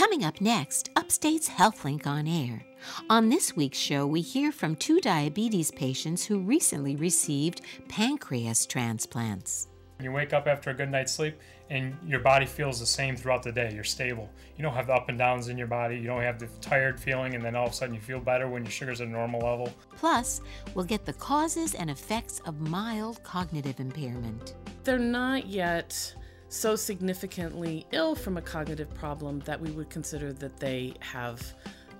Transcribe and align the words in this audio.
Coming 0.00 0.24
up 0.24 0.40
next, 0.40 0.88
Upstate's 0.96 1.46
HealthLink 1.46 2.06
on 2.06 2.26
air. 2.26 2.64
On 3.10 3.28
this 3.28 3.54
week's 3.54 3.76
show, 3.76 4.06
we 4.06 4.22
hear 4.22 4.50
from 4.50 4.74
two 4.74 4.98
diabetes 4.98 5.70
patients 5.70 6.24
who 6.24 6.38
recently 6.38 6.96
received 6.96 7.60
pancreas 7.86 8.64
transplants. 8.64 9.68
You 10.00 10.10
wake 10.10 10.32
up 10.32 10.46
after 10.46 10.70
a 10.70 10.74
good 10.74 10.90
night's 10.90 11.12
sleep 11.12 11.38
and 11.68 11.94
your 12.06 12.20
body 12.20 12.46
feels 12.46 12.80
the 12.80 12.86
same 12.86 13.14
throughout 13.14 13.42
the 13.42 13.52
day. 13.52 13.72
You're 13.74 13.84
stable. 13.84 14.30
You 14.56 14.62
don't 14.62 14.72
have 14.72 14.86
the 14.86 14.94
up 14.94 15.10
and 15.10 15.18
downs 15.18 15.48
in 15.48 15.58
your 15.58 15.66
body. 15.66 15.96
You 15.98 16.06
don't 16.06 16.22
have 16.22 16.38
the 16.38 16.48
tired 16.62 16.98
feeling, 16.98 17.34
and 17.34 17.44
then 17.44 17.54
all 17.54 17.66
of 17.66 17.72
a 17.72 17.74
sudden 17.74 17.94
you 17.94 18.00
feel 18.00 18.20
better 18.20 18.48
when 18.48 18.64
your 18.64 18.72
sugar's 18.72 19.02
at 19.02 19.08
a 19.08 19.10
normal 19.10 19.40
level. 19.40 19.70
Plus, 19.96 20.40
we'll 20.74 20.86
get 20.86 21.04
the 21.04 21.12
causes 21.12 21.74
and 21.74 21.90
effects 21.90 22.40
of 22.46 22.58
mild 22.58 23.22
cognitive 23.22 23.78
impairment. 23.78 24.54
They're 24.82 24.98
not 24.98 25.46
yet 25.46 26.14
so 26.50 26.76
significantly 26.76 27.86
ill 27.92 28.14
from 28.14 28.36
a 28.36 28.42
cognitive 28.42 28.92
problem 28.94 29.38
that 29.40 29.60
we 29.60 29.70
would 29.70 29.88
consider 29.88 30.32
that 30.34 30.58
they 30.58 30.92
have 31.00 31.40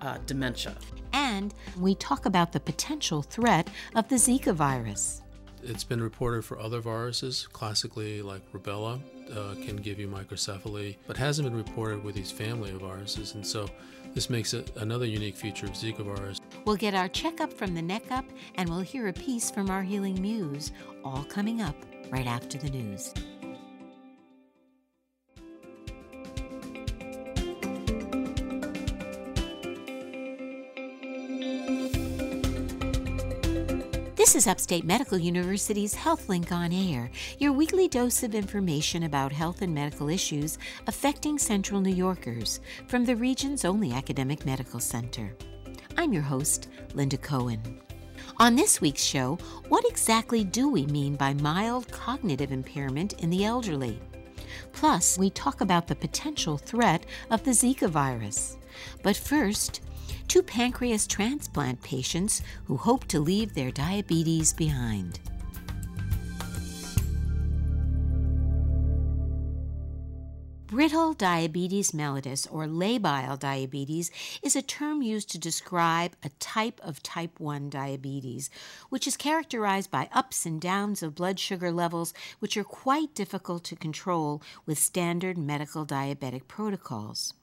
uh, 0.01 0.17
dementia. 0.25 0.75
And 1.13 1.53
we 1.79 1.95
talk 1.95 2.25
about 2.25 2.51
the 2.51 2.59
potential 2.59 3.21
threat 3.21 3.69
of 3.95 4.07
the 4.09 4.15
Zika 4.15 4.53
virus. 4.53 5.21
It's 5.63 5.83
been 5.83 6.01
reported 6.01 6.43
for 6.43 6.59
other 6.59 6.81
viruses, 6.81 7.47
classically 7.47 8.21
like 8.21 8.41
rubella, 8.51 8.99
uh, 9.31 9.53
can 9.63 9.77
give 9.77 9.99
you 9.99 10.07
microcephaly, 10.07 10.97
but 11.07 11.15
hasn't 11.17 11.47
been 11.47 11.55
reported 11.55 12.03
with 12.03 12.15
these 12.15 12.31
family 12.31 12.71
of 12.71 12.81
viruses. 12.81 13.35
And 13.35 13.45
so 13.45 13.67
this 14.13 14.29
makes 14.29 14.53
it 14.53 14.75
another 14.77 15.05
unique 15.05 15.37
feature 15.37 15.67
of 15.67 15.73
Zika 15.73 16.03
virus. 16.03 16.39
We'll 16.65 16.77
get 16.77 16.95
our 16.95 17.07
checkup 17.07 17.53
from 17.53 17.75
the 17.75 17.81
neck 17.81 18.11
up, 18.11 18.25
and 18.55 18.69
we'll 18.69 18.81
hear 18.81 19.07
a 19.07 19.13
piece 19.13 19.51
from 19.51 19.69
our 19.69 19.83
healing 19.83 20.19
muse, 20.21 20.71
all 21.05 21.23
coming 21.25 21.61
up 21.61 21.75
right 22.09 22.27
after 22.27 22.57
the 22.57 22.69
news. 22.69 23.13
This 34.31 34.43
is 34.43 34.47
Upstate 34.47 34.85
Medical 34.85 35.17
University's 35.17 35.93
HealthLink 35.93 36.53
on 36.53 36.71
Air, 36.71 37.11
your 37.39 37.51
weekly 37.51 37.89
dose 37.89 38.23
of 38.23 38.33
information 38.33 39.03
about 39.03 39.33
health 39.33 39.61
and 39.61 39.75
medical 39.75 40.07
issues 40.07 40.57
affecting 40.87 41.37
Central 41.37 41.81
New 41.81 41.93
Yorkers 41.93 42.61
from 42.87 43.03
the 43.03 43.17
region's 43.17 43.65
only 43.65 43.91
academic 43.91 44.45
medical 44.45 44.79
center. 44.79 45.35
I'm 45.97 46.13
your 46.13 46.21
host, 46.21 46.69
Linda 46.93 47.17
Cohen. 47.17 47.81
On 48.37 48.55
this 48.55 48.79
week's 48.79 49.03
show, 49.03 49.37
what 49.67 49.83
exactly 49.85 50.45
do 50.45 50.69
we 50.69 50.85
mean 50.85 51.17
by 51.17 51.33
mild 51.33 51.91
cognitive 51.91 52.53
impairment 52.53 53.21
in 53.21 53.29
the 53.29 53.43
elderly? 53.43 53.99
Plus, 54.71 55.17
we 55.17 55.29
talk 55.29 55.59
about 55.59 55.87
the 55.87 55.95
potential 55.95 56.57
threat 56.57 57.05
of 57.31 57.43
the 57.43 57.51
Zika 57.51 57.89
virus. 57.89 58.55
But 59.03 59.17
first, 59.17 59.81
two 60.31 60.41
pancreas 60.41 61.05
transplant 61.07 61.83
patients 61.83 62.41
who 62.63 62.77
hope 62.77 63.03
to 63.03 63.19
leave 63.19 63.53
their 63.53 63.69
diabetes 63.69 64.53
behind. 64.53 65.19
Brittle 70.67 71.11
diabetes 71.11 71.91
mellitus, 71.91 72.47
or 72.49 72.65
labile 72.65 73.37
diabetes, 73.37 74.09
is 74.41 74.55
a 74.55 74.61
term 74.61 75.01
used 75.01 75.29
to 75.31 75.37
describe 75.37 76.13
a 76.23 76.29
type 76.39 76.79
of 76.81 77.03
type 77.03 77.37
1 77.41 77.69
diabetes, 77.69 78.49
which 78.87 79.05
is 79.05 79.17
characterized 79.17 79.91
by 79.91 80.07
ups 80.13 80.45
and 80.45 80.61
downs 80.61 81.03
of 81.03 81.13
blood 81.13 81.41
sugar 81.41 81.73
levels 81.73 82.13
which 82.39 82.55
are 82.55 82.63
quite 82.63 83.13
difficult 83.13 83.65
to 83.65 83.75
control 83.75 84.41
with 84.65 84.79
standard 84.79 85.37
medical 85.37 85.85
diabetic 85.85 86.47
protocols. 86.47 87.33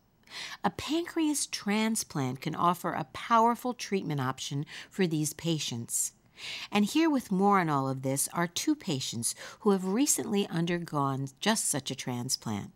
A 0.65 0.71
pancreas 0.71 1.47
transplant 1.47 2.41
can 2.41 2.55
offer 2.55 2.93
a 2.93 3.09
powerful 3.13 3.75
treatment 3.75 4.21
option 4.21 4.67
for 4.91 5.07
these 5.07 5.33
patients. 5.33 6.13
And 6.71 6.85
here 6.85 7.11
with 7.11 7.33
more 7.33 7.59
on 7.59 7.69
all 7.69 7.89
of 7.89 8.03
this 8.03 8.29
are 8.33 8.47
two 8.47 8.75
patients 8.75 9.35
who 9.61 9.71
have 9.71 9.85
recently 9.85 10.47
undergone 10.49 11.29
just 11.41 11.69
such 11.69 11.91
a 11.91 11.97
transplant. 11.97 12.71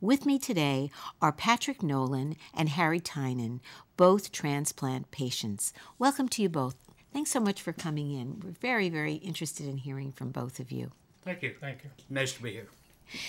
With 0.00 0.26
me 0.26 0.38
today 0.38 0.90
are 1.20 1.32
Patrick 1.32 1.82
Nolan 1.82 2.36
and 2.52 2.68
Harry 2.70 3.00
Tynan, 3.00 3.60
both 3.96 4.32
transplant 4.32 5.10
patients. 5.10 5.72
Welcome 5.98 6.28
to 6.30 6.42
you 6.42 6.48
both. 6.48 6.74
Thanks 7.12 7.30
so 7.30 7.40
much 7.40 7.60
for 7.62 7.72
coming 7.72 8.12
in. 8.12 8.40
We're 8.42 8.50
very, 8.50 8.88
very 8.88 9.14
interested 9.14 9.66
in 9.66 9.76
hearing 9.76 10.10
from 10.10 10.30
both 10.30 10.58
of 10.58 10.72
you. 10.72 10.90
Thank 11.24 11.42
you. 11.42 11.54
Thank 11.60 11.84
you. 11.84 11.90
Nice 12.10 12.32
to 12.32 12.42
be 12.42 12.52
here. 12.52 12.66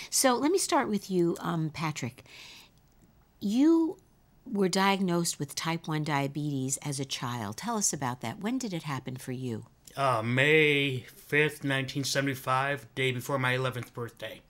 So 0.09 0.35
let 0.35 0.51
me 0.51 0.57
start 0.57 0.87
with 0.87 1.11
you, 1.11 1.35
um, 1.39 1.69
Patrick. 1.69 2.23
You 3.43 3.97
were 4.49 4.69
diagnosed 4.69 5.37
with 5.37 5.53
type 5.53 5.85
1 5.85 6.05
diabetes 6.05 6.77
as 6.77 6.97
a 6.99 7.03
child. 7.05 7.57
Tell 7.57 7.75
us 7.75 7.91
about 7.91 8.21
that. 8.21 8.39
When 8.39 8.57
did 8.57 8.73
it 8.73 8.83
happen 8.83 9.17
for 9.17 9.33
you? 9.33 9.65
Uh, 9.97 10.21
May 10.23 11.05
5th, 11.29 11.61
1975, 11.65 12.87
day 12.95 13.11
before 13.11 13.37
my 13.37 13.53
11th 13.53 13.93
birthday. 13.93 14.41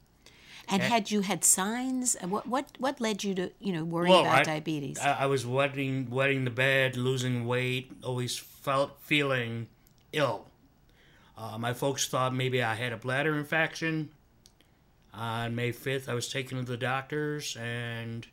And 0.68 0.84
Eh. 0.84 0.88
had 0.88 1.09
you 1.09 1.22
had 1.22 1.44
signs? 1.44 2.16
Uh, 2.22 2.28
What 2.28 2.48
what 2.48 2.72
what 2.78 3.02
led 3.02 3.24
you 3.24 3.34
to 3.36 3.52
you 3.59 3.74
know 3.74 3.84
worry 3.84 4.09
Well, 4.09 4.22
about 4.22 4.42
I- 4.42 4.44
diabetes? 4.44 4.98
I, 5.00 5.24
I 5.24 5.26
was 5.26 5.44
wetting, 5.46 6.09
wetting 6.09 6.46
the 6.46 6.52
bed, 6.52 6.96
losing 6.96 7.46
weight, 7.48 7.92
always 8.03 8.38
felt 8.38 9.02
feeling 9.02 9.68
ill. 10.14 10.46
Uh, 11.36 11.58
my 11.58 11.74
folks 11.74 12.08
thought 12.08 12.34
maybe 12.34 12.62
I 12.62 12.76
had 12.76 12.94
a 12.94 12.98
bladder 12.98 13.36
infection. 13.38 14.12
On 15.14 15.53
May 15.56 15.72
5th, 15.74 16.08
I 16.08 16.14
was 16.14 16.30
taken 16.30 16.58
to 16.59 16.64
the 16.64 16.78
doctors, 16.78 17.58
and 17.58 18.26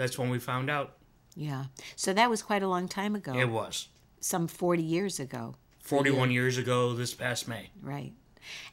that's 0.00 0.18
when 0.18 0.30
we 0.30 0.38
found 0.38 0.70
out 0.70 0.96
yeah. 1.36 1.66
So 1.94 2.12
that 2.12 2.28
was 2.28 2.42
quite 2.42 2.62
a 2.62 2.68
long 2.68 2.88
time 2.88 3.14
ago. 3.14 3.32
it 3.38 3.48
was. 3.48 3.88
Some 4.20 4.48
forty 4.48 4.82
years 4.82 5.20
ago, 5.20 5.54
41 5.80 6.30
years 6.32 6.58
ago 6.58 6.92
this 6.94 7.14
past 7.14 7.46
May. 7.46 7.70
right? 7.80 8.12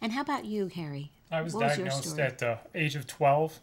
And 0.02 0.12
how 0.12 0.22
about 0.22 0.46
you, 0.46 0.68
Harry? 0.68 1.12
I 1.32 1.42
was 1.42 1.54
What 1.54 1.62
your 1.62 1.70
diagnosed 1.86 2.10
story? 2.10 2.22
at 2.24 2.40
the 2.40 2.58
age 2.74 2.96
of 2.96 3.06
12. 3.06 3.60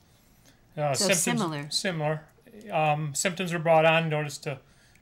Uh, 0.76 0.94
So 0.94 1.12
similar. 1.12 1.66
Similar. 1.70 2.22
Um, 2.70 3.14
symptoms 3.14 3.52
were 3.52 3.58
brought 3.58 3.84
on. 3.84 4.08
Noticed 4.08 4.44
the 4.44 4.58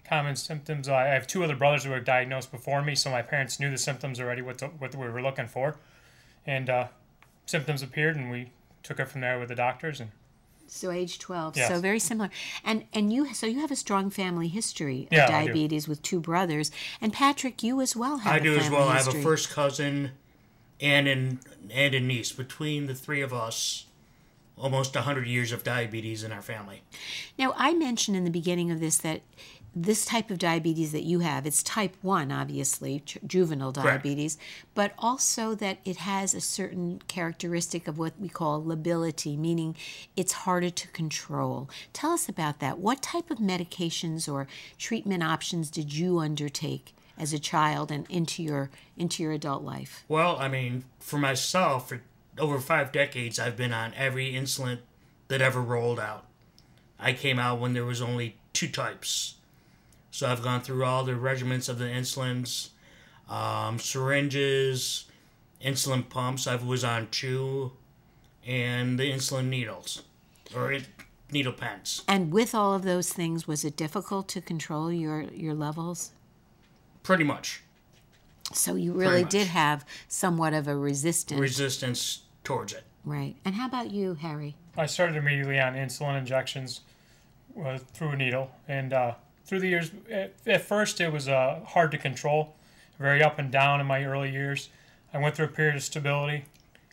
common 0.09 0.37
symptoms. 0.37 0.89
I 0.89 1.05
have 1.09 1.27
two 1.27 1.44
other 1.44 1.56
brothers 1.56 1.84
who 1.84 1.91
were 1.91 2.00
diagnosed 2.00 2.50
before 2.50 2.83
me, 2.83 2.94
so 2.94 3.11
my 3.11 3.23
parents 3.23 3.61
knew 3.61 3.71
the 3.71 3.79
symptoms 3.79 4.21
already, 4.21 4.43
what, 4.43 4.59
the, 4.59 4.67
what 4.67 4.94
we 4.94 5.09
were 5.09 5.23
looking 5.23 5.49
for. 5.49 5.77
And 6.47 6.69
uh, 6.71 6.89
symptoms 7.47 7.83
appeared, 7.83 8.17
and 8.17 8.31
we 8.31 8.50
took 8.83 8.99
it 9.00 9.09
from 9.09 9.21
there 9.21 9.39
with 9.39 9.49
the 9.49 9.55
doctors. 9.55 10.00
And 10.00 10.11
So 10.67 10.91
age 10.91 11.19
twelve. 11.19 11.56
Yes. 11.56 11.69
So 11.69 11.81
very 11.81 11.99
similar. 11.99 12.31
And 12.65 12.84
and 12.93 13.12
you 13.12 13.34
so 13.34 13.47
you 13.47 13.61
have 13.61 13.71
a 13.71 13.77
strong 13.77 14.11
family 14.11 14.49
history 14.49 15.03
of 15.11 15.12
Yeah, 15.12 15.27
diabetes 15.27 15.87
with 15.87 16.03
two 16.03 16.21
brothers. 16.21 16.71
And 17.00 17.12
Patrick, 17.12 17.62
you 17.62 17.81
as 17.81 17.95
well 17.95 18.19
have 18.19 18.33
I 18.33 18.37
a 18.39 18.41
do 18.41 18.56
as 18.56 18.71
well. 18.71 18.89
I 18.89 18.97
have 18.97 19.09
a 19.09 19.23
first 19.23 19.50
cousin 19.50 20.12
and 20.81 21.06
an 21.09 21.41
and 21.71 21.95
a 21.95 22.00
niece. 22.00 22.33
Between 22.33 22.87
the 22.87 22.95
three 22.95 23.21
of 23.21 23.33
us, 23.33 23.87
almost 24.56 24.95
hundred 24.95 25.27
years 25.27 25.53
of 25.53 25.65
diabetes 25.65 26.25
in 26.25 26.33
our 26.33 26.43
family. 26.43 26.83
Now, 27.39 27.55
I 27.56 27.75
mentioned 27.75 28.17
in 28.17 28.25
the 28.25 28.31
beginning 28.31 28.71
of 28.71 28.81
this 28.81 28.97
that 28.99 29.23
this 29.75 30.05
type 30.05 30.31
of 30.31 30.38
diabetes 30.38 30.93
that 30.93 31.03
you 31.03 31.21
have, 31.21 31.47
it's 31.47 31.62
type 31.62 31.97
1, 32.03 32.31
obviously, 32.31 33.03
juvenile 33.27 33.72
Correct. 33.72 34.05
diabetes, 34.05 34.37
but 34.75 34.93
also 34.99 35.55
that 35.55 35.78
it 35.84 35.97
has 35.99 36.34
a 36.34 36.41
certain 36.41 37.00
characteristic 37.09 37.88
of 37.88 37.99
what 37.99 38.12
we 38.19 38.28
call 38.28 38.65
lability, 38.65 39.37
meaning 39.37 39.75
it's 40.16 40.32
harder 40.32 40.71
to 40.71 40.88
control. 40.88 41.71
Tell 41.93 42.11
us 42.11 42.28
about 42.28 42.59
that. 42.61 42.78
What 42.78 43.03
type 43.03 43.31
of 43.31 43.38
medications 43.38 44.31
or 44.31 44.47
treatment 44.78 45.22
options 45.22 45.71
did 45.71 45.94
you 45.94 46.19
undertake 46.19 46.94
as 47.19 47.32
a 47.32 47.38
child 47.38 47.91
and 47.91 48.06
into 48.11 48.43
your 48.43 48.71
into 48.97 49.22
your 49.22 49.32
adult 49.32 49.62
life? 49.62 50.05
Well, 50.09 50.37
I 50.37 50.49
mean, 50.49 50.84
for 50.99 51.19
myself, 51.19 51.88
for 51.88 52.03
over 52.38 52.59
five 52.59 52.93
decades, 52.93 53.38
I've 53.38 53.56
been 53.56 53.72
on 53.72 53.94
every 53.94 54.32
insulin 54.32 54.78
that 55.28 55.41
ever 55.41 55.61
rolled 55.61 56.00
out. 56.00 56.27
I 56.99 57.12
came 57.12 57.38
out 57.38 57.58
when 57.58 57.75
there 57.75 57.85
was 57.85 58.00
only 58.00 58.37
two 58.52 58.69
types. 58.69 59.37
So 60.12 60.29
I've 60.31 60.43
gone 60.43 60.61
through 60.61 60.85
all 60.85 61.05
the 61.05 61.12
regimens 61.12 61.69
of 61.70 61.79
the 61.79 61.87
insulins, 61.87 62.69
um, 63.31 63.79
syringes, 63.79 65.06
insulin 65.64 66.06
pumps. 66.09 66.47
I 66.47 66.55
was 66.56 66.85
on 66.85 67.09
chew, 67.11 67.73
and 68.47 68.99
the 68.99 69.11
insulin 69.11 69.49
needles, 69.49 70.03
or 70.55 70.70
it, 70.70 70.85
needle 71.31 71.55
pens. 71.55 72.03
And 72.06 72.31
with 72.31 72.55
all 72.55 72.75
of 72.75 72.82
those 72.82 73.11
things, 73.11 73.49
was 73.49 73.64
it 73.64 73.75
difficult 73.75 74.29
to 74.29 74.43
control 74.43 74.93
your 74.93 75.23
your 75.23 75.55
levels? 75.55 76.12
Pretty 77.03 77.25
much 77.25 77.62
So 78.53 78.75
you 78.76 78.93
really 78.93 79.25
did 79.25 79.49
have 79.49 79.85
somewhat 80.08 80.53
of 80.53 80.69
a 80.69 80.76
resistance, 80.76 81.41
resistance 81.41 82.23
towards 82.44 82.75
it. 82.75 82.85
right? 83.05 83.35
And 83.47 83.55
how 83.55 83.67
about 83.67 83.91
you, 83.91 84.15
Harry? 84.15 84.56
I 84.76 84.87
started 84.87 85.17
immediately 85.17 85.58
on 85.58 85.75
insulin 85.75 86.19
injections 86.19 86.82
uh, 87.65 87.79
through 87.94 88.11
a 88.11 88.17
needle, 88.17 88.50
and 88.69 88.93
uh, 88.93 89.15
through 89.52 89.60
the 89.60 89.69
years, 89.69 89.90
at, 90.10 90.32
at 90.46 90.62
first 90.62 90.99
it 90.99 91.12
was 91.12 91.28
uh, 91.28 91.60
hard 91.66 91.90
to 91.90 91.99
control, 91.99 92.54
very 92.99 93.22
up 93.22 93.38
and 93.38 93.52
down 93.52 93.82
in 93.82 93.87
my 93.87 94.02
early 94.02 94.31
years. 94.31 94.70
I 95.12 95.19
went 95.19 95.37
through 95.37 95.44
a 95.44 95.49
period 95.49 95.76
of 95.76 95.82
stability, 95.82 96.46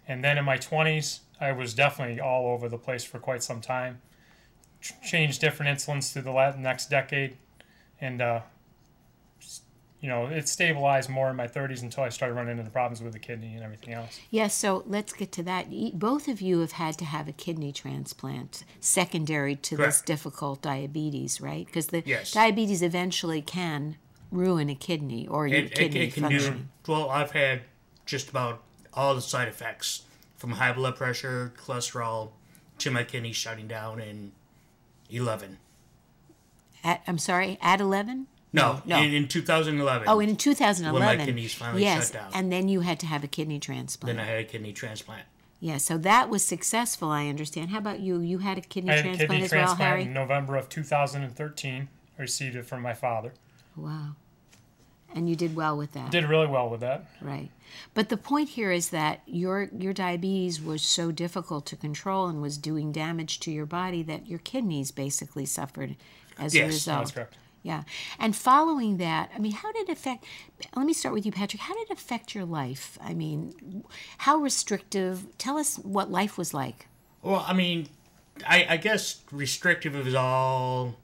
and 0.10 0.22
then 0.22 0.38
in 0.38 0.44
my 0.44 0.58
20s, 0.58 1.20
I 1.40 1.54
was 1.54 1.74
definitely 1.74 2.20
all 2.20 2.52
over 2.52 2.68
the 2.68 2.78
place 2.78 3.06
for 3.06 3.18
quite 3.18 3.44
some 3.44 3.62
time. 3.62 4.02
ch- 4.82 4.92
changed 5.10 5.40
different 5.40 5.80
insulins 5.80 6.12
through 6.12 6.24
the 6.24 6.56
next 6.58 6.90
decade, 6.90 7.38
and 8.02 8.22
uh, 8.22 8.42
you 10.02 10.08
know 10.10 10.28
it 10.28 10.48
stabilized 10.48 11.10
more 11.10 11.30
in 11.30 11.36
my 11.36 11.48
30s 11.48 11.82
until 11.82 12.04
I 12.04 12.10
started 12.10 12.36
running 12.36 12.52
into 12.52 12.64
the 12.64 12.70
problems 12.70 13.02
with 13.04 13.14
the 13.14 13.20
kidney 13.20 13.54
and 13.56 13.64
everything 13.64 13.94
else. 13.94 14.20
Yes, 14.30 14.54
so 14.54 14.84
let's 14.88 15.12
get 15.14 15.32
to 15.34 15.44
that. 15.44 15.68
Both 16.00 16.28
of 16.28 16.40
you 16.42 16.60
have 16.60 16.74
had 16.74 16.98
to 17.00 17.06
have 17.06 17.28
a 17.28 17.32
kidney 17.34 17.72
transplant 17.74 18.64
secondary 18.80 19.56
to 19.58 19.76
this 19.78 20.02
difficult 20.02 20.62
diabetes, 20.62 21.42
right? 21.42 21.66
Because 21.66 21.88
the 21.88 22.02
Yes. 22.06 22.32
diabetes 22.32 22.82
eventually 22.82 23.42
can 23.42 23.98
ruin 24.32 24.70
a 24.70 24.76
kidney 24.76 25.28
or 25.28 25.48
your 25.48 25.58
It, 25.60 25.66
it, 25.66 25.76
kidney 25.76 26.00
it 26.02 26.14
can 26.14 26.24
function. 26.24 26.70
do 26.84 26.92
well. 26.94 27.10
I've 27.10 27.32
had 27.32 27.62
just 28.06 28.30
about 28.30 28.64
all 28.94 29.14
the 29.16 29.22
side 29.22 29.48
effects 29.48 30.04
from 30.38 30.52
high 30.52 30.72
blood 30.72 30.96
pressure, 30.96 31.52
cholesterol, 31.58 32.32
to 32.78 32.90
my 32.92 33.04
kidney 33.04 33.34
shutting 33.34 33.68
down 33.68 34.00
in 34.00 34.32
eleven. 35.10 35.58
At, 36.84 37.02
I'm 37.08 37.18
sorry, 37.18 37.58
at 37.62 37.82
11? 37.82 38.28
No, 38.52 38.82
no. 38.86 39.02
In, 39.02 39.14
in 39.14 39.28
2011. 39.28 40.08
Oh, 40.08 40.20
in 40.20 40.36
2011. 40.36 41.18
my 41.20 41.24
kidneys 41.26 41.54
finally 41.54 41.84
yes, 41.84 42.12
shut 42.12 42.14
down. 42.22 42.32
and 42.34 42.52
then 42.52 42.68
you 42.68 42.80
had 42.82 43.00
to 43.02 43.06
have 43.06 43.24
a 43.24 43.28
kidney 43.28 43.60
transplant. 43.60 44.18
then 44.18 44.26
I 44.26 44.28
had 44.28 44.40
a 44.40 44.44
kidney 44.44 44.74
transplant. 44.74 45.24
yeah, 45.60 45.78
so 45.78 45.98
that 46.00 46.30
was 46.30 46.44
successful, 46.44 47.10
I 47.10 47.28
understand. 47.28 47.70
How 47.70 47.78
about 47.78 48.00
you? 48.00 48.20
You 48.22 48.40
had 48.40 48.58
a 48.58 48.62
kidney 48.62 48.92
I 48.92 48.96
had 48.96 49.00
a 49.06 49.08
transplant 49.10 49.32
kidney 49.32 49.46
as 49.46 49.52
well, 49.52 49.66
transplant 49.66 49.90
Harry? 49.92 50.02
in 50.04 50.14
November 50.14 50.56
of 50.56 50.68
2013. 50.70 51.88
I 52.18 52.22
received 52.22 52.56
it 52.56 52.66
from 52.66 52.82
my 52.82 52.94
father. 52.94 53.34
Wow. 53.76 54.16
And 55.14 55.28
you 55.28 55.36
did 55.36 55.56
well 55.56 55.76
with 55.78 55.94
that. 55.94 56.12
Did 56.12 56.26
really 56.26 56.46
well 56.48 56.70
with 56.70 56.82
that. 56.82 57.06
Right. 57.22 57.50
But 57.96 58.10
the 58.10 58.18
point 58.18 58.50
here 58.50 58.72
is 58.72 58.90
that 58.90 59.22
your 59.26 59.68
your 59.76 59.92
diabetes 59.94 60.62
was 60.62 60.84
so 60.84 61.12
difficult 61.12 61.66
to 61.68 61.76
control 61.76 62.28
and 62.28 62.42
was 62.44 62.58
doing 62.60 62.92
damage 62.92 63.40
to 63.42 63.52
your 63.52 63.66
body 63.66 64.04
that 64.04 64.28
your 64.28 64.38
kidneys 64.40 64.92
basically 64.92 65.46
suffered 65.48 65.96
as 66.38 66.54
a 66.54 66.58
Yes, 66.60 66.68
result. 66.68 67.00
That's 67.00 67.12
correct. 67.12 67.38
Yeah. 67.62 67.84
And 68.18 68.36
following 68.36 68.98
that, 68.98 69.32
I 69.36 69.40
mean, 69.40 69.52
how 69.52 69.72
did 69.72 69.90
it 69.90 69.94
affect 69.94 70.26
let 70.76 70.86
me 70.86 70.94
start 70.94 71.14
with 71.14 71.26
you, 71.26 71.32
Patrick. 71.32 71.62
How 71.62 71.74
did 71.74 71.90
it 71.90 71.94
affect 71.94 72.36
your 72.36 72.46
life? 72.46 72.98
I 73.02 73.14
mean, 73.14 73.84
how 74.20 74.38
restrictive 74.38 75.26
tell 75.38 75.58
us 75.58 75.78
what 75.78 76.12
life 76.12 76.38
was 76.38 76.54
like. 76.54 76.88
Well, 77.22 77.44
I 77.48 77.54
mean, 77.54 77.88
I, 78.48 78.66
I 78.70 78.78
guess 78.78 79.22
restrictive 79.32 79.96
is 79.96 80.16
all 80.16 80.96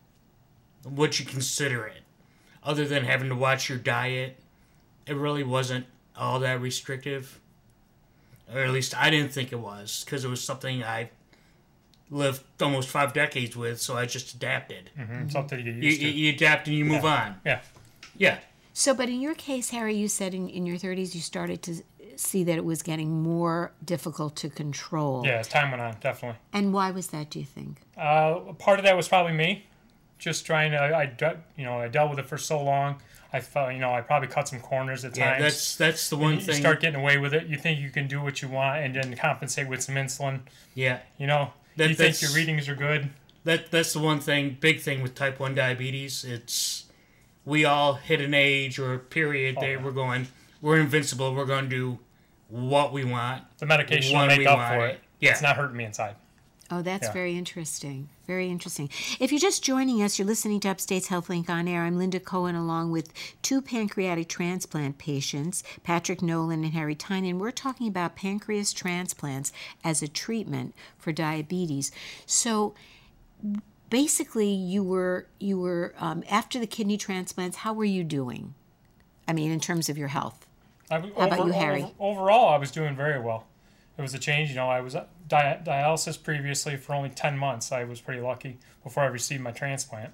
what 0.84 1.20
you 1.20 1.26
consider 1.26 1.86
it. 1.86 2.02
Other 2.64 2.86
than 2.86 3.04
having 3.04 3.30
to 3.30 3.36
watch 3.36 3.70
your 3.70 3.78
diet, 3.78 4.38
it 5.06 5.16
really 5.16 5.44
wasn't 5.44 5.86
all 6.18 6.40
that 6.40 6.62
restrictive. 6.62 7.40
Or 8.54 8.62
at 8.62 8.72
least 8.72 8.96
I 8.98 9.10
didn't 9.10 9.32
think 9.32 9.52
it 9.52 9.60
was, 9.60 10.04
because 10.04 10.24
it 10.24 10.30
was 10.30 10.44
something 10.44 10.84
I 10.84 11.10
lived 12.10 12.44
almost 12.62 12.90
five 12.90 13.14
decades 13.14 13.56
with, 13.56 13.82
so 13.82 13.98
I 13.98 14.06
just 14.06 14.34
adapted. 14.36 14.92
Mm-hmm. 14.98 15.30
Something 15.30 15.58
to 15.60 15.64
get 15.64 15.76
You, 15.76 15.82
used 15.82 16.02
you, 16.02 16.12
to. 16.12 16.18
you 16.18 16.34
adapt 16.34 16.68
and 16.68 16.76
you 16.78 16.86
move 16.86 17.06
on. 17.06 17.36
Yeah. 17.46 17.62
Yeah. 18.18 18.40
So, 18.74 18.94
but 18.94 19.10
in 19.10 19.22
your 19.22 19.36
case, 19.36 19.70
Harry, 19.72 19.96
you 19.96 20.08
said 20.08 20.34
in, 20.34 20.50
in 20.50 20.66
your 20.66 20.78
30s 20.78 21.16
you 21.16 21.22
started 21.22 21.62
to 21.64 21.76
see 22.18 22.44
that 22.44 22.56
it 22.58 22.64
was 22.66 22.82
getting 22.84 23.22
more 23.24 23.72
difficult 23.84 24.36
to 24.38 24.50
control. 24.50 25.26
Yeah, 25.26 25.40
as 25.40 25.48
time 25.48 25.72
went 25.72 25.82
on, 25.82 25.96
definitely. 26.00 26.38
And 26.54 26.74
why 26.74 26.92
was 26.92 27.08
that, 27.08 27.30
do 27.30 27.40
you 27.40 27.46
think? 27.46 27.78
Uh, 27.98 28.36
part 28.60 28.80
of 28.80 28.86
that 28.86 28.96
was 28.96 29.08
probably 29.08 29.34
me, 29.34 29.66
just 30.20 30.46
trying 30.46 30.72
to. 30.72 30.78
I, 30.80 31.06
de- 31.08 31.38
you 31.58 31.66
know, 31.66 31.80
I 31.80 31.88
dealt 31.88 32.10
with 32.12 32.20
it 32.20 32.26
for 32.26 32.38
so 32.38 32.62
long. 32.62 32.98
I 33.34 33.42
felt, 33.42 33.74
you 33.74 33.80
know, 33.80 33.94
I 33.94 34.00
probably 34.00 34.30
cut 34.30 34.48
some 34.48 34.60
corners 34.62 35.04
at 35.04 35.18
Yeah, 35.18 35.32
times. 35.32 35.44
that's 35.44 35.76
that's 35.76 36.10
the 36.10 36.16
one 36.16 36.36
you 36.36 36.40
thing. 36.40 36.56
You 36.56 36.62
start 36.62 36.80
getting 36.80 37.00
away 37.02 37.18
with 37.18 37.34
it. 37.34 37.48
You 37.48 37.58
think 37.58 37.80
you 37.82 37.90
can 37.90 38.08
do 38.08 38.22
what 38.22 38.42
you 38.42 38.48
want, 38.48 38.84
and 38.84 38.96
then 38.96 39.14
compensate 39.18 39.68
with 39.68 39.82
some 39.84 39.96
insulin. 39.96 40.42
yeah, 40.74 41.00
You 41.18 41.28
know, 41.28 41.52
That- 41.78 41.90
you 41.90 41.96
think 41.96 42.22
your 42.22 42.32
readings 42.32 42.70
are 42.70 42.76
good. 42.76 43.10
that 43.44 43.72
that's 43.72 43.94
the 43.94 44.00
one 44.00 44.20
thing, 44.20 44.58
big 44.60 44.80
thing 44.82 45.02
with 45.02 45.16
type 45.16 45.40
one 45.40 45.56
diabetes. 45.56 46.24
It's 46.24 46.86
we 47.46 47.64
all 47.64 47.94
hit 47.94 48.22
an 48.22 48.34
age 48.34 48.80
or 48.80 48.94
a 48.94 49.00
period 49.00 49.56
that 49.58 49.64
oh, 49.64 49.68
yeah. 49.68 49.84
we're 49.84 49.92
going, 49.92 50.28
we're 50.62 50.80
invincible. 50.80 51.34
We're 51.34 51.46
going 51.46 51.66
to 51.66 51.70
do 51.70 52.00
what 52.50 52.92
we 52.92 53.04
want. 53.06 53.44
The 53.60 53.66
medication 53.66 54.18
will 54.18 54.26
make 54.26 54.48
up 54.48 54.58
want 54.58 54.74
for 54.74 54.88
it. 54.88 54.92
it. 54.96 55.00
Yeah. 55.20 55.32
It's 55.32 55.42
not 55.42 55.56
hurting 55.56 55.78
me 55.78 55.86
inside. 55.86 56.16
Oh, 56.72 56.82
that's 56.82 57.08
Yeah. 57.08 57.14
very 57.14 57.38
interesting. 57.38 58.10
Very 58.26 58.50
interesting. 58.50 58.90
If 59.20 59.32
you're 59.32 59.40
just 59.40 59.64
joining 59.64 60.02
us, 60.02 60.18
you're 60.18 60.26
listening 60.28 60.60
to 60.62 60.70
Upstate's 60.70 61.10
HealthLink 61.10 61.48
on 61.48 61.68
Air. 61.68 61.84
I'm 61.84 61.98
Linda 61.98 62.20
Cohen, 62.20 62.56
along 62.56 62.90
with 62.92 63.14
two 63.44 63.62
pancreatic 63.62 64.28
transplant 64.28 64.98
patients, 64.98 65.64
Patrick 65.84 66.24
Nolan 66.24 66.64
and 66.64 66.74
Harry 66.74 66.96
Tynan. 66.96 67.38
We're 67.38 67.52
talking 67.52 67.88
about 67.88 68.16
pancreas 68.16 68.74
transplants 68.74 69.54
as 69.84 70.02
a 70.02 70.08
treatment 70.08 70.74
for 70.98 71.12
diabetes. 71.12 71.92
So, 72.26 72.74
basically, 73.92 74.50
you 74.50 74.84
were 74.84 75.28
you 75.40 75.60
were 75.60 75.94
um, 76.00 76.24
after 76.30 76.58
the 76.60 76.68
kidney 76.68 76.98
transplants. 76.98 77.58
How 77.58 77.74
were 77.74 77.86
you 77.86 78.04
doing? 78.04 78.56
I 79.28 79.34
mean, 79.34 79.52
in 79.52 79.60
terms 79.60 79.88
of 79.88 79.98
your 80.00 80.08
health. 80.10 80.48
I, 80.90 81.00
How 81.00 81.08
about 81.28 81.46
you, 81.46 81.52
Harry? 81.52 81.86
overall, 82.00 82.50
I 82.50 82.58
was 82.58 82.70
doing 82.72 82.96
very 82.96 83.20
well. 83.20 83.46
It 83.98 84.02
was 84.02 84.14
a 84.14 84.20
change. 84.20 84.50
You 84.50 84.56
know, 84.56 84.70
I 84.70 84.82
was 84.82 84.96
di- 85.28 85.60
dialysis 85.64 86.22
previously 86.22 86.78
for 86.78 86.94
only 86.94 87.10
10 87.10 87.38
months. 87.38 87.72
I 87.72 87.84
was 87.84 88.02
pretty 88.02 88.22
lucky 88.22 88.58
before 88.84 89.04
I 89.04 89.08
received 89.08 89.42
my 89.42 89.52
transplant. 89.52 90.14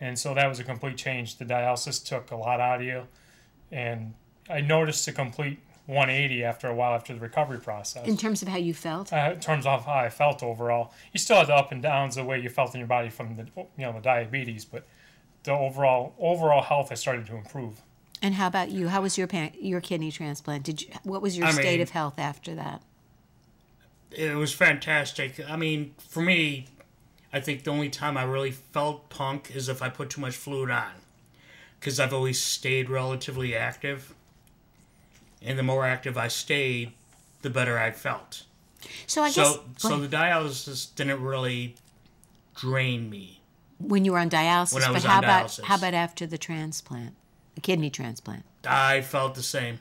And 0.00 0.18
so 0.18 0.34
that 0.34 0.48
was 0.48 0.58
a 0.58 0.64
complete 0.64 0.96
change. 0.96 1.36
The 1.38 1.44
dialysis 1.44 2.04
took 2.04 2.30
a 2.30 2.36
lot 2.36 2.60
out 2.60 2.80
of 2.80 2.86
you. 2.86 3.06
And 3.70 4.14
I 4.50 4.60
noticed 4.60 5.06
a 5.08 5.12
complete 5.12 5.60
180 5.86 6.44
after 6.44 6.68
a 6.68 6.74
while 6.74 6.94
after 6.94 7.12
the 7.14 7.20
recovery 7.20 7.58
process. 7.60 8.06
In 8.06 8.16
terms 8.16 8.42
of 8.42 8.48
how 8.48 8.56
you 8.56 8.74
felt, 8.74 9.12
uh, 9.12 9.32
in 9.34 9.40
terms 9.40 9.66
of 9.66 9.84
how 9.84 9.94
I 9.94 10.10
felt 10.10 10.42
overall, 10.42 10.92
you 11.12 11.18
still 11.18 11.36
had 11.38 11.48
the 11.48 11.54
up 11.54 11.72
and 11.72 11.82
downs 11.82 12.14
the 12.16 12.24
way 12.24 12.40
you 12.40 12.48
felt 12.48 12.74
in 12.74 12.78
your 12.80 12.86
body 12.88 13.08
from 13.10 13.36
the 13.36 13.46
you 13.56 13.66
know 13.84 13.92
the 13.92 14.00
diabetes, 14.00 14.64
but 14.64 14.86
the 15.42 15.50
overall 15.52 16.14
overall 16.20 16.62
health 16.62 16.90
has 16.90 17.00
started 17.00 17.26
to 17.26 17.36
improve. 17.36 17.82
and 18.22 18.34
how 18.34 18.46
about 18.46 18.70
you? 18.70 18.88
How 18.88 19.02
was 19.02 19.18
your 19.18 19.26
pan- 19.26 19.54
your 19.60 19.80
kidney 19.80 20.12
transplant? 20.12 20.62
Did 20.64 20.82
you, 20.82 20.88
what 21.02 21.20
was 21.20 21.36
your 21.36 21.48
I 21.48 21.50
state 21.50 21.64
mean- 21.72 21.80
of 21.80 21.90
health 21.90 22.18
after 22.18 22.54
that? 22.54 22.80
It 24.16 24.36
was 24.36 24.52
fantastic. 24.52 25.40
I 25.48 25.56
mean, 25.56 25.94
for 26.08 26.20
me, 26.22 26.66
I 27.32 27.40
think 27.40 27.64
the 27.64 27.70
only 27.70 27.88
time 27.88 28.16
I 28.16 28.22
really 28.24 28.50
felt 28.50 29.08
punk 29.08 29.50
is 29.54 29.68
if 29.68 29.82
I 29.82 29.88
put 29.88 30.10
too 30.10 30.20
much 30.20 30.34
fluid 30.34 30.70
on, 30.70 30.92
because 31.80 31.98
I've 31.98 32.12
always 32.12 32.40
stayed 32.40 32.90
relatively 32.90 33.54
active, 33.56 34.14
and 35.40 35.58
the 35.58 35.62
more 35.62 35.86
active 35.86 36.16
I 36.18 36.28
stayed, 36.28 36.92
the 37.42 37.50
better 37.50 37.78
I 37.78 37.90
felt. 37.90 38.44
So 39.06 39.22
I 39.22 39.28
guess 39.30 39.34
So, 39.54 39.64
so 39.76 39.98
the 40.00 40.08
dialysis 40.08 40.94
didn't 40.94 41.22
really 41.22 41.76
drain 42.56 43.08
me. 43.08 43.40
when 43.78 44.04
you 44.04 44.12
were 44.12 44.18
on 44.18 44.28
dialysis, 44.30 44.74
When 44.74 44.82
I 44.82 44.86
but 44.88 44.94
was 44.94 45.04
how 45.04 45.18
on 45.18 45.24
about 45.24 45.46
dialysis. 45.46 45.64
how 45.64 45.76
about 45.76 45.94
after 45.94 46.26
the 46.26 46.38
transplant, 46.38 47.14
the 47.54 47.60
kidney 47.60 47.90
transplant? 47.90 48.44
I 48.66 49.00
felt 49.00 49.34
the 49.34 49.42
same. 49.42 49.80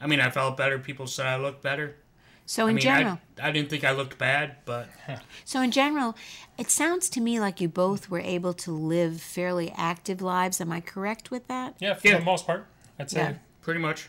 I 0.00 0.06
mean, 0.06 0.20
I 0.20 0.30
felt 0.30 0.56
better. 0.56 0.78
People 0.78 1.06
said 1.06 1.26
I 1.26 1.36
looked 1.36 1.62
better. 1.62 1.96
So 2.50 2.64
I 2.66 2.70
in 2.70 2.76
mean, 2.76 2.82
general, 2.82 3.20
I, 3.38 3.48
I 3.48 3.52
didn't 3.52 3.68
think 3.68 3.84
I 3.84 3.92
looked 3.92 4.16
bad, 4.16 4.56
but 4.64 4.88
so 5.44 5.60
in 5.60 5.70
general, 5.70 6.16
it 6.56 6.70
sounds 6.70 7.10
to 7.10 7.20
me 7.20 7.38
like 7.38 7.60
you 7.60 7.68
both 7.68 8.08
were 8.08 8.20
able 8.20 8.54
to 8.54 8.72
live 8.72 9.20
fairly 9.20 9.70
active 9.76 10.22
lives. 10.22 10.58
Am 10.58 10.72
I 10.72 10.80
correct 10.80 11.30
with 11.30 11.46
that? 11.48 11.74
Yeah, 11.78 11.92
for 11.92 12.08
Yeah. 12.08 12.18
the 12.20 12.24
most 12.24 12.46
part, 12.46 12.64
I'd 12.98 13.10
say. 13.10 13.18
Yeah. 13.20 13.34
pretty 13.60 13.80
much. 13.80 14.08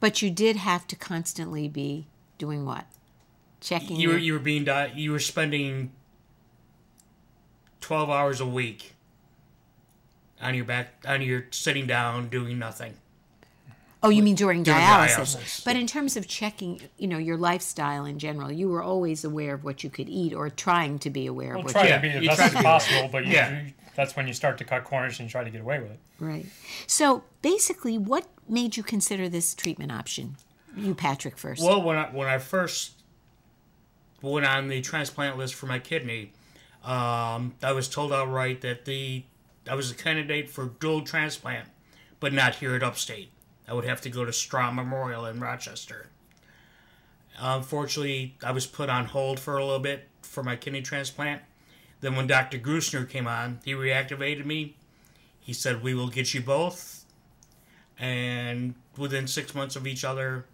But 0.00 0.22
you 0.22 0.30
did 0.30 0.56
have 0.56 0.86
to 0.86 0.96
constantly 0.96 1.68
be 1.68 2.06
doing 2.38 2.64
what? 2.64 2.86
Checking. 3.60 3.96
You 4.00 4.08
were 4.08 4.16
you 4.16 4.32
were 4.32 4.38
being 4.38 4.64
di- 4.64 4.92
you 4.96 5.12
were 5.12 5.18
spending 5.18 5.92
twelve 7.82 8.08
hours 8.08 8.40
a 8.40 8.46
week 8.46 8.94
on 10.40 10.54
your 10.54 10.64
back 10.64 10.94
on 11.06 11.20
your 11.20 11.44
sitting 11.50 11.86
down 11.86 12.30
doing 12.30 12.58
nothing. 12.58 12.94
Oh, 14.02 14.08
you 14.08 14.22
mean 14.22 14.34
during 14.34 14.62
During 14.62 14.80
dialysis. 14.80 15.36
dialysis. 15.36 15.64
But 15.64 15.76
in 15.76 15.86
terms 15.86 16.16
of 16.16 16.26
checking, 16.26 16.80
you 16.98 17.06
know, 17.08 17.18
your 17.18 17.36
lifestyle 17.36 18.04
in 18.04 18.18
general, 18.18 18.50
you 18.50 18.68
were 18.68 18.82
always 18.82 19.24
aware 19.24 19.54
of 19.54 19.64
what 19.64 19.82
you 19.84 19.90
could 19.90 20.08
eat 20.08 20.32
or 20.34 20.48
trying 20.50 20.98
to 21.00 21.10
be 21.10 21.26
aware 21.26 21.50
Well, 21.50 21.60
of 21.60 21.64
what 21.66 21.72
try 21.72 21.82
you 21.84 21.88
Yeah, 21.90 21.96
to 22.00 22.02
be 22.02 22.18
the 22.20 22.26
best 22.26 22.40
as 22.56 22.62
possible, 22.62 23.08
but 23.12 23.26
you, 23.26 23.32
Yeah. 23.32 23.62
you- 23.64 23.72
that's 23.96 24.16
when 24.16 24.26
you 24.26 24.32
start 24.32 24.56
to 24.58 24.64
cut 24.64 24.84
corners 24.84 25.18
and 25.18 25.28
you 25.28 25.30
try 25.30 25.44
to 25.44 25.50
get 25.50 25.60
away 25.60 25.78
with 25.80 25.90
it. 25.90 25.98
Right. 26.18 26.46
So 26.86 27.24
basically, 27.42 27.98
what 27.98 28.26
made 28.48 28.76
you 28.76 28.82
consider 28.82 29.28
this 29.28 29.54
treatment 29.54 29.92
option? 29.92 30.36
You, 30.76 30.94
Patrick, 30.94 31.36
first. 31.36 31.62
Well, 31.62 31.82
when 31.82 31.96
I 31.96 32.04
when 32.10 32.28
I 32.28 32.38
first 32.38 32.92
went 34.22 34.46
on 34.46 34.68
the 34.68 34.80
transplant 34.80 35.36
list 35.36 35.54
for 35.54 35.66
my 35.66 35.78
kidney, 35.78 36.32
um, 36.84 37.54
I 37.62 37.72
was 37.72 37.88
told 37.88 38.12
outright 38.12 38.60
that 38.62 38.84
the 38.84 39.24
I 39.68 39.74
was 39.74 39.90
a 39.90 39.94
candidate 39.94 40.48
for 40.48 40.66
dual 40.66 41.02
transplant, 41.02 41.68
but 42.20 42.32
not 42.32 42.56
here 42.56 42.74
at 42.74 42.82
Upstate. 42.82 43.30
I 43.70 43.72
would 43.72 43.84
have 43.84 44.00
to 44.00 44.10
go 44.10 44.24
to 44.24 44.32
Strong 44.32 44.74
Memorial 44.74 45.24
in 45.26 45.38
Rochester. 45.38 46.08
Unfortunately, 47.38 48.36
I 48.42 48.50
was 48.50 48.66
put 48.66 48.90
on 48.90 49.04
hold 49.04 49.38
for 49.38 49.56
a 49.56 49.64
little 49.64 49.78
bit 49.78 50.08
for 50.22 50.42
my 50.42 50.56
kidney 50.56 50.82
transplant. 50.82 51.42
Then, 52.00 52.16
when 52.16 52.26
Dr. 52.26 52.58
Gruessner 52.58 53.08
came 53.08 53.28
on, 53.28 53.60
he 53.64 53.72
reactivated 53.72 54.44
me. 54.44 54.76
He 55.38 55.52
said, 55.52 55.82
"We 55.82 55.94
will 55.94 56.08
get 56.08 56.34
you 56.34 56.40
both," 56.40 57.04
and 57.96 58.74
within 58.96 59.28
six 59.28 59.54
months 59.54 59.76
of 59.76 59.86
each 59.86 60.02
other, 60.02 60.46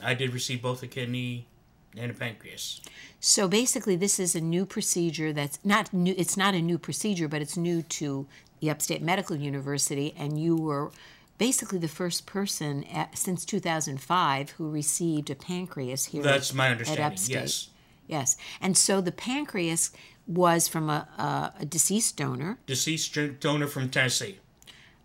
I 0.00 0.14
did 0.14 0.32
receive 0.32 0.62
both 0.62 0.82
a 0.82 0.86
kidney 0.86 1.46
and 1.94 2.10
a 2.10 2.14
pancreas. 2.14 2.80
So 3.20 3.48
basically, 3.48 3.96
this 3.96 4.18
is 4.18 4.34
a 4.34 4.40
new 4.40 4.64
procedure 4.64 5.32
that's 5.32 5.58
not 5.62 5.92
new. 5.92 6.14
It's 6.16 6.36
not 6.38 6.54
a 6.54 6.62
new 6.62 6.78
procedure, 6.78 7.28
but 7.28 7.42
it's 7.42 7.56
new 7.56 7.82
to 7.82 8.26
the 8.60 8.70
Upstate 8.70 9.02
Medical 9.02 9.36
University, 9.36 10.14
and 10.16 10.40
you 10.40 10.56
were 10.56 10.90
basically 11.38 11.78
the 11.78 11.88
first 11.88 12.26
person 12.26 12.84
at, 12.84 13.16
since 13.16 13.44
2005 13.44 14.50
who 14.50 14.70
received 14.70 15.30
a 15.30 15.34
pancreas 15.34 16.06
here. 16.06 16.22
That's 16.22 16.54
my 16.54 16.66
at 16.66 16.72
understanding. 16.72 17.04
Upstate. 17.04 17.34
Yes. 17.34 17.70
Yes, 18.08 18.36
and 18.60 18.76
so 18.76 19.00
the 19.00 19.10
pancreas 19.10 19.90
was 20.28 20.68
from 20.68 20.88
a, 20.90 21.08
a, 21.18 21.62
a 21.62 21.64
deceased 21.64 22.16
donor. 22.16 22.58
Deceased 22.66 23.18
donor 23.40 23.66
from 23.66 23.88
Tennessee. 23.88 24.38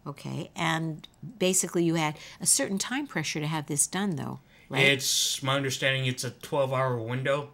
Okay, 0.06 0.50
and 0.56 1.08
basically 1.40 1.84
you 1.84 1.96
had 1.96 2.16
a 2.40 2.46
certain 2.46 2.78
time 2.78 3.08
pressure 3.08 3.40
to 3.40 3.48
have 3.48 3.68
this 3.68 3.86
done, 3.88 4.16
though, 4.16 4.40
right? 4.70 4.84
It's 4.84 5.42
my 5.44 5.56
understanding 5.56 6.06
it's 6.06 6.24
a 6.24 6.32
12 6.32 6.74
hour 6.74 6.98
window 6.98 7.50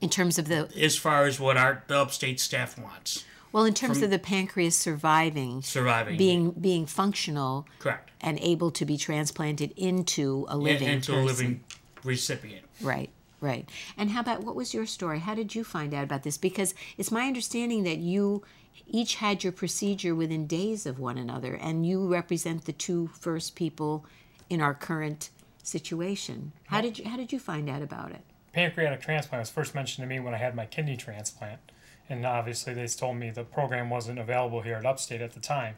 in 0.00 0.10
terms 0.10 0.38
of 0.38 0.48
the 0.48 0.68
as 0.78 0.96
far 0.96 1.24
as 1.24 1.40
what 1.40 1.56
our 1.56 1.84
the 1.86 1.98
upstate 1.98 2.40
staff 2.40 2.78
wants. 2.78 3.24
Well, 3.56 3.64
in 3.64 3.72
terms 3.72 4.02
of 4.02 4.10
the 4.10 4.18
pancreas 4.18 4.76
surviving, 4.76 5.62
Surviving. 5.62 6.18
being 6.18 6.50
being 6.50 6.84
functional, 6.84 7.66
Correct. 7.78 8.10
and 8.20 8.38
able 8.40 8.70
to 8.72 8.84
be 8.84 8.98
transplanted 8.98 9.72
into 9.78 10.44
a 10.48 10.58
living 10.58 10.86
into 10.88 11.12
person. 11.12 11.22
a 11.22 11.26
living 11.26 11.64
recipient. 12.04 12.66
Right, 12.82 13.08
right. 13.40 13.66
And 13.96 14.10
how 14.10 14.20
about 14.20 14.42
what 14.44 14.56
was 14.56 14.74
your 14.74 14.84
story? 14.84 15.20
How 15.20 15.34
did 15.34 15.54
you 15.54 15.64
find 15.64 15.94
out 15.94 16.04
about 16.04 16.22
this? 16.22 16.36
Because 16.36 16.74
it's 16.98 17.10
my 17.10 17.26
understanding 17.26 17.84
that 17.84 17.96
you 17.96 18.42
each 18.88 19.14
had 19.14 19.42
your 19.42 19.54
procedure 19.54 20.14
within 20.14 20.46
days 20.46 20.84
of 20.84 20.98
one 20.98 21.16
another, 21.16 21.54
and 21.54 21.86
you 21.86 22.06
represent 22.06 22.66
the 22.66 22.74
two 22.74 23.08
first 23.18 23.54
people 23.54 24.04
in 24.50 24.60
our 24.60 24.74
current 24.74 25.30
situation. 25.62 26.52
How 26.66 26.82
did 26.82 26.98
you 26.98 27.08
How 27.08 27.16
did 27.16 27.32
you 27.32 27.38
find 27.38 27.70
out 27.70 27.80
about 27.80 28.10
it? 28.10 28.20
Pancreatic 28.52 29.00
transplant 29.00 29.40
was 29.40 29.48
first 29.50 29.74
mentioned 29.74 30.04
to 30.04 30.08
me 30.08 30.20
when 30.20 30.34
I 30.34 30.36
had 30.36 30.54
my 30.54 30.66
kidney 30.66 30.98
transplant, 30.98 31.60
and 32.08 32.24
obviously 32.24 32.74
they 32.74 32.86
told 32.86 33.16
me 33.16 33.30
the 33.30 33.44
program 33.44 33.90
wasn't 33.90 34.18
available 34.18 34.62
here 34.62 34.76
at 34.76 34.86
Upstate 34.86 35.20
at 35.20 35.32
the 35.32 35.40
time, 35.40 35.76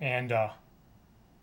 and 0.00 0.32
uh, 0.32 0.50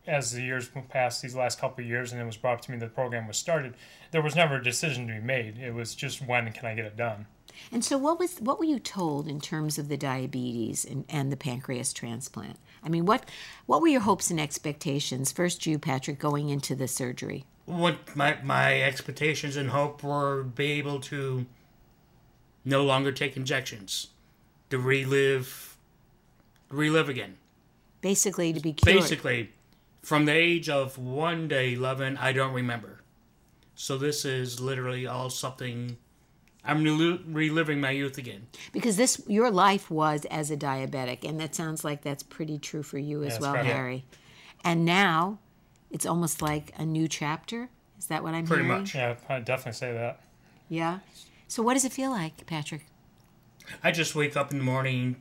as 0.08 0.32
the 0.32 0.42
years 0.42 0.70
passed, 0.90 1.22
these 1.22 1.36
last 1.36 1.60
couple 1.60 1.84
of 1.84 1.90
years, 1.90 2.12
and 2.12 2.22
it 2.22 2.26
was 2.26 2.38
brought 2.38 2.56
up 2.56 2.62
to 2.62 2.72
me 2.72 2.78
that 2.78 2.88
the 2.88 2.92
program 2.92 3.28
was 3.28 3.38
started, 3.38 3.76
there 4.12 4.22
was 4.22 4.36
never 4.36 4.56
a 4.56 4.64
decision 4.64 5.08
to 5.08 5.14
be 5.14 5.20
made. 5.20 5.58
It 5.58 5.74
was 5.74 5.96
just 5.96 6.26
when 6.26 6.52
can 6.52 6.66
I 6.66 6.74
get 6.74 6.86
it 6.86 6.98
done. 6.98 7.28
And 7.72 7.84
so, 7.84 7.98
what 7.98 8.20
was 8.20 8.40
what 8.40 8.60
were 8.60 8.66
you 8.66 8.80
told 8.80 9.28
in 9.28 9.40
terms 9.42 9.78
of 9.78 9.90
the 9.90 9.98
diabetes 9.98 10.86
and, 10.86 11.06
and 11.10 11.32
the 11.32 11.38
pancreas 11.38 11.94
transplant? 11.94 12.58
I 12.84 12.90
mean, 12.90 13.06
what 13.06 13.26
what 13.66 13.82
were 13.82 13.88
your 13.88 14.02
hopes 14.02 14.32
and 14.32 14.40
expectations? 14.40 15.32
First, 15.32 15.66
you, 15.66 15.78
Patrick, 15.78 16.20
going 16.20 16.50
into 16.50 16.76
the 16.76 16.88
surgery. 16.88 17.46
What 17.66 18.16
my 18.16 18.38
my 18.44 18.82
expectations 18.82 19.56
and 19.56 19.70
hope 19.70 20.04
were 20.04 20.44
be 20.44 20.72
able 20.74 21.00
to 21.02 21.46
no 22.70 22.84
longer 22.84 23.12
take 23.12 23.36
injections, 23.36 24.08
to 24.70 24.78
relive, 24.78 25.76
relive 26.70 27.10
again. 27.10 27.38
Basically, 28.02 28.54
to 28.54 28.60
be 28.60 28.74
cured. 28.74 29.00
Basically, 29.02 29.50
from 30.02 30.26
the 30.26 30.32
age 30.34 30.70
of 30.70 30.98
one 30.98 31.50
to 31.50 31.60
eleven, 31.62 32.16
I 32.18 32.32
don't 32.32 32.54
remember. 32.54 33.02
So 33.76 33.98
this 33.98 34.24
is 34.26 34.60
literally 34.60 35.06
all 35.08 35.30
something. 35.30 35.98
I'm 36.64 36.84
rel- 36.84 37.20
reliving 37.26 37.80
my 37.82 37.92
youth 37.92 38.18
again. 38.18 38.48
because 38.74 38.98
this 38.98 39.22
your 39.28 39.50
life 39.50 39.90
was 39.90 40.26
as 40.26 40.52
a 40.52 40.58
diabetic, 40.58 41.28
and 41.28 41.40
that 41.40 41.56
sounds 41.56 41.84
like 41.84 42.02
that's 42.04 42.24
pretty 42.24 42.58
true 42.60 42.84
for 42.84 42.98
you 42.98 43.24
as 43.24 43.34
that's 43.34 43.42
well, 43.42 43.54
right. 43.56 43.66
Harry. 43.66 44.06
And 44.64 44.84
now, 44.86 45.40
it's 45.90 46.06
almost 46.06 46.42
like 46.42 46.74
a 46.78 46.86
new 46.86 47.08
chapter. 47.08 47.70
Is 47.98 48.08
that 48.08 48.24
what 48.24 48.34
I'm 48.34 48.46
Pretty 48.46 48.64
hearing? 48.64 48.80
much. 48.82 48.96
Yeah, 48.96 49.16
I'd 49.28 49.46
definitely 49.46 49.74
say 49.78 49.94
that. 49.94 50.22
Yeah. 50.70 51.00
So, 51.50 51.62
what 51.64 51.74
does 51.74 51.84
it 51.84 51.92
feel 51.92 52.12
like, 52.12 52.46
Patrick? 52.46 52.86
I 53.84 53.92
just 53.92 54.16
wake 54.16 54.38
up 54.38 54.52
in 54.52 54.60
the 54.60 54.64
morning. 54.64 55.16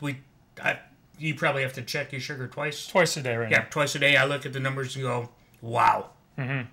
We, 0.00 0.18
I, 0.62 0.78
you 1.18 1.34
probably 1.34 1.62
have 1.62 1.72
to 1.74 1.82
check 1.82 2.12
your 2.12 2.20
sugar 2.20 2.46
twice. 2.48 2.86
Twice 2.86 3.16
a 3.16 3.22
day 3.22 3.36
right 3.36 3.50
Yeah, 3.50 3.58
now. 3.60 3.66
twice 3.70 3.94
a 3.94 3.98
day. 4.00 4.16
I 4.16 4.24
look 4.24 4.44
at 4.44 4.52
the 4.52 4.60
numbers 4.60 4.96
and 4.96 5.04
go, 5.04 5.30
"Wow." 5.62 6.10
Mm-hmm. 6.36 6.68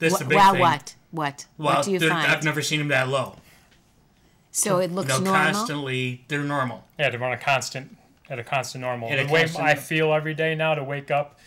This 0.00 0.12
is 0.12 0.18
Wh- 0.18 0.22
the 0.22 0.28
big 0.28 0.36
wow, 0.38 0.52
thing. 0.52 0.60
what? 0.60 0.94
What? 1.12 1.46
Well, 1.56 1.76
what 1.76 1.84
do 1.84 1.92
you 1.92 2.00
find? 2.00 2.12
I've 2.30 2.44
never 2.44 2.60
seen 2.62 2.80
them 2.80 2.88
that 2.88 3.08
low. 3.08 3.36
so 4.50 4.78
it 4.78 4.90
looks 4.92 5.08
no, 5.08 5.20
normal. 5.20 5.32
constantly 5.52 6.24
they're 6.28 6.42
normal. 6.42 6.84
Yeah, 6.98 7.10
they're 7.10 7.22
on 7.22 7.32
a 7.32 7.38
constant 7.38 7.96
at 8.28 8.38
a 8.40 8.44
constant 8.44 8.82
normal. 8.82 9.08
At 9.08 9.24
the 9.26 9.32
way 9.32 9.40
constant- 9.42 9.64
I 9.66 9.74
feel 9.76 10.12
every 10.12 10.34
day 10.34 10.54
now 10.56 10.74
to 10.74 10.82
wake 10.84 11.10
up 11.12 11.38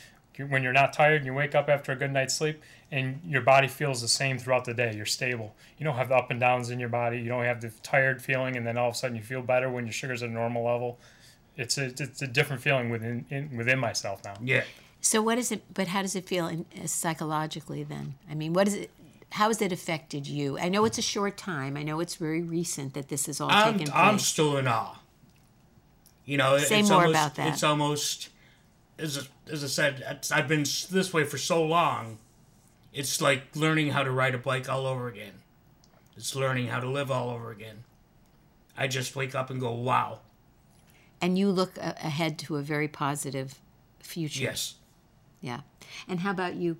when 0.48 0.64
you're 0.64 0.72
not 0.74 0.94
tired, 0.94 1.18
and 1.18 1.26
you 1.26 1.34
wake 1.34 1.54
up 1.54 1.68
after 1.70 1.92
a 1.92 1.96
good 1.98 2.12
night's 2.14 2.34
sleep, 2.34 2.62
and 2.92 3.20
your 3.26 3.42
body 3.42 3.68
feels 3.68 4.02
the 4.02 4.08
same 4.08 4.38
throughout 4.40 4.66
the 4.66 4.74
day. 4.74 4.94
You're 4.96 5.06
stable. 5.06 5.56
You 5.78 5.84
don't 5.86 5.96
have 5.96 6.10
the 6.10 6.16
up 6.16 6.32
and 6.32 6.40
downs 6.40 6.70
in 6.70 6.80
your 6.80 6.90
body. 6.90 7.20
You 7.20 7.30
don't 7.30 7.44
have 7.44 7.62
the 7.62 7.70
tired 7.84 8.22
feeling, 8.22 8.56
and 8.58 8.66
then 8.66 8.78
all 8.78 8.90
of 8.90 8.96
a 8.96 8.98
sudden 8.98 9.16
you 9.16 9.24
feel 9.24 9.42
better 9.42 9.70
when 9.70 9.86
your 9.86 9.94
sugar's 9.94 10.24
at 10.24 10.30
a 10.30 10.34
normal 10.34 10.64
level. 10.66 10.98
It's 11.56 11.78
a 11.78 11.86
it's 11.86 12.22
a 12.22 12.28
different 12.28 12.62
feeling 12.62 12.90
within 12.90 13.26
in, 13.30 13.56
within 13.56 13.80
myself 13.80 14.24
now. 14.24 14.34
Yeah. 14.42 14.64
So, 15.02 15.22
what 15.22 15.38
is 15.38 15.52
it? 15.52 15.64
But 15.74 15.88
how 15.88 16.02
does 16.02 16.16
it 16.16 16.26
feel 16.26 16.48
in, 16.48 16.66
uh, 16.82 16.88
psychologically 16.88 17.84
then? 17.84 18.16
I 18.30 18.36
mean, 18.36 18.54
what 18.54 18.68
is 18.68 18.74
it? 18.76 18.92
How 19.32 19.48
has 19.50 19.62
it 19.62 19.72
affected 19.72 20.26
you? 20.28 20.58
I 20.58 20.70
know 20.70 20.86
it's 20.86 20.98
a 20.98 21.04
short 21.04 21.38
time. 21.38 21.78
I 21.78 21.84
know 21.84 22.00
it's 22.00 22.16
very 22.16 22.42
recent 22.42 22.96
that 22.96 23.10
this 23.10 23.30
is 23.30 23.40
all 23.40 23.50
I'm 23.52 23.74
taken 23.74 23.92
place. 23.92 24.04
I'm 24.04 24.20
still 24.20 24.58
in 24.58 24.68
awe. 24.68 24.96
You 26.26 26.38
know, 26.38 26.56
it- 26.56 26.62
Say 26.62 26.80
it's 26.80 26.90
more 26.90 27.06
almost, 27.06 27.16
about 27.16 27.36
that. 27.36 27.54
It's 27.54 27.64
almost 27.64 28.30
as 28.98 29.30
as 29.52 29.64
I 29.64 29.68
said, 29.68 30.04
it's, 30.08 30.32
I've 30.32 30.48
been 30.48 30.64
this 30.64 31.14
way 31.14 31.24
for 31.24 31.38
so 31.38 31.64
long. 31.64 32.18
It's 32.94 33.22
like 33.22 33.56
learning 33.56 33.90
how 33.92 34.04
to 34.04 34.12
ride 34.12 34.36
a 34.36 34.38
bike 34.40 34.68
all 34.70 34.86
over 34.86 35.08
again. 35.08 35.34
It's 36.18 36.36
learning 36.36 36.68
how 36.68 36.80
to 36.80 36.90
live 36.90 37.12
all 37.12 37.30
over 37.30 37.52
again. 37.52 37.84
I 38.78 38.88
just 38.88 39.16
wake 39.16 39.36
up 39.36 39.50
and 39.50 39.60
go, 39.60 39.72
"Wow, 39.72 40.20
and 41.22 41.38
you 41.38 41.50
look 41.52 41.78
a- 41.78 41.96
ahead 42.02 42.38
to 42.40 42.56
a 42.58 42.62
very 42.62 42.88
positive 42.88 43.60
future. 44.00 44.44
yes." 44.44 44.76
Yeah. 45.42 45.62
And 46.08 46.20
how 46.22 46.32
about 46.32 46.56
you, 46.56 46.78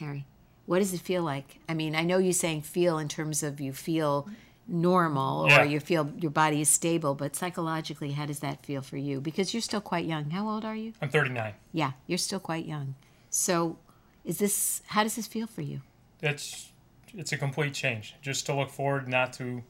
Harry? 0.00 0.24
What 0.66 0.78
does 0.78 0.92
it 0.94 1.00
feel 1.00 1.22
like? 1.22 1.58
I 1.68 1.74
mean, 1.74 1.94
I 1.94 2.02
know 2.02 2.18
you're 2.18 2.32
saying 2.32 2.62
feel 2.62 2.98
in 2.98 3.08
terms 3.08 3.42
of 3.42 3.60
you 3.60 3.72
feel 3.72 4.28
normal 4.66 5.44
or 5.46 5.50
Yeah. 5.50 5.62
you 5.64 5.80
feel 5.80 6.10
your 6.18 6.30
body 6.30 6.60
is 6.60 6.68
stable, 6.68 7.14
but 7.14 7.34
psychologically, 7.36 8.12
how 8.12 8.26
does 8.26 8.40
that 8.40 8.64
feel 8.64 8.82
for 8.82 8.96
you? 8.98 9.20
Because 9.20 9.52
you're 9.54 9.62
still 9.62 9.80
quite 9.80 10.04
young. 10.06 10.30
How 10.30 10.48
old 10.48 10.64
are 10.64 10.76
you? 10.76 10.92
I'm 11.02 11.08
39. 11.10 11.54
Yeah, 11.72 11.92
you're 12.06 12.18
still 12.18 12.40
quite 12.40 12.66
young. 12.66 12.94
So, 13.30 13.78
is 14.24 14.38
this 14.38 14.82
how 14.88 15.02
does 15.02 15.16
this 15.16 15.26
feel 15.26 15.46
for 15.46 15.62
you? 15.62 15.80
it's 16.20 16.70
it's 17.14 17.32
a 17.32 17.38
complete 17.38 17.72
change. 17.74 18.14
Just 18.20 18.44
to 18.46 18.54
look 18.54 18.70
forward, 18.70 19.08
not 19.08 19.32
to 19.34 19.62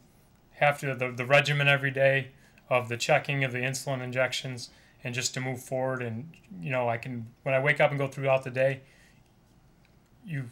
have 0.54 0.78
to 0.80 0.94
the, 0.94 1.10
the 1.12 1.24
regimen 1.24 1.68
every 1.68 1.90
day 1.90 2.28
of 2.68 2.88
the 2.88 2.96
checking 2.96 3.44
of 3.44 3.52
the 3.52 3.58
insulin 3.58 4.02
injections, 4.02 4.70
and 5.04 5.14
just 5.14 5.34
to 5.34 5.40
move 5.40 5.62
forward. 5.62 6.02
And 6.02 6.30
you 6.60 6.70
know, 6.70 6.88
I 6.88 6.96
can 6.96 7.26
when 7.44 7.54
I 7.54 7.60
wake 7.60 7.80
up 7.80 7.90
and 7.90 7.98
go 7.98 8.08
throughout 8.08 8.42
the 8.44 8.50
day, 8.50 8.80
you 10.26 10.46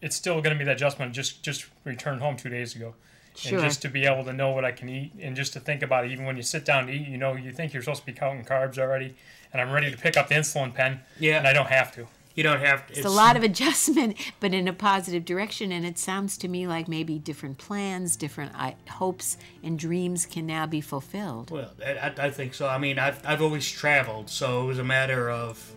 it's 0.00 0.16
still 0.16 0.40
going 0.42 0.52
to 0.54 0.58
be 0.58 0.64
that 0.64 0.76
adjustment. 0.76 1.12
Just 1.14 1.42
just 1.42 1.66
returned 1.84 2.20
home 2.20 2.36
two 2.36 2.48
days 2.48 2.74
ago. 2.74 2.94
Sure. 3.34 3.58
And 3.58 3.66
just 3.68 3.80
to 3.82 3.88
be 3.88 4.04
able 4.04 4.24
to 4.24 4.32
know 4.32 4.50
what 4.50 4.64
I 4.64 4.72
can 4.72 4.90
eat, 4.90 5.12
and 5.20 5.34
just 5.34 5.54
to 5.54 5.60
think 5.60 5.80
about 5.82 6.04
it, 6.04 6.12
even 6.12 6.26
when 6.26 6.36
you 6.36 6.42
sit 6.42 6.66
down 6.66 6.86
to 6.88 6.92
eat, 6.92 7.08
you 7.08 7.16
know, 7.16 7.34
you 7.34 7.50
think 7.50 7.72
you're 7.72 7.82
supposed 7.82 8.00
to 8.00 8.06
be 8.06 8.12
counting 8.12 8.44
carbs 8.44 8.76
already, 8.78 9.14
and 9.52 9.62
I'm 9.62 9.70
ready 9.70 9.90
to 9.90 9.96
pick 9.96 10.18
up 10.18 10.28
the 10.28 10.34
insulin 10.34 10.74
pen, 10.74 11.00
Yeah. 11.18 11.38
and 11.38 11.46
I 11.46 11.54
don't 11.54 11.68
have 11.68 11.94
to. 11.94 12.06
You 12.34 12.42
don't 12.42 12.60
have 12.60 12.86
to. 12.86 12.94
It's 12.96 13.04
a 13.04 13.10
lot 13.10 13.36
of 13.36 13.42
adjustment, 13.42 14.16
but 14.40 14.54
in 14.54 14.66
a 14.68 14.72
positive 14.72 15.24
direction. 15.24 15.70
And 15.72 15.84
it 15.84 15.98
sounds 15.98 16.38
to 16.38 16.48
me 16.48 16.66
like 16.66 16.88
maybe 16.88 17.18
different 17.18 17.58
plans, 17.58 18.16
different 18.16 18.52
I, 18.54 18.76
hopes, 18.88 19.36
and 19.62 19.78
dreams 19.78 20.24
can 20.26 20.46
now 20.46 20.66
be 20.66 20.80
fulfilled. 20.80 21.50
Well, 21.50 21.70
I, 21.84 21.92
I- 21.92 22.14
I 22.26 22.30
think 22.30 22.54
so. 22.54 22.66
I 22.68 22.78
mean, 22.78 22.98
I've, 22.98 23.20
I've 23.26 23.42
always 23.42 23.70
traveled, 23.70 24.30
so 24.30 24.62
it 24.62 24.66
was 24.66 24.78
a 24.78 24.84
matter 24.84 25.28
of 25.30 25.72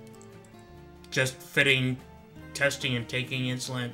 just 1.12 1.35
fitting, 1.35 1.97
testing, 2.53 2.95
and 2.95 3.07
taking 3.07 3.43
insulin 3.43 3.91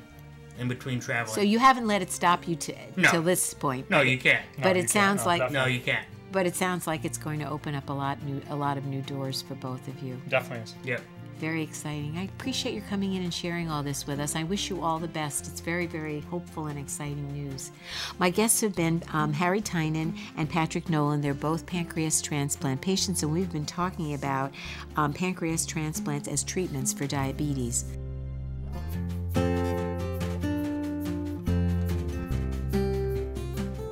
in 0.58 0.68
between 0.68 1.00
traveling. 1.00 1.34
So 1.34 1.40
you 1.40 1.58
haven't 1.58 1.86
let 1.86 2.02
it 2.02 2.10
stop 2.10 2.46
you 2.46 2.56
to 2.56 2.74
No. 2.96 3.10
till 3.10 3.22
this 3.22 3.54
point. 3.54 3.88
no, 3.90 4.00
you 4.02 4.18
can't. 4.18 4.44
but 4.58 4.64
you 4.64 4.70
it 4.70 4.74
can't. 4.82 4.90
sounds 4.90 5.22
No, 5.22 5.26
like 5.28 5.40
definitely. 5.40 5.70
No, 5.70 5.74
you 5.76 5.80
can't. 5.80 6.06
but 6.30 6.46
it 6.46 6.54
sounds 6.56 6.86
like 6.86 7.04
it's 7.04 7.18
going 7.18 7.38
to 7.40 7.48
open 7.48 7.74
up 7.74 7.88
a 7.88 7.92
lot 7.92 8.22
new 8.22 8.40
a 8.50 8.56
lot 8.56 8.76
of 8.76 8.84
new 8.86 9.00
doors 9.02 9.40
for 9.42 9.54
both 9.54 9.86
of 9.88 10.00
you. 10.02 10.20
Definitely 10.28 10.64
is. 10.64 10.74
Yeah. 10.84 11.00
Very 11.42 11.64
exciting. 11.64 12.16
I 12.18 12.26
appreciate 12.26 12.72
your 12.72 12.84
coming 12.84 13.14
in 13.14 13.24
and 13.24 13.34
sharing 13.34 13.68
all 13.68 13.82
this 13.82 14.06
with 14.06 14.20
us. 14.20 14.36
I 14.36 14.44
wish 14.44 14.70
you 14.70 14.80
all 14.80 15.00
the 15.00 15.08
best. 15.08 15.48
It's 15.48 15.58
very, 15.60 15.86
very 15.88 16.20
hopeful 16.20 16.66
and 16.66 16.78
exciting 16.78 17.32
news. 17.32 17.72
My 18.20 18.30
guests 18.30 18.60
have 18.60 18.76
been 18.76 19.02
um, 19.12 19.32
Harry 19.32 19.60
Tynan 19.60 20.16
and 20.36 20.48
Patrick 20.48 20.88
Nolan. 20.88 21.20
They're 21.20 21.34
both 21.34 21.66
pancreas 21.66 22.22
transplant 22.22 22.80
patients, 22.80 23.24
and 23.24 23.32
we've 23.32 23.50
been 23.50 23.66
talking 23.66 24.14
about 24.14 24.54
um, 24.94 25.12
pancreas 25.12 25.66
transplants 25.66 26.28
as 26.28 26.44
treatments 26.44 26.92
for 26.92 27.08
diabetes. 27.08 27.86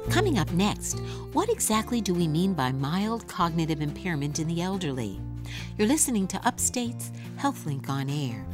Coming 0.09 0.39
up 0.39 0.53
next, 0.53 1.01
what 1.33 1.49
exactly 1.49 2.01
do 2.01 2.15
we 2.15 2.29
mean 2.29 2.55
by 2.55 2.71
mild 2.71 3.27
cognitive 3.27 3.81
impairment 3.81 4.39
in 4.39 4.47
the 4.47 4.63
elderly? 4.63 5.21
You're 5.81 5.89
listening 5.89 6.29
to 6.29 6.47
Upstate's 6.47 7.11
HealthLink 7.39 7.89
on 7.89 8.11
Air. 8.11 8.45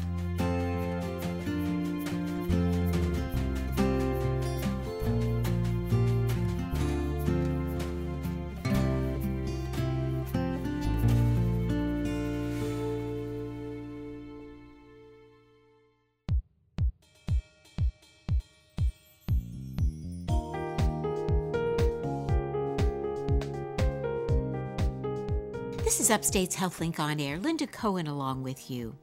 Upstate's 26.17 26.57
HealthLink 26.57 26.99
on 26.99 27.21
Air. 27.21 27.37
Linda 27.37 27.67
Cohen 27.67 28.07
along 28.07 28.43
with 28.43 28.71
you. 28.71 28.97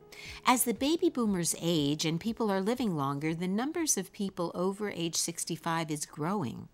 As 0.48 0.64
the 0.64 0.74
baby 0.74 1.12
boomers 1.12 1.54
age 1.62 2.06
and 2.06 2.20
people 2.20 2.50
are 2.50 2.60
living 2.60 2.96
longer, 2.96 3.36
the 3.36 3.48
numbers 3.48 3.98
of 3.98 4.12
people 4.12 4.52
over 4.56 4.90
age 4.90 5.14
65 5.16 5.92
is 5.92 6.08
growing. 6.08 6.70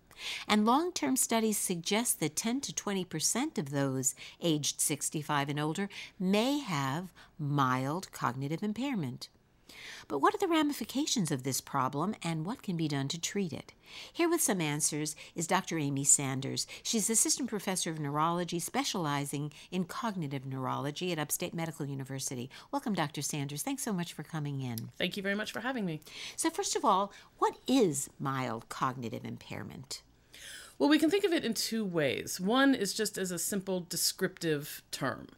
And 0.48 0.64
long 0.64 0.92
term 0.92 1.16
studies 1.16 1.58
suggest 1.58 2.20
that 2.20 2.36
10 2.36 2.62
to 2.62 2.74
20 2.74 3.04
percent 3.04 3.58
of 3.58 3.68
those 3.68 4.14
aged 4.40 4.80
65 4.80 5.50
and 5.50 5.60
older 5.60 5.90
may 6.18 6.60
have 6.60 7.10
mild 7.38 8.10
cognitive 8.10 8.62
impairment. 8.62 9.28
But 10.08 10.18
what 10.18 10.34
are 10.34 10.38
the 10.38 10.48
ramifications 10.48 11.30
of 11.30 11.42
this 11.42 11.60
problem 11.60 12.14
and 12.22 12.44
what 12.44 12.62
can 12.62 12.76
be 12.76 12.88
done 12.88 13.08
to 13.08 13.20
treat 13.20 13.52
it? 13.52 13.72
Here 14.12 14.28
with 14.28 14.40
some 14.40 14.60
answers 14.60 15.16
is 15.34 15.46
Dr. 15.46 15.78
Amy 15.78 16.04
Sanders. 16.04 16.66
She's 16.82 17.10
assistant 17.10 17.48
professor 17.48 17.90
of 17.90 17.98
neurology 17.98 18.58
specializing 18.58 19.52
in 19.70 19.84
cognitive 19.84 20.46
neurology 20.46 21.12
at 21.12 21.18
Upstate 21.18 21.54
Medical 21.54 21.86
University. 21.86 22.50
Welcome, 22.70 22.94
Dr. 22.94 23.22
Sanders. 23.22 23.62
Thanks 23.62 23.82
so 23.82 23.92
much 23.92 24.12
for 24.12 24.22
coming 24.22 24.60
in. 24.60 24.90
Thank 24.98 25.16
you 25.16 25.22
very 25.22 25.34
much 25.34 25.52
for 25.52 25.60
having 25.60 25.84
me. 25.84 26.00
So, 26.36 26.50
first 26.50 26.76
of 26.76 26.84
all, 26.84 27.12
what 27.38 27.56
is 27.66 28.08
mild 28.18 28.68
cognitive 28.68 29.24
impairment? 29.24 30.02
Well, 30.80 30.88
we 30.88 30.98
can 30.98 31.10
think 31.10 31.24
of 31.24 31.32
it 31.34 31.44
in 31.44 31.52
two 31.52 31.84
ways. 31.84 32.40
One 32.40 32.74
is 32.74 32.94
just 32.94 33.18
as 33.18 33.30
a 33.30 33.38
simple 33.38 33.80
descriptive 33.80 34.82
term, 34.90 35.28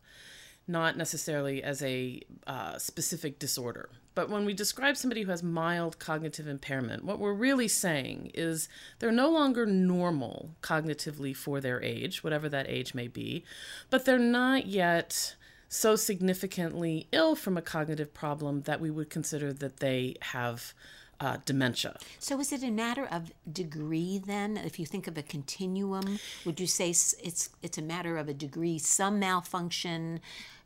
not 0.69 0.97
necessarily 0.97 1.63
as 1.65 1.83
a 1.83 2.21
uh, 2.47 2.79
specific 2.79 3.41
disorder. 3.41 3.89
But 4.15 4.29
when 4.29 4.45
we 4.45 4.55
describe 4.55 4.97
somebody 4.97 5.23
who 5.23 5.31
has 5.31 5.43
mild 5.43 5.99
cognitive 5.99 6.47
impairment, 6.47 7.05
what 7.05 7.19
we're 7.19 7.33
really 7.33 7.69
saying 7.69 8.31
is 8.35 8.69
they're 8.99 9.11
no 9.13 9.31
longer 9.31 9.65
normal 9.65 10.51
cognitively 10.63 11.35
for 11.35 11.61
their 11.61 11.83
age, 11.83 12.23
whatever 12.23 12.49
that 12.49 12.69
age 12.69 12.95
may 12.95 13.09
be, 13.09 13.45
but 13.91 14.05
they're 14.05 14.19
not 14.19 14.67
yet 14.67 15.35
so 15.69 15.97
significantly 15.97 17.09
ill 17.13 17.35
from 17.35 17.57
a 17.57 17.63
cognitive 17.63 18.13
problem 18.13 18.63
that 18.63 18.81
we 18.81 18.91
would 18.91 19.09
consider 19.09 19.53
that 19.55 19.79
they 19.79 20.15
have 20.21 20.75
uh, 21.23 21.37
dementia. 21.47 21.97
So, 22.19 22.41
is 22.41 22.53
it 22.53 22.65
a 22.65 22.71
matter 22.71 23.07
of 23.07 23.33
degree 23.51 24.19
then? 24.19 24.57
If 24.57 24.81
you 24.81 24.85
think 24.85 25.07
of 25.07 25.17
a 25.17 25.23
continuum, 25.23 26.19
would 26.45 26.59
you 26.59 26.67
say 26.67 26.91
it's 26.91 27.49
it's 27.63 27.79
a 27.79 27.83
matter 27.83 28.17
of 28.17 28.29
a 28.29 28.35
degree, 28.35 28.79
some 28.79 29.21
malfunction, 29.21 30.21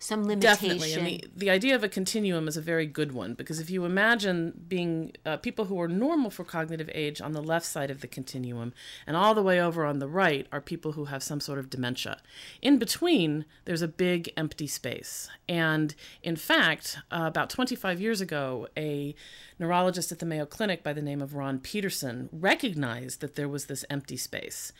some 0.07 0.25
limitation? 0.25 0.69
Definitely. 0.69 0.93
And 0.95 1.07
the, 1.07 1.25
the 1.37 1.51
idea 1.51 1.75
of 1.75 1.83
a 1.83 1.89
continuum 1.89 2.47
is 2.47 2.57
a 2.57 2.61
very 2.61 2.87
good 2.87 3.13
one 3.13 3.35
because 3.35 3.59
if 3.59 3.71
you 3.71 3.85
imagine 3.85 4.65
being 4.69 5.13
uh, 5.25 5.37
people 5.39 5.65
who 5.65 5.81
are 5.81 5.89
normal 5.89 6.31
for 6.31 6.45
cognitive 6.45 6.89
age 6.95 7.21
on 7.21 7.33
the 7.33 7.43
left 7.43 7.67
side 7.67 7.91
of 7.91 8.01
the 8.01 8.07
continuum, 8.07 8.73
and 9.07 9.17
all 9.17 9.35
the 9.35 9.43
way 9.43 9.61
over 9.61 9.85
on 9.85 9.99
the 9.99 10.09
right 10.09 10.47
are 10.53 10.61
people 10.61 10.93
who 10.93 11.07
have 11.07 11.23
some 11.23 11.41
sort 11.41 11.59
of 11.59 11.69
dementia. 11.69 12.21
In 12.63 12.79
between, 12.79 13.45
there's 13.65 13.83
a 13.83 13.89
big 13.89 14.33
empty 14.37 14.69
space. 14.69 15.29
And 15.49 15.95
in 16.23 16.37
fact, 16.37 16.99
uh, 17.11 17.25
about 17.27 17.51
25 17.51 18.01
years 18.01 18.21
ago, 18.21 18.69
a 18.77 19.15
neurologist 19.59 20.13
at 20.13 20.19
the 20.19 20.27
Mayo 20.27 20.47
Clinic 20.47 20.83
by 20.83 20.93
the 20.93 21.03
name 21.03 21.21
of 21.21 21.35
Ron 21.35 21.59
Petersen 21.59 22.29
recognized 22.33 23.21
that 23.21 23.35
there 23.35 23.49
was 23.49 23.67
this 23.67 23.85
empty 23.91 24.17
space 24.17 24.73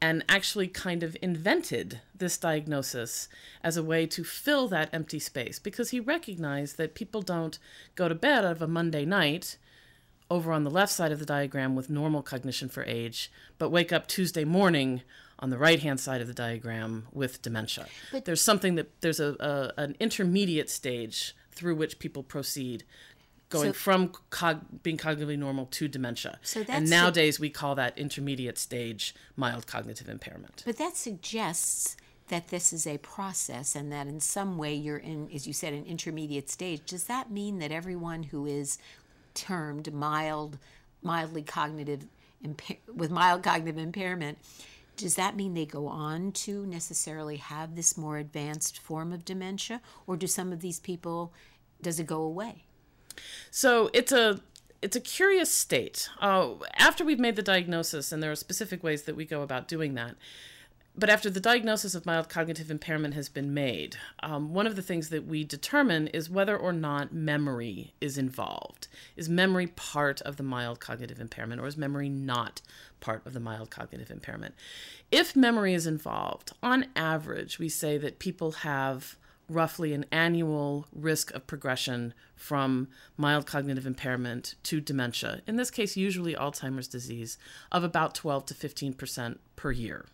and 0.00 0.24
actually 0.28 0.68
kind 0.68 1.02
of 1.02 1.16
invented 1.22 2.00
this 2.14 2.36
diagnosis 2.36 3.28
as 3.62 3.76
a 3.76 3.82
way 3.82 4.06
to 4.06 4.22
fill 4.22 4.68
that 4.68 4.90
empty 4.92 5.18
space 5.18 5.58
because 5.58 5.90
he 5.90 6.00
recognized 6.00 6.76
that 6.76 6.94
people 6.94 7.22
don't 7.22 7.58
go 7.94 8.08
to 8.08 8.14
bed 8.14 8.44
of 8.44 8.60
a 8.60 8.66
Monday 8.66 9.04
night 9.04 9.56
over 10.30 10.52
on 10.52 10.64
the 10.64 10.70
left 10.70 10.92
side 10.92 11.12
of 11.12 11.18
the 11.18 11.26
diagram 11.26 11.74
with 11.74 11.90
normal 11.90 12.22
cognition 12.22 12.68
for 12.68 12.82
age, 12.84 13.30
but 13.58 13.70
wake 13.70 13.92
up 13.92 14.06
Tuesday 14.06 14.44
morning 14.44 15.02
on 15.38 15.50
the 15.50 15.58
right 15.58 15.80
hand 15.80 16.00
side 16.00 16.20
of 16.20 16.26
the 16.26 16.34
diagram 16.34 17.06
with 17.12 17.42
dementia. 17.42 17.86
But 18.12 18.24
there's 18.24 18.40
something 18.40 18.76
that 18.76 19.00
there's 19.00 19.20
a, 19.20 19.36
a 19.40 19.80
an 19.80 19.96
intermediate 20.00 20.70
stage 20.70 21.34
through 21.52 21.76
which 21.76 21.98
people 21.98 22.22
proceed 22.22 22.84
going 23.54 23.68
so, 23.68 23.72
from 23.72 24.12
cog- 24.30 24.82
being 24.82 24.98
cognitively 24.98 25.38
normal 25.38 25.66
to 25.66 25.88
dementia. 25.88 26.38
So 26.42 26.64
and 26.68 26.88
nowadays 26.88 27.40
we 27.40 27.50
call 27.50 27.74
that 27.76 27.96
intermediate 27.98 28.58
stage 28.58 29.14
mild 29.36 29.66
cognitive 29.66 30.08
impairment. 30.08 30.62
But 30.66 30.78
that 30.78 30.96
suggests 30.96 31.96
that 32.28 32.48
this 32.48 32.72
is 32.72 32.86
a 32.86 32.98
process 32.98 33.74
and 33.74 33.92
that 33.92 34.06
in 34.06 34.20
some 34.20 34.56
way 34.56 34.74
you're 34.74 34.96
in, 34.96 35.28
as 35.34 35.46
you 35.46 35.52
said, 35.52 35.74
an 35.74 35.84
intermediate 35.84 36.48
stage. 36.50 36.82
Does 36.86 37.04
that 37.04 37.30
mean 37.30 37.58
that 37.58 37.70
everyone 37.70 38.24
who 38.24 38.46
is 38.46 38.78
termed 39.34 39.92
mild, 39.92 40.58
mildly 41.02 41.42
cognitive, 41.42 42.06
impa- 42.44 42.78
with 42.92 43.10
mild 43.10 43.42
cognitive 43.42 43.78
impairment, 43.78 44.38
does 44.96 45.16
that 45.16 45.36
mean 45.36 45.54
they 45.54 45.66
go 45.66 45.88
on 45.88 46.32
to 46.32 46.64
necessarily 46.66 47.36
have 47.36 47.74
this 47.74 47.98
more 47.98 48.18
advanced 48.18 48.78
form 48.78 49.12
of 49.12 49.24
dementia, 49.24 49.80
or 50.06 50.16
do 50.16 50.26
some 50.26 50.52
of 50.52 50.60
these 50.60 50.78
people, 50.78 51.32
does 51.82 51.98
it 51.98 52.06
go 52.06 52.22
away? 52.22 52.64
So 53.50 53.90
it's 53.92 54.12
a 54.12 54.40
it's 54.82 54.96
a 54.96 55.00
curious 55.00 55.50
state. 55.50 56.10
Uh, 56.20 56.54
after 56.76 57.04
we've 57.04 57.18
made 57.18 57.36
the 57.36 57.42
diagnosis, 57.42 58.12
and 58.12 58.22
there 58.22 58.30
are 58.30 58.36
specific 58.36 58.82
ways 58.82 59.04
that 59.04 59.16
we 59.16 59.24
go 59.24 59.40
about 59.40 59.66
doing 59.66 59.94
that. 59.94 60.16
But 60.96 61.10
after 61.10 61.28
the 61.28 61.40
diagnosis 61.40 61.96
of 61.96 62.06
mild 62.06 62.28
cognitive 62.28 62.70
impairment 62.70 63.14
has 63.14 63.28
been 63.28 63.52
made, 63.52 63.96
um, 64.20 64.54
one 64.54 64.66
of 64.66 64.76
the 64.76 64.82
things 64.82 65.08
that 65.08 65.26
we 65.26 65.42
determine 65.42 66.06
is 66.08 66.30
whether 66.30 66.56
or 66.56 66.72
not 66.72 67.12
memory 67.12 67.94
is 68.00 68.16
involved. 68.16 68.86
Is 69.16 69.28
memory 69.28 69.66
part 69.66 70.20
of 70.20 70.36
the 70.36 70.44
mild 70.44 70.78
cognitive 70.78 71.18
impairment, 71.18 71.60
or 71.60 71.66
is 71.66 71.76
memory 71.76 72.08
not 72.08 72.60
part 73.00 73.26
of 73.26 73.32
the 73.32 73.40
mild 73.40 73.70
cognitive 73.70 74.10
impairment? 74.10 74.54
If 75.10 75.34
memory 75.34 75.74
is 75.74 75.86
involved, 75.86 76.52
on 76.62 76.86
average, 76.94 77.58
we 77.58 77.68
say 77.68 77.98
that 77.98 78.20
people 78.20 78.52
have 78.52 79.16
roughly 79.48 79.92
an 79.92 80.06
annual 80.10 80.86
risk 80.92 81.32
of 81.34 81.46
progression 81.46 82.14
from 82.34 82.88
mild 83.16 83.46
cognitive 83.46 83.86
impairment 83.86 84.54
to 84.64 84.80
dementia, 84.80 85.42
in 85.46 85.56
this 85.56 85.70
case, 85.70 85.96
usually 85.96 86.34
Alzheimer's 86.34 86.88
disease, 86.88 87.38
of 87.70 87.84
about 87.84 88.14
12 88.14 88.46
to 88.46 88.54
15% 88.54 89.38
per 89.56 89.72
year. 89.72 90.06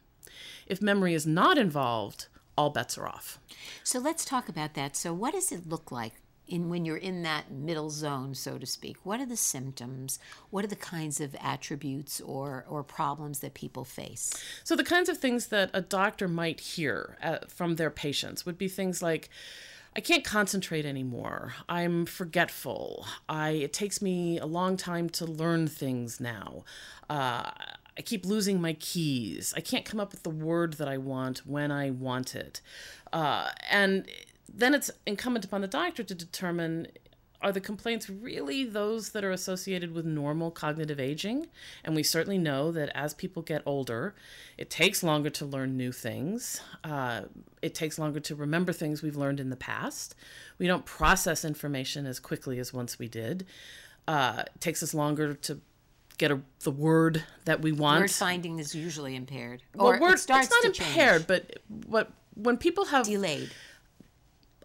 If 0.66 0.82
memory 0.82 1.14
is 1.14 1.26
not 1.26 1.58
involved, 1.58 2.26
all 2.56 2.70
bets 2.70 2.98
are 2.98 3.08
off. 3.08 3.38
So 3.82 3.98
let's 3.98 4.24
talk 4.24 4.48
about 4.48 4.74
that. 4.74 4.96
So, 4.96 5.12
what 5.12 5.32
does 5.32 5.50
it 5.50 5.68
look 5.68 5.90
like 5.90 6.19
in 6.50 6.68
when 6.68 6.84
you're 6.84 6.96
in 6.96 7.22
that 7.22 7.50
middle 7.50 7.90
zone, 7.90 8.34
so 8.34 8.58
to 8.58 8.66
speak? 8.66 8.96
What 9.04 9.20
are 9.20 9.26
the 9.26 9.36
symptoms? 9.36 10.18
What 10.50 10.64
are 10.64 10.68
the 10.68 10.76
kinds 10.76 11.20
of 11.20 11.34
attributes 11.40 12.20
or 12.20 12.64
or 12.68 12.82
problems 12.82 13.40
that 13.40 13.54
people 13.54 13.84
face? 13.84 14.32
So 14.64 14.76
the 14.76 14.84
kinds 14.84 15.08
of 15.08 15.18
things 15.18 15.46
that 15.46 15.70
a 15.72 15.80
doctor 15.80 16.28
might 16.28 16.60
hear 16.60 17.16
uh, 17.22 17.38
from 17.48 17.76
their 17.76 17.90
patients 17.90 18.44
would 18.44 18.58
be 18.58 18.68
things 18.68 19.02
like. 19.02 19.30
I 19.96 19.98
can't 19.98 20.22
concentrate 20.22 20.86
anymore. 20.86 21.54
I'm 21.68 22.06
forgetful. 22.06 23.06
I 23.28 23.50
it 23.50 23.72
takes 23.72 24.00
me 24.00 24.38
a 24.38 24.46
long 24.46 24.76
time 24.76 25.08
to 25.10 25.24
learn 25.24 25.66
things 25.66 26.20
now. 26.20 26.62
Uh, 27.08 27.50
I 27.98 28.02
keep 28.02 28.24
losing 28.24 28.60
my 28.60 28.74
keys. 28.74 29.52
I 29.56 29.60
can't 29.60 29.84
come 29.84 30.00
up 30.00 30.12
with 30.12 30.22
the 30.22 30.30
word 30.30 30.74
that 30.74 30.88
I 30.88 30.96
want 30.96 31.38
when 31.44 31.70
I 31.70 31.90
want 31.90 32.34
it. 32.34 32.60
Uh, 33.12 33.50
and 33.70 34.06
then 34.52 34.74
it's 34.74 34.90
incumbent 35.06 35.44
upon 35.44 35.60
the 35.60 35.68
doctor 35.68 36.02
to 36.02 36.14
determine 36.14 36.88
are 37.42 37.52
the 37.52 37.60
complaints 37.60 38.10
really 38.10 38.64
those 38.64 39.10
that 39.10 39.24
are 39.24 39.30
associated 39.30 39.92
with 39.92 40.04
normal 40.04 40.50
cognitive 40.50 41.00
aging? 41.00 41.46
And 41.84 41.96
we 41.96 42.02
certainly 42.02 42.36
know 42.36 42.70
that 42.72 42.90
as 42.94 43.14
people 43.14 43.42
get 43.42 43.62
older, 43.64 44.14
it 44.58 44.68
takes 44.68 45.02
longer 45.02 45.30
to 45.30 45.46
learn 45.46 45.76
new 45.76 45.90
things. 45.90 46.60
Uh, 46.84 47.22
it 47.62 47.74
takes 47.74 47.98
longer 47.98 48.20
to 48.20 48.34
remember 48.34 48.72
things 48.72 49.02
we've 49.02 49.16
learned 49.16 49.40
in 49.40 49.48
the 49.48 49.56
past. 49.56 50.14
We 50.58 50.66
don't 50.66 50.84
process 50.84 51.44
information 51.44 52.04
as 52.04 52.20
quickly 52.20 52.58
as 52.58 52.74
once 52.74 52.98
we 52.98 53.08
did. 53.08 53.46
Uh, 54.06 54.42
it 54.44 54.60
takes 54.60 54.82
us 54.82 54.92
longer 54.92 55.34
to 55.34 55.60
get 56.18 56.30
a, 56.30 56.40
the 56.64 56.70
word 56.70 57.24
that 57.46 57.62
we 57.62 57.72
want. 57.72 58.02
Word 58.02 58.10
finding 58.10 58.58
is 58.58 58.74
usually 58.74 59.16
impaired. 59.16 59.62
Or 59.78 59.92
well, 59.92 60.00
word, 60.00 60.14
it 60.14 60.18
starts 60.18 60.48
it's 60.48 60.64
not 60.64 60.76
impaired, 60.76 61.26
change. 61.26 61.26
but 61.26 61.60
what 61.86 62.12
when 62.34 62.58
people 62.58 62.86
have 62.86 63.06
delayed 63.06 63.50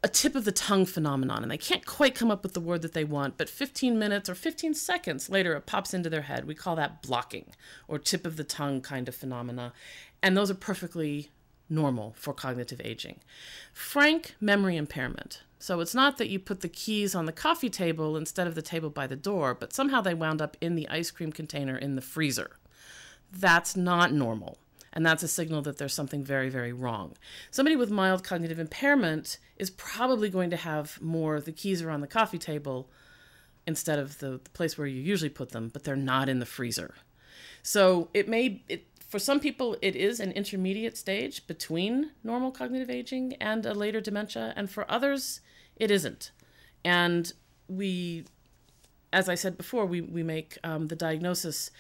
a 0.06 0.08
tip 0.08 0.36
of 0.36 0.46
the 0.46 0.52
tongue 0.52 0.86
phenomenon 0.86 1.42
and 1.42 1.50
they 1.50 1.58
can't 1.58 1.84
quite 1.84 2.14
come 2.14 2.30
up 2.30 2.44
with 2.44 2.54
the 2.54 2.60
word 2.60 2.84
that 2.84 2.94
they 2.94 3.04
want, 3.04 3.40
but 3.40 3.50
15 3.50 3.98
minutes 3.98 4.30
or 4.30 4.36
15 4.36 4.76
seconds 4.76 5.32
later 5.32 5.56
it 5.56 5.66
pops 5.66 5.96
into 5.96 6.12
their 6.12 6.22
head. 6.22 6.46
We 6.46 6.54
call 6.54 6.76
that 6.76 7.02
blocking 7.02 7.48
or 7.88 7.98
tip 7.98 8.24
of 8.24 8.38
the 8.38 8.44
tongue 8.44 8.82
kind 8.82 9.08
of 9.08 9.16
phenomena. 9.16 9.74
And 10.22 10.38
those 10.38 10.52
are 10.52 10.56
perfectly 10.56 11.32
normal 11.72 12.14
for 12.20 12.36
cognitive 12.36 12.80
aging. 12.84 13.20
Frank 13.74 14.36
memory 14.40 14.78
impairment. 14.78 15.42
So 15.58 15.80
it's 15.80 15.96
not 15.96 16.20
that 16.20 16.30
you 16.30 16.38
put 16.38 16.62
the 16.62 16.70
keys 16.70 17.16
on 17.16 17.26
the 17.26 17.32
coffee 17.32 17.72
table 17.72 18.16
instead 18.16 18.46
of 18.46 18.54
the 18.54 18.62
table 18.62 18.92
by 18.92 19.08
the 19.08 19.16
door, 19.16 19.56
but 19.56 19.74
somehow 19.74 20.02
they 20.02 20.14
wound 20.14 20.40
up 20.40 20.56
in 20.62 20.76
the 20.76 20.88
ice 20.88 21.10
cream 21.10 21.32
container 21.32 21.76
in 21.76 21.96
the 21.96 22.02
freezer. 22.04 22.52
That's 23.34 23.76
not 23.76 24.14
normal 24.14 24.60
and 24.96 25.06
that's 25.06 25.24
a 25.24 25.28
signal 25.28 25.62
that 25.64 25.78
there's 25.78 25.94
something 25.94 26.24
very, 26.24 26.50
very 26.50 26.72
wrong. 26.72 27.16
Somebody 27.52 27.76
with 27.76 27.92
mild 27.92 28.24
cognitive 28.24 28.60
impairment 28.60 29.38
is 29.58 29.70
probably 29.70 30.30
going 30.30 30.50
to 30.50 30.58
have 30.58 31.00
more 31.02 31.42
the 31.42 31.52
keys 31.52 31.82
are 31.82 31.90
on 31.90 32.00
the 32.00 32.08
coffee 32.08 32.38
table 32.38 32.90
instead 33.68 34.00
of 34.00 34.20
the, 34.20 34.40
the 34.44 34.50
place 34.52 34.78
where 34.78 34.88
you 34.88 35.02
usually 35.02 35.30
put 35.30 35.50
them, 35.50 35.70
but 35.70 35.84
they're 35.84 35.96
not 35.98 36.30
in 36.30 36.40
the 36.40 36.46
freezer. 36.46 36.96
So 37.62 38.10
it 38.14 38.30
may, 38.30 38.64
it, 38.70 38.86
for 39.00 39.20
some 39.20 39.40
people, 39.40 39.76
it 39.82 39.96
is 39.96 40.20
an 40.20 40.32
intermediate 40.32 40.96
stage 40.98 41.46
between 41.46 42.12
normal 42.24 42.52
cognitive 42.52 42.90
aging 42.90 43.34
and 43.42 43.66
a 43.66 43.74
later 43.74 44.00
dementia, 44.00 44.54
and 44.56 44.70
for 44.70 44.90
others, 44.90 45.42
it 45.76 45.92
isn't. 45.92 46.32
And 46.86 47.34
we, 47.68 48.26
as 49.12 49.28
I 49.28 49.36
said 49.36 49.58
before, 49.58 49.86
we, 49.86 50.00
we 50.00 50.24
make 50.24 50.58
um, 50.64 50.88
the 50.88 50.96
diagnosis 50.96 51.72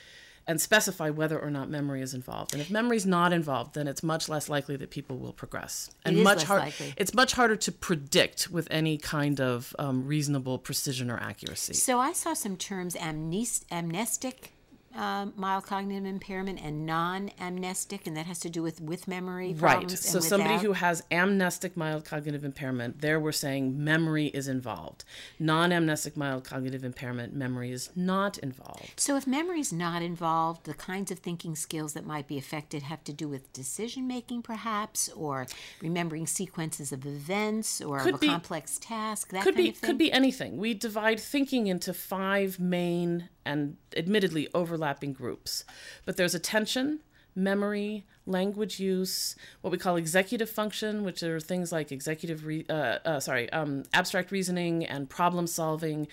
and 0.48 0.62
specify 0.62 1.10
whether 1.10 1.40
or 1.40 1.50
not 1.50 1.70
memory 1.70 2.02
is 2.02 2.14
involved. 2.14 2.54
And 2.54 2.62
if 2.62 2.70
memory 2.70 2.98
is 2.98 3.06
not 3.06 3.34
involved, 3.34 3.74
then 3.76 3.88
it's 3.88 4.04
much 4.04 4.30
less 4.30 4.50
likely 4.50 4.76
that 4.78 4.90
people 4.90 5.18
will 5.18 5.34
progress. 5.34 5.90
And 6.04 6.24
much 6.24 6.38
less 6.38 6.48
hard- 6.48 6.62
likely. 6.62 6.94
It's 6.98 7.14
much 7.14 7.34
harder 7.34 7.56
to 7.56 7.72
predict 7.72 8.50
with 8.50 8.68
any 8.70 8.98
kind 8.98 9.42
of 9.42 9.76
um, 9.80 10.06
reasonable 10.06 10.58
precision 10.60 11.10
or 11.10 11.18
accuracy. 11.18 11.74
So 11.74 12.00
I 12.00 12.14
saw 12.14 12.34
some 12.34 12.58
terms 12.58 12.96
amnest- 12.96 13.66
amnestic 13.72 14.52
um, 14.96 15.34
mild 15.36 15.66
cognitive 15.66 16.06
impairment 16.06 16.60
and 16.62 16.86
non-amnestic, 16.86 18.08
and 18.08 18.16
that 18.18 18.26
has 18.26 18.40
to 18.40 18.50
do 18.50 18.62
with 18.64 18.82
with 18.82 19.08
memory 19.08 19.54
Right. 19.54 19.90
So 19.92 20.20
somebody 20.20 20.54
without. 20.54 20.66
who 20.66 20.74
has 20.74 21.04
amnestic 21.12 21.76
mild 21.76 22.06
cognitive 22.06 22.44
impairment, 22.44 23.02
there 23.02 23.20
we're 23.20 23.32
saying 23.32 23.84
memory 23.84 24.28
is 24.28 24.48
involved. 24.48 25.04
Non-amnestic 25.40 26.16
mild 26.16 26.44
cognitive 26.44 26.84
impairment, 26.84 27.34
memory 27.36 27.72
is 27.72 27.90
not 27.96 28.38
involved. 28.40 29.00
So 29.00 29.16
if 29.18 29.28
memory 29.28 29.60
is 29.60 29.74
not 29.74 30.02
involved, 30.02 30.66
the 30.66 30.74
kinds 30.74 31.12
of 31.12 31.20
thinking 31.20 31.56
skills 31.56 31.94
that 31.94 32.06
might 32.06 32.28
be 32.28 32.38
affected 32.38 32.84
have 32.84 33.04
to 33.06 33.14
do 33.14 33.28
with 33.28 33.52
decision 33.54 34.08
making, 34.08 34.42
perhaps, 34.44 35.10
or 35.10 35.46
remembering 35.82 36.28
sequences 36.28 36.92
of 36.92 37.06
events, 37.06 37.82
or 37.82 38.00
Could 38.00 38.16
of 38.16 38.20
a 38.20 38.22
be- 38.22 38.28
complex 38.28 38.78
task. 38.80 39.32
That 39.32 39.44
could 39.44 39.56
kind 39.56 39.64
be 39.66 39.70
of 39.70 39.78
thing. 39.78 39.88
could 39.90 39.98
be 39.98 40.12
anything. 40.12 40.58
We 40.58 40.74
divide 40.74 41.20
thinking 41.20 41.68
into 41.68 41.94
five 41.94 42.60
main 42.60 43.30
and 43.48 43.78
admittedly 43.96 44.48
overlapping 44.56 44.85
groups. 45.14 45.66
But 46.06 46.18
there's 46.18 46.36
attention, 46.36 47.00
memory, 47.36 48.06
language 48.26 48.80
use, 48.80 49.36
what 49.62 49.72
we 49.72 49.78
call 49.78 49.98
executive 49.98 50.50
function, 50.50 51.04
which 51.04 51.22
are 51.22 51.40
things 51.40 51.72
like 51.72 51.92
executive, 51.92 52.46
re- 52.46 52.66
uh, 52.70 52.98
uh, 53.06 53.20
sorry, 53.20 53.50
um, 53.52 53.84
abstract 53.94 54.32
reasoning 54.32 54.86
and 54.86 55.10
problem 55.10 55.46
solving, 55.48 56.08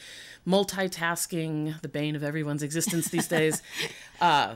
multitasking, 0.46 1.80
the 1.80 1.88
bane 1.88 2.16
of 2.16 2.22
everyone's 2.22 2.62
existence 2.62 3.08
these 3.08 3.28
days. 3.28 3.62
Uh, 4.20 4.54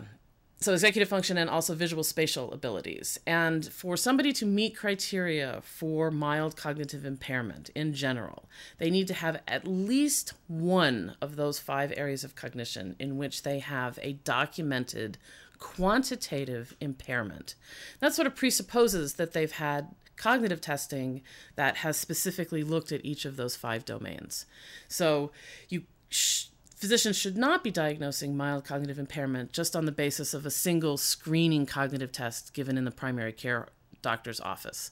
so 0.59 0.73
executive 0.73 1.09
function 1.09 1.37
and 1.37 1.51
also 1.51 1.75
visual 1.75 2.03
spatial 2.03 2.53
abilities. 2.53 3.19
And 3.27 3.67
for 3.67 3.97
somebody 3.97 4.33
to 4.35 4.47
meet 4.47 4.77
criteria 4.77 5.61
for 5.63 6.11
mild 6.11 6.57
cognitive 6.57 7.05
impairment 7.05 7.71
in 7.75 7.93
general 7.93 8.49
they 8.79 8.91
need 8.91 9.07
to 9.09 9.15
have 9.15 9.41
at 9.47 9.67
least 9.67 10.35
one 10.49 11.15
of 11.21 11.37
those 11.37 11.59
five 11.59 11.93
areas 11.97 12.25
of 12.25 12.35
cognition 12.35 12.97
in 12.99 13.17
which 13.17 13.43
they 13.43 13.59
have 13.59 13.99
a 14.03 14.15
documented 14.15 15.19
quantitative 15.59 16.77
impairment. 16.81 17.55
That 18.01 18.15
sort 18.15 18.27
of 18.27 18.35
presupposes 18.37 19.15
that 19.15 19.33
they've 19.33 19.53
had 19.53 19.95
cognitive 20.17 20.61
testing 20.61 21.23
that 21.57 21.77
has 21.79 21.97
specifically 21.97 22.63
looked 22.63 22.93
at 22.93 23.05
each 23.05 23.25
of 23.25 23.37
those 23.37 23.57
five 23.57 23.85
domains. 23.85 24.47
So 24.89 25.31
you 25.69 25.83
sh- 26.09 26.47
physicians 26.77 27.17
should 27.17 27.37
not 27.37 27.65
be 27.65 27.71
diagnosing 27.71 28.37
mild 28.37 28.65
cognitive 28.65 28.99
impairment 28.99 29.53
just 29.53 29.75
on 29.75 29.87
the 29.87 29.93
basis 29.93 30.35
of 30.35 30.47
a 30.47 30.51
single 30.51 30.97
screening 30.97 31.67
cognitive 31.67 32.13
test 32.13 32.53
given 32.53 32.79
in 32.79 32.85
the 32.85 32.91
primary 32.91 33.33
care 33.33 33.69
doctor's 34.03 34.41
office. 34.41 34.91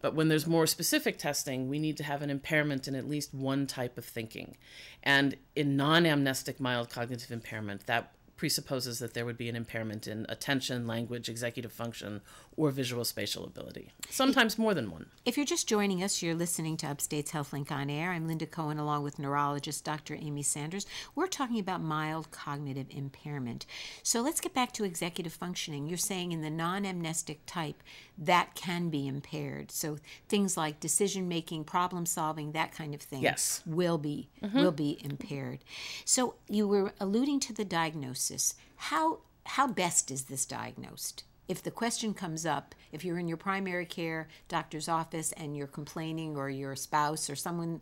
But 0.00 0.14
when 0.14 0.28
there's 0.28 0.46
more 0.46 0.66
specific 0.66 1.18
testing, 1.18 1.68
we 1.68 1.78
need 1.78 1.96
to 1.98 2.04
have 2.04 2.22
an 2.22 2.30
impairment 2.30 2.88
in 2.88 2.94
at 2.94 3.08
least 3.08 3.32
one 3.32 3.66
type 3.66 3.96
of 3.96 4.04
thinking. 4.04 4.56
And 5.02 5.36
in 5.54 5.76
non 5.76 6.06
amnestic 6.06 6.60
mild 6.60 6.90
cognitive 6.90 7.30
impairment, 7.30 7.86
that 7.86 8.12
presupposes 8.36 8.98
that 8.98 9.14
there 9.14 9.24
would 9.24 9.38
be 9.38 9.48
an 9.48 9.56
impairment 9.56 10.06
in 10.06 10.26
attention, 10.28 10.86
language, 10.86 11.28
executive 11.28 11.72
function, 11.72 12.20
or 12.56 12.70
visual 12.70 13.04
spatial 13.04 13.44
ability. 13.44 13.92
Sometimes 14.08 14.58
more 14.58 14.72
than 14.72 14.90
one. 14.90 15.06
If 15.24 15.36
you're 15.36 15.44
just 15.44 15.68
joining 15.68 16.02
us, 16.02 16.22
you're 16.22 16.34
listening 16.34 16.76
to 16.78 16.86
Upstate's 16.86 17.32
HealthLink 17.32 17.70
on 17.70 17.90
Air. 17.90 18.12
I'm 18.12 18.26
Linda 18.26 18.46
Cohen, 18.46 18.78
along 18.78 19.02
with 19.02 19.18
neurologist 19.18 19.84
Dr. 19.84 20.14
Amy 20.14 20.42
Sanders. 20.42 20.86
We're 21.14 21.26
talking 21.26 21.58
about 21.58 21.82
mild 21.82 22.30
cognitive 22.30 22.86
impairment. 22.90 23.66
So 24.02 24.22
let's 24.22 24.40
get 24.40 24.54
back 24.54 24.72
to 24.72 24.84
executive 24.84 25.34
functioning. 25.34 25.86
You're 25.86 25.98
saying 25.98 26.32
in 26.32 26.40
the 26.40 26.50
non 26.50 26.86
amnestic 26.86 27.40
type, 27.44 27.82
that 28.16 28.54
can 28.54 28.88
be 28.88 29.06
impaired. 29.06 29.70
So 29.70 29.98
things 30.28 30.56
like 30.56 30.80
decision 30.80 31.28
making, 31.28 31.64
problem 31.64 32.06
solving, 32.06 32.52
that 32.52 32.72
kind 32.72 32.94
of 32.94 33.02
thing 33.02 33.22
Yes. 33.22 33.62
will 33.66 33.98
be 33.98 34.28
mm-hmm. 34.42 34.58
will 34.58 34.72
be 34.72 34.98
impaired. 35.04 35.58
So 36.04 36.36
you 36.48 36.66
were 36.66 36.92
alluding 36.98 37.40
to 37.40 37.52
the 37.52 37.64
diagnosis. 37.64 38.54
How 38.76 39.18
how 39.44 39.66
best 39.66 40.10
is 40.10 40.24
this 40.24 40.44
diagnosed? 40.46 41.24
If 41.48 41.62
the 41.62 41.70
question 41.70 42.12
comes 42.12 42.44
up, 42.44 42.74
if 42.92 43.04
you're 43.04 43.18
in 43.18 43.28
your 43.28 43.36
primary 43.36 43.86
care 43.86 44.28
doctor's 44.48 44.88
office 44.88 45.32
and 45.32 45.56
you're 45.56 45.66
complaining, 45.66 46.36
or 46.36 46.50
your 46.50 46.74
spouse 46.74 47.30
or 47.30 47.36
someone 47.36 47.80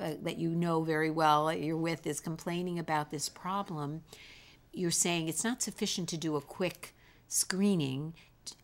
uh, 0.00 0.12
that 0.22 0.38
you 0.38 0.50
know 0.50 0.82
very 0.82 1.10
well 1.10 1.52
you're 1.52 1.76
with 1.76 2.06
is 2.06 2.20
complaining 2.20 2.78
about 2.78 3.10
this 3.10 3.28
problem, 3.28 4.02
you're 4.72 4.90
saying 4.90 5.28
it's 5.28 5.44
not 5.44 5.62
sufficient 5.62 6.08
to 6.10 6.16
do 6.16 6.36
a 6.36 6.40
quick 6.40 6.94
screening 7.28 8.14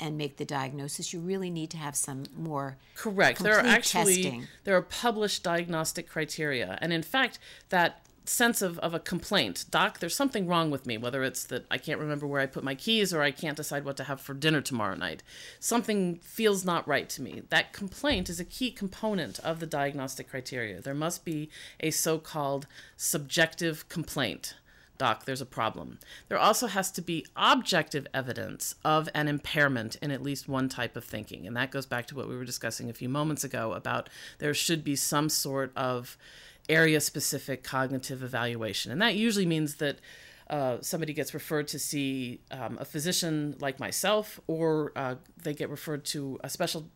and 0.01 0.17
make 0.17 0.37
the 0.37 0.45
diagnosis. 0.45 1.13
You 1.13 1.21
really 1.21 1.51
need 1.51 1.71
to 1.71 1.77
have 1.77 1.97
some 1.97 2.25
more 2.37 2.79
Correct. 2.95 3.41
There 3.41 3.59
are 3.59 3.67
actually 3.67 4.23
testing. 4.23 4.47
there 4.65 4.77
are 4.77 4.83
published 4.83 5.43
diagnostic 5.43 6.09
criteria, 6.09 6.79
and 6.81 6.93
in 6.93 7.03
fact, 7.03 7.39
that 7.71 8.04
sense 8.25 8.63
of, 8.63 8.79
of 8.79 8.95
a 8.95 9.01
complaint, 9.01 9.67
doc, 9.71 9.99
there's 9.99 10.17
something 10.17 10.47
wrong 10.47 10.71
with 10.71 10.87
me. 10.87 10.97
Whether 10.97 11.23
it's 11.23 11.45
that 11.45 11.67
I 11.71 11.79
can't 11.79 12.01
remember 12.01 12.27
where 12.27 12.41
I 12.41 12.47
put 12.47 12.65
my 12.65 12.75
keys, 12.75 13.13
or 13.13 13.23
I 13.23 13.31
can't 13.31 13.57
decide 13.57 13.85
what 13.85 13.97
to 13.99 14.05
have 14.05 14.21
for 14.21 14.35
dinner 14.35 14.61
tomorrow 14.61 14.97
night, 14.97 15.23
something 15.61 16.17
feels 16.17 16.65
not 16.65 16.89
right 16.89 17.09
to 17.11 17.23
me. 17.23 17.43
That 17.49 17.73
complaint 17.73 18.29
is 18.29 18.41
a 18.41 18.45
key 18.45 18.71
component 18.71 19.39
of 19.41 19.61
the 19.61 19.67
diagnostic 19.67 20.31
criteria. 20.31 20.81
There 20.81 20.95
must 20.95 21.25
be 21.25 21.51
a 21.81 21.91
so-called 21.91 22.67
subjective 22.97 23.89
complaint 23.89 24.55
doc, 24.99 25.25
there's 25.25 25.41
a 25.41 25.47
problem. 25.47 25.99
There 26.29 26.39
also 26.39 26.67
has 26.67 26.91
to 26.93 27.03
be 27.03 27.27
objective 27.37 28.07
evidence 28.15 28.75
of 28.85 29.09
an 29.15 29.29
impairment 29.29 29.97
in 29.97 30.11
at 30.11 30.23
least 30.23 30.49
one 30.49 30.69
type 30.69 30.97
of 30.97 31.05
thinking. 31.05 31.47
And 31.47 31.57
that 31.57 31.71
goes 31.71 31.87
back 31.87 32.07
to 32.07 32.15
what 32.15 32.29
we 32.29 32.37
were 32.37 32.45
discussing 32.45 32.89
a 32.89 32.95
few 32.95 33.09
moments 33.09 33.45
ago 33.45 33.73
about 33.73 34.09
there 34.39 34.55
should 34.55 34.85
be 34.85 34.97
some 34.97 35.29
sort 35.29 35.73
of 35.77 36.17
area 36.69 37.01
specific 37.01 37.63
cognitive 37.63 38.23
evaluation. 38.23 38.93
And 38.93 39.01
that 39.03 39.15
usually 39.15 39.47
means 39.47 39.77
that. 39.77 39.99
Uh, 40.51 40.77
somebody 40.83 41.15
gets 41.15 41.33
referred 41.33 41.67
to 41.67 41.79
see 41.79 42.39
um, 42.51 42.77
a 42.79 42.85
physician 42.85 43.57
like 43.61 43.81
myself, 43.81 44.39
or 44.47 44.93
uh, 44.95 45.15
they 45.43 45.55
get 45.55 45.71
referred 45.71 46.05
to 46.05 46.39
a 46.45 46.51
special 46.51 46.91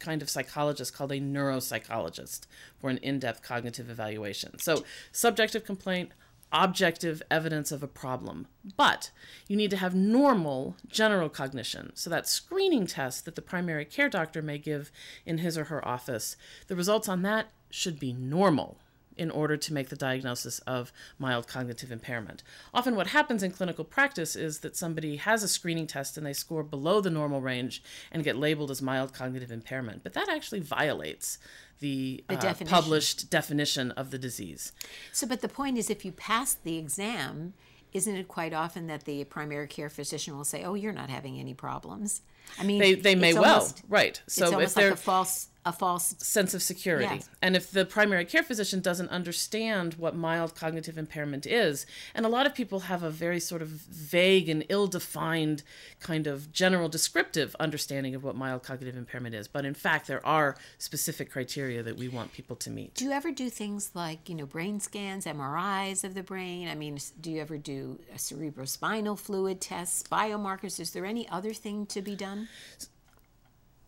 kind 0.00 0.22
of 0.22 0.30
psychologist 0.30 0.94
called 0.94 1.12
a 1.12 1.20
neuropsychologist 1.20 2.40
for 2.78 2.90
an 2.90 2.96
in 2.98 3.20
depth 3.20 3.42
cognitive 3.42 3.88
evaluation. 3.88 4.58
So, 4.58 4.84
subjective 5.12 5.64
complaint, 5.64 6.10
objective 6.50 7.22
evidence 7.30 7.70
of 7.70 7.82
a 7.82 7.86
problem. 7.86 8.48
But 8.76 9.10
you 9.46 9.56
need 9.56 9.70
to 9.70 9.76
have 9.76 9.94
normal 9.94 10.76
general 10.88 11.28
cognition. 11.28 11.92
So, 11.94 12.10
that 12.10 12.26
screening 12.26 12.86
test 12.86 13.24
that 13.26 13.36
the 13.36 13.42
primary 13.42 13.84
care 13.84 14.08
doctor 14.08 14.42
may 14.42 14.58
give 14.58 14.90
in 15.24 15.38
his 15.38 15.56
or 15.56 15.64
her 15.64 15.86
office, 15.86 16.36
the 16.66 16.76
results 16.76 17.08
on 17.08 17.22
that 17.22 17.52
should 17.70 18.00
be 18.00 18.12
normal 18.12 18.78
in 19.20 19.30
order 19.30 19.54
to 19.54 19.74
make 19.74 19.90
the 19.90 19.96
diagnosis 19.96 20.60
of 20.60 20.90
mild 21.18 21.46
cognitive 21.46 21.92
impairment. 21.92 22.42
Often, 22.72 22.96
what 22.96 23.08
happens 23.08 23.42
in 23.42 23.50
clinical 23.50 23.84
practice 23.84 24.34
is 24.34 24.60
that 24.60 24.76
somebody 24.76 25.16
has 25.16 25.42
a 25.42 25.48
screening 25.48 25.86
test 25.86 26.16
and 26.16 26.24
they 26.26 26.32
score 26.32 26.62
below 26.62 27.02
the 27.02 27.10
normal 27.10 27.42
range 27.42 27.82
and 28.10 28.24
get 28.24 28.36
labeled 28.36 28.70
as 28.70 28.80
mild 28.80 29.12
cognitive 29.12 29.50
impairment. 29.52 30.02
But 30.02 30.14
that 30.14 30.30
actually 30.30 30.60
violates 30.60 31.38
the, 31.80 32.24
The 32.28 32.38
uh, 32.38 32.40
definition. 32.40 32.74
published 32.74 33.30
definition 33.30 33.90
of 33.90 34.10
the 34.10 34.18
disease. 34.18 34.72
So, 35.12 35.26
but 35.26 35.42
the 35.42 35.48
point 35.48 35.76
is, 35.76 35.90
if 35.90 36.02
you 36.04 36.12
pass 36.12 36.54
the 36.54 36.78
exam, 36.78 37.52
isn't 37.92 38.16
it 38.16 38.26
quite 38.26 38.54
often 38.54 38.86
that 38.86 39.04
the 39.04 39.24
primary 39.24 39.66
care 39.66 39.90
physician 39.90 40.34
will 40.34 40.44
say, 40.44 40.64
"Oh, 40.64 40.74
you're 40.74 40.94
not 40.94 41.10
having 41.10 41.38
any 41.38 41.52
problems"? 41.52 42.22
I 42.58 42.64
mean, 42.64 42.78
They, 42.80 42.94
they 42.94 43.14
may 43.14 43.30
it's 43.30 43.38
well, 43.38 43.70
right. 43.88 44.20
So 44.26 44.46
if 44.46 44.52
almost 44.54 44.74
they're 44.76 44.90
like 44.90 44.98
a 44.98 45.02
false, 45.02 45.48
a 45.64 45.72
false. 45.72 46.14
sense 46.18 46.54
of 46.54 46.62
security. 46.62 47.16
Yes. 47.16 47.28
And 47.42 47.54
if 47.54 47.70
the 47.70 47.84
primary 47.84 48.24
care 48.24 48.42
physician 48.42 48.80
doesn't 48.80 49.08
understand 49.08 49.94
what 49.94 50.16
mild 50.16 50.54
cognitive 50.54 50.96
impairment 50.96 51.46
is, 51.46 51.86
and 52.14 52.24
a 52.24 52.28
lot 52.28 52.46
of 52.46 52.54
people 52.54 52.80
have 52.80 53.02
a 53.02 53.10
very 53.10 53.40
sort 53.40 53.62
of 53.62 53.68
vague 53.68 54.48
and 54.48 54.64
ill 54.68 54.86
defined 54.86 55.62
kind 55.98 56.26
of 56.26 56.52
general 56.52 56.88
descriptive 56.88 57.54
understanding 57.60 58.14
of 58.14 58.24
what 58.24 58.36
mild 58.36 58.62
cognitive 58.62 58.96
impairment 58.96 59.34
is, 59.34 59.48
but 59.48 59.64
in 59.64 59.74
fact, 59.74 60.06
there 60.06 60.24
are 60.26 60.56
specific 60.78 61.30
criteria 61.30 61.82
that 61.82 61.96
we 61.96 62.08
want 62.08 62.32
people 62.32 62.56
to 62.56 62.70
meet. 62.70 62.94
Do 62.94 63.04
you 63.04 63.12
ever 63.12 63.30
do 63.30 63.50
things 63.50 63.90
like 63.94 64.28
you 64.28 64.34
know 64.34 64.46
brain 64.46 64.80
scans, 64.80 65.26
MRIs 65.26 66.04
of 66.04 66.14
the 66.14 66.22
brain? 66.22 66.68
I 66.68 66.74
mean, 66.74 66.98
do 67.20 67.30
you 67.30 67.40
ever 67.40 67.58
do 67.58 68.00
a 68.14 68.16
cerebrospinal 68.18 69.18
fluid 69.18 69.60
tests, 69.60 70.04
biomarkers? 70.10 70.80
Is 70.80 70.92
there 70.92 71.04
any 71.04 71.28
other 71.28 71.52
thing 71.52 71.86
to 71.86 72.00
be 72.00 72.16
done? 72.16 72.48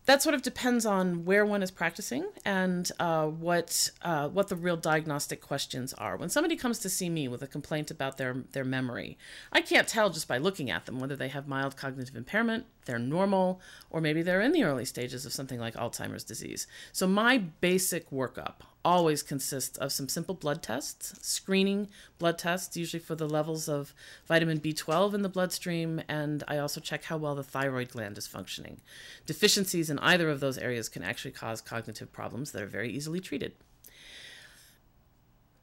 That 0.05 0.21
sort 0.21 0.35
of 0.35 0.41
depends 0.41 0.85
on 0.85 1.25
where 1.25 1.45
one 1.45 1.63
is 1.63 1.71
practicing 1.71 2.27
and 2.43 2.91
uh, 2.99 3.27
what 3.27 3.89
uh, 4.01 4.27
what 4.29 4.49
the 4.49 4.55
real 4.55 4.77
diagnostic 4.77 5.41
questions 5.41 5.93
are. 5.93 6.17
When 6.17 6.29
somebody 6.29 6.55
comes 6.55 6.79
to 6.79 6.89
see 6.89 7.09
me 7.09 7.27
with 7.27 7.41
a 7.41 7.47
complaint 7.47 7.91
about 7.91 8.17
their 8.17 8.35
their 8.51 8.65
memory, 8.65 9.17
I 9.51 9.61
can't 9.61 9.87
tell 9.87 10.09
just 10.09 10.27
by 10.27 10.37
looking 10.37 10.69
at 10.69 10.85
them 10.85 10.99
whether 10.99 11.15
they 11.15 11.29
have 11.29 11.47
mild 11.47 11.77
cognitive 11.77 12.15
impairment 12.15 12.65
they're 12.85 12.99
normal, 12.99 13.61
or 13.89 14.01
maybe 14.01 14.21
they're 14.21 14.41
in 14.41 14.51
the 14.51 14.63
early 14.63 14.85
stages 14.85 15.25
of 15.25 15.33
something 15.33 15.59
like 15.59 15.75
Alzheimer's 15.75 16.23
disease. 16.23 16.67
So, 16.91 17.07
my 17.07 17.37
basic 17.37 18.09
workup 18.09 18.55
always 18.85 19.23
consists 19.23 19.77
of 19.77 19.91
some 19.91 20.09
simple 20.09 20.35
blood 20.35 20.61
tests, 20.61 21.13
screening 21.25 21.87
blood 22.17 22.37
tests, 22.37 22.75
usually 22.75 22.99
for 22.99 23.15
the 23.15 23.27
levels 23.27 23.69
of 23.69 23.93
vitamin 24.27 24.59
B12 24.59 25.13
in 25.13 25.21
the 25.21 25.29
bloodstream, 25.29 26.01
and 26.07 26.43
I 26.47 26.57
also 26.57 26.81
check 26.81 27.05
how 27.05 27.17
well 27.17 27.35
the 27.35 27.43
thyroid 27.43 27.89
gland 27.89 28.17
is 28.17 28.27
functioning. 28.27 28.81
Deficiencies 29.25 29.89
in 29.89 29.99
either 29.99 30.29
of 30.29 30.39
those 30.39 30.57
areas 30.57 30.89
can 30.89 31.03
actually 31.03 31.31
cause 31.31 31.61
cognitive 31.61 32.11
problems 32.11 32.51
that 32.51 32.61
are 32.61 32.67
very 32.67 32.91
easily 32.91 33.19
treated. 33.19 33.53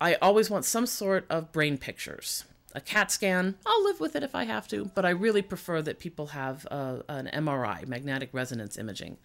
I 0.01 0.15
always 0.15 0.49
want 0.49 0.65
some 0.65 0.87
sort 0.87 1.27
of 1.29 1.53
brain 1.53 1.77
pictures 1.77 2.45
a 2.73 2.81
CAT 2.81 3.11
scan. 3.11 3.57
I'll 3.67 3.85
live 3.85 4.01
with 4.01 4.15
it 4.15 4.23
if 4.23 4.35
I 4.35 4.45
have 4.45 4.69
to, 4.69 4.91
but 4.95 5.05
I 5.05 5.11
really 5.11 5.43
prefer 5.43 5.83
that 5.83 5.99
people 5.99 6.29
have 6.29 6.67
uh, 6.71 6.99
an 7.09 7.29
MRI, 7.33 7.87
magnetic 7.87 8.31
resonance 8.33 8.79
imaging. 8.79 9.19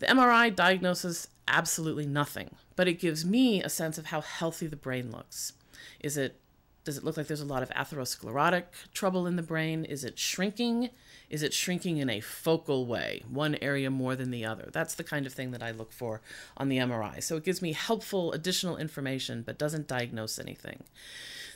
The 0.00 0.06
MRI 0.06 0.54
diagnoses 0.54 1.28
absolutely 1.46 2.06
nothing, 2.06 2.56
but 2.74 2.88
it 2.88 2.94
gives 2.94 3.24
me 3.24 3.62
a 3.62 3.68
sense 3.68 3.98
of 3.98 4.06
how 4.06 4.22
healthy 4.22 4.66
the 4.66 4.76
brain 4.76 5.12
looks. 5.12 5.52
Is 6.00 6.16
it 6.16 6.40
does 6.84 6.96
it 6.96 7.04
look 7.04 7.18
like 7.18 7.26
there's 7.26 7.42
a 7.42 7.44
lot 7.44 7.62
of 7.62 7.68
atherosclerotic 7.70 8.64
trouble 8.94 9.26
in 9.26 9.36
the 9.36 9.42
brain? 9.42 9.84
Is 9.84 10.02
it 10.02 10.18
shrinking? 10.18 10.88
Is 11.28 11.42
it 11.42 11.52
shrinking 11.52 11.98
in 11.98 12.08
a 12.08 12.20
focal 12.20 12.86
way, 12.86 13.22
one 13.28 13.56
area 13.60 13.90
more 13.90 14.16
than 14.16 14.30
the 14.30 14.46
other? 14.46 14.70
That's 14.72 14.94
the 14.94 15.04
kind 15.04 15.26
of 15.26 15.34
thing 15.34 15.50
that 15.50 15.62
I 15.62 15.72
look 15.72 15.92
for 15.92 16.22
on 16.56 16.70
the 16.70 16.78
MRI. 16.78 17.22
So 17.22 17.36
it 17.36 17.44
gives 17.44 17.60
me 17.60 17.72
helpful 17.72 18.32
additional 18.32 18.78
information 18.78 19.42
but 19.42 19.58
doesn't 19.58 19.88
diagnose 19.88 20.38
anything. 20.38 20.84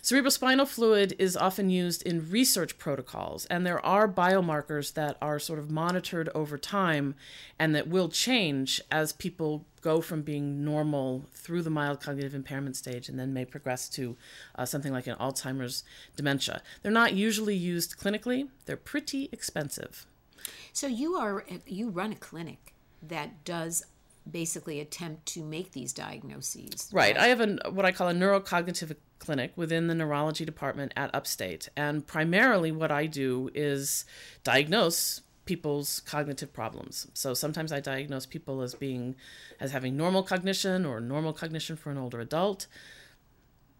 Cerebrospinal 0.04 0.68
fluid 0.68 1.14
is 1.18 1.34
often 1.34 1.70
used 1.70 2.02
in 2.02 2.30
research 2.30 2.76
protocols, 2.76 3.46
and 3.46 3.64
there 3.64 3.82
are 3.86 4.06
biomarkers 4.06 4.92
that 4.92 5.16
are 5.22 5.38
sort 5.38 5.58
of 5.58 5.70
monitored 5.70 6.28
over 6.34 6.58
time 6.58 7.14
and 7.58 7.74
that 7.74 7.88
will 7.88 8.10
change 8.10 8.82
as 8.90 9.14
people 9.14 9.64
go 9.80 10.02
from 10.02 10.20
being 10.20 10.62
normal 10.62 11.24
through 11.32 11.62
the 11.62 11.70
mild 11.70 12.02
cognitive 12.02 12.34
impairment 12.34 12.76
stage 12.76 13.08
and 13.08 13.18
then 13.18 13.32
may 13.32 13.46
progress 13.46 13.88
to 13.88 14.14
uh, 14.56 14.66
something 14.66 14.92
like 14.92 15.06
an 15.06 15.16
Alzheimer's 15.16 15.84
dementia. 16.16 16.60
They're 16.82 16.92
not 16.92 17.14
usually 17.14 17.56
used 17.56 17.98
clinically, 17.98 18.48
they're 18.66 18.76
pretty 18.76 19.30
expensive. 19.32 20.04
So 20.74 20.86
you 20.86 21.14
are 21.14 21.46
you 21.64 21.88
run 21.88 22.12
a 22.12 22.16
clinic 22.16 22.74
that 23.00 23.42
does 23.46 23.86
basically 24.30 24.80
attempt 24.80 25.26
to 25.26 25.44
make 25.44 25.72
these 25.72 25.92
diagnoses. 25.92 26.88
Right. 26.92 27.16
I 27.16 27.26
have 27.28 27.40
a 27.40 27.58
what 27.70 27.84
I 27.84 27.92
call 27.92 28.08
a 28.08 28.14
neurocognitive 28.14 28.96
clinic 29.18 29.52
within 29.56 29.86
the 29.86 29.94
neurology 29.94 30.44
department 30.44 30.92
at 30.96 31.14
Upstate, 31.14 31.68
and 31.76 32.06
primarily 32.06 32.72
what 32.72 32.90
I 32.90 33.06
do 33.06 33.50
is 33.54 34.04
diagnose 34.42 35.22
people's 35.44 36.00
cognitive 36.00 36.52
problems. 36.52 37.06
So 37.14 37.34
sometimes 37.34 37.72
I 37.72 37.80
diagnose 37.80 38.26
people 38.26 38.62
as 38.62 38.74
being 38.74 39.14
as 39.60 39.72
having 39.72 39.96
normal 39.96 40.22
cognition 40.22 40.86
or 40.86 41.00
normal 41.00 41.32
cognition 41.32 41.76
for 41.76 41.90
an 41.90 41.98
older 41.98 42.20
adult. 42.20 42.66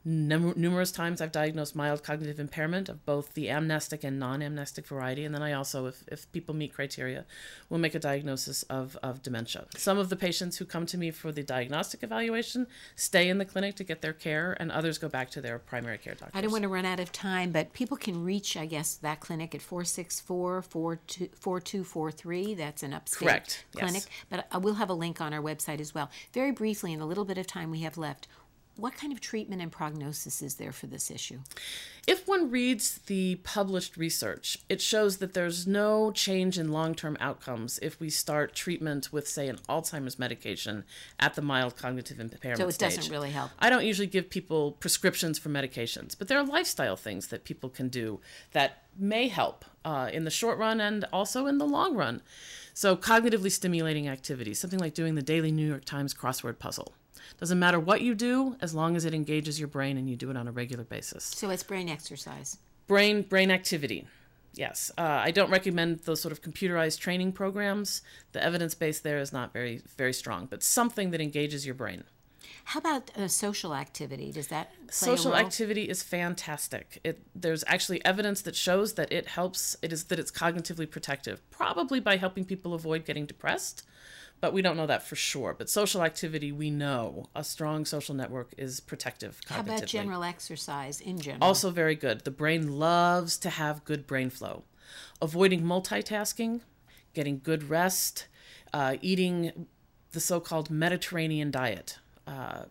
Num- 0.07 0.53
numerous 0.57 0.93
times 0.93 1.23
I've 1.23 1.33
diagnosed 1.33 1.75
mild 1.75 2.03
cognitive 2.03 2.39
impairment 2.39 2.91
of 2.91 3.07
both 3.07 3.33
the 3.33 3.49
amnestic 3.49 4.05
and 4.05 4.19
non 4.19 4.43
amnestic 4.43 4.87
variety. 4.87 5.25
And 5.25 5.35
then 5.35 5.43
I 5.43 5.53
also, 5.53 5.87
if, 5.87 6.05
if 6.09 6.31
people 6.31 6.55
meet 6.55 6.75
criteria, 6.75 7.25
will 7.71 7.79
make 7.79 7.95
a 7.95 7.99
diagnosis 7.99 8.65
of, 8.65 8.99
of 9.03 9.23
dementia. 9.23 9.65
Some 9.77 9.97
of 9.97 10.11
the 10.11 10.17
patients 10.17 10.59
who 10.59 10.67
come 10.67 10.85
to 10.87 10.99
me 10.99 11.11
for 11.11 11.33
the 11.33 11.43
diagnostic 11.43 12.03
evaluation 12.03 12.67
stay 12.97 13.31
in 13.31 13.39
the 13.39 13.47
clinic 13.47 13.77
to 13.77 13.85
get 13.85 14.03
their 14.03 14.13
care, 14.13 14.55
and 14.61 14.71
others 14.71 14.99
go 14.99 15.09
back 15.09 15.31
to 15.31 15.41
their 15.41 15.59
primary 15.59 15.97
care 15.97 16.15
doctor. 16.15 16.37
I 16.37 16.43
don't 16.43 16.53
want 16.53 16.63
to 16.65 16.69
run 16.69 16.85
out 16.85 17.01
of 17.01 17.11
time, 17.11 17.51
but 17.51 17.73
people 17.73 17.97
can 17.97 18.23
reach, 18.23 18.59
I 18.59 18.67
guess, 18.67 18.97
that 18.97 19.21
clinic 19.21 19.55
at 19.55 19.63
464 19.63 20.61
4243. 20.63 22.55
That's 22.55 22.83
an 22.83 22.93
upstate 22.93 23.27
Correct. 23.27 23.65
clinic. 23.75 23.95
Yes. 23.95 24.09
But 24.29 24.41
uh, 24.41 24.43
I 24.53 24.59
will 24.59 24.75
have 24.75 24.91
a 24.91 24.95
link 24.95 25.23
on 25.23 25.33
our 25.33 25.41
website 25.41 25.81
as 25.81 25.95
well. 25.95 26.11
Very 26.35 26.51
briefly, 26.51 26.93
in 26.93 26.99
the 26.99 27.07
little 27.07 27.25
bit 27.25 27.39
of 27.39 27.47
time 27.47 27.71
we 27.71 27.81
have 27.81 27.97
left, 27.97 28.29
what 28.77 28.97
kind 28.97 29.13
of 29.13 29.21
treatment 29.21 29.63
and 29.63 29.71
prognosis 29.71 30.43
is 30.43 30.57
there 30.57 30.73
for 30.73 30.87
this 30.87 31.11
issue? 31.11 31.39
If 32.07 32.27
one 32.27 32.51
reads 32.51 32.99
the 33.07 33.37
published 33.37 33.97
research, 33.97 34.59
it 34.69 34.81
shows 34.81 35.19
that 35.19 35.33
there's 35.33 35.67
no 35.67 36.11
change 36.11 36.59
in 36.59 36.73
long 36.73 36.95
term 36.95 37.17
outcomes 37.21 37.79
if 37.81 38.01
we 38.01 38.11
start 38.11 38.55
treatment 38.55 39.13
with, 39.13 39.29
say, 39.29 39.49
an 39.49 39.59
Alzheimer's 39.69 40.19
medication 40.19 40.85
at 41.21 41.35
the 41.35 41.43
mild 41.43 41.77
cognitive 41.77 42.19
impairment 42.19 42.61
So 42.61 42.69
it 42.69 42.73
stage. 42.73 42.97
doesn't 42.97 43.13
really 43.13 43.31
help. 43.31 43.53
I 43.59 43.71
don't 43.71 43.87
usually 43.87 44.09
give 44.09 44.29
people 44.29 44.73
prescriptions 44.73 45.39
for 45.39 45.49
medications, 45.49 46.19
but 46.19 46.29
there 46.29 46.39
are 46.39 46.45
lifestyle 46.45 46.97
things 46.97 47.29
that 47.29 47.45
people 47.45 47.71
can 47.71 47.89
do 47.89 48.21
that 48.53 48.83
may 48.99 49.29
help 49.29 49.65
uh, 49.85 50.11
in 50.13 50.25
the 50.25 50.31
short 50.31 50.59
run 50.59 50.81
and 50.81 51.05
also 51.13 51.47
in 51.47 51.59
the 51.59 51.67
long 51.67 51.95
run. 51.95 52.23
So, 52.75 52.97
cognitively 52.97 53.53
stimulating 53.53 54.09
activities, 54.09 54.59
something 54.59 54.81
like 54.81 54.95
doing 54.95 55.15
the 55.15 55.23
daily 55.23 55.53
New 55.53 55.67
York 55.67 55.85
Times 55.85 56.13
crossword 56.13 56.59
puzzle. 56.59 56.93
Doesn't 57.39 57.59
matter 57.59 57.81
what 57.81 58.01
you 58.01 58.15
do 58.15 58.57
as 58.61 58.75
long 58.75 58.97
as 58.97 59.05
it 59.05 59.15
engages 59.15 59.59
your 59.59 59.69
brain 59.69 59.97
and 59.97 60.09
you 60.09 60.17
do 60.17 60.31
it 60.31 60.37
on 60.37 60.49
a 60.49 60.53
regular 60.53 60.85
basis. 60.85 61.25
So 61.25 61.51
it's 61.51 61.63
brain 61.63 61.89
exercise. 61.89 62.59
Brain 62.87 63.23
brain 63.23 63.51
activity. 63.51 64.07
Yes, 64.57 64.93
uh, 64.97 65.03
I 65.03 65.33
don't 65.33 65.51
recommend 65.51 66.01
those 66.01 66.21
sort 66.21 66.31
of 66.31 66.41
computerized 66.41 67.01
training 67.01 67.33
programs. 67.33 68.03
The 68.33 68.43
evidence 68.43 68.75
base 68.75 69.01
there 69.01 69.19
is 69.19 69.33
not 69.33 69.53
very 69.53 69.83
very 69.97 70.13
strong, 70.13 70.47
but 70.47 70.63
something 70.63 71.11
that 71.11 71.21
engages 71.21 71.67
your 71.67 71.75
brain. 71.75 72.05
How 72.65 72.79
about 72.81 73.11
uh, 73.17 73.29
social 73.29 73.75
activity? 73.75 74.31
Does 74.33 74.49
that 74.49 74.71
play 74.75 74.87
Social 74.91 75.33
a 75.33 75.37
role? 75.37 75.45
activity 75.47 75.89
is 75.89 76.03
fantastic. 76.03 77.01
It 77.05 77.23
there's 77.35 77.65
actually 77.67 78.05
evidence 78.05 78.43
that 78.43 78.55
shows 78.57 78.95
that 78.95 79.13
it 79.13 79.27
helps. 79.29 79.77
It 79.83 79.93
is 79.93 80.05
that 80.05 80.19
it's 80.19 80.31
cognitively 80.31 80.91
protective, 80.91 81.49
probably 81.51 82.01
by 82.01 82.17
helping 82.17 82.45
people 82.45 82.75
avoid 82.75 83.05
getting 83.05 83.27
depressed, 83.27 83.83
but 84.45 84.53
we 84.53 84.61
don't 84.61 84.77
know 84.77 84.87
that 84.87 85.03
for 85.03 85.17
sure. 85.17 85.55
But 85.57 85.71
social 85.71 86.03
activity, 86.03 86.53
we 86.53 86.69
know 86.69 87.31
a 87.35 87.43
strong 87.43 87.87
social 87.87 88.15
network 88.15 88.53
is 88.59 88.79
protective. 88.79 89.41
How 89.49 89.61
about 89.61 89.87
general 89.87 90.23
exercise 90.23 91.01
in 91.01 91.19
general? 91.19 91.43
Also, 91.43 91.71
very 91.71 91.95
good. 91.95 92.25
The 92.25 92.31
brain 92.31 92.79
loves 92.79 93.39
to 93.39 93.49
have 93.49 93.87
good 93.87 94.07
brain 94.07 94.29
flow. 94.29 94.65
Avoiding 95.23 95.63
multitasking, 95.63 96.61
getting 97.15 97.41
good 97.43 97.71
rest, 97.71 98.27
uh, 98.75 98.97
eating 99.01 99.67
the 100.13 100.21
so 100.21 100.41
called 100.41 100.69
Mediterranean 100.69 101.51
diet 101.51 101.97
uh, 102.27 102.65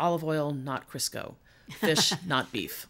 olive 0.00 0.24
oil, 0.24 0.52
not 0.52 0.90
Crisco, 0.90 1.36
fish, 1.74 2.12
not 2.26 2.50
beef. 2.50 2.88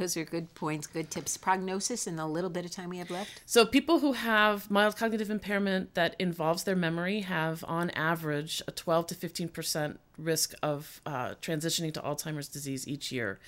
Those 0.00 0.16
are 0.16 0.24
good 0.24 0.54
points, 0.54 0.86
good 0.86 1.10
tips. 1.10 1.36
Prognosis 1.36 2.06
in 2.06 2.16
the 2.16 2.26
little 2.26 2.48
bit 2.48 2.64
of 2.64 2.70
time 2.70 2.88
we 2.88 2.96
have 2.96 3.10
left. 3.10 3.42
So, 3.44 3.66
people 3.66 3.98
who 3.98 4.14
have 4.14 4.70
mild 4.70 4.96
cognitive 4.96 5.28
impairment 5.28 5.94
that 5.94 6.16
involves 6.18 6.64
their 6.64 6.74
memory 6.74 7.20
have, 7.20 7.62
on 7.68 7.90
average, 7.90 8.62
a 8.66 8.72
12 8.72 9.08
to 9.08 9.14
15 9.14 9.48
percent 9.50 10.00
risk 10.16 10.54
of 10.62 11.02
uh, 11.04 11.34
transitioning 11.42 11.92
to 11.92 12.00
Alzheimer's 12.00 12.48
disease 12.48 12.88
each 12.88 13.12
year. 13.12 13.38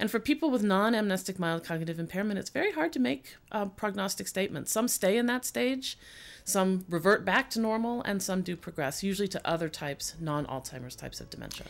And 0.00 0.10
for 0.10 0.18
people 0.18 0.50
with 0.50 0.64
non 0.64 0.96
amnestic 0.96 1.38
mild 1.38 1.62
cognitive 1.62 2.00
impairment, 2.00 2.40
it's 2.40 2.50
very 2.50 2.72
hard 2.72 2.92
to 2.94 2.98
make 2.98 3.36
uh, 3.52 3.66
prognostic 3.66 4.26
statements. 4.26 4.72
Some 4.72 4.88
stay 4.88 5.16
in 5.16 5.26
that 5.26 5.44
stage, 5.44 5.96
some 6.42 6.84
revert 6.88 7.24
back 7.24 7.50
to 7.50 7.60
normal, 7.60 8.02
and 8.02 8.20
some 8.20 8.42
do 8.42 8.56
progress, 8.56 9.04
usually 9.04 9.28
to 9.28 9.40
other 9.48 9.68
types, 9.68 10.16
non 10.18 10.44
Alzheimer's 10.46 10.96
types 10.96 11.20
of 11.20 11.30
dementia. 11.30 11.66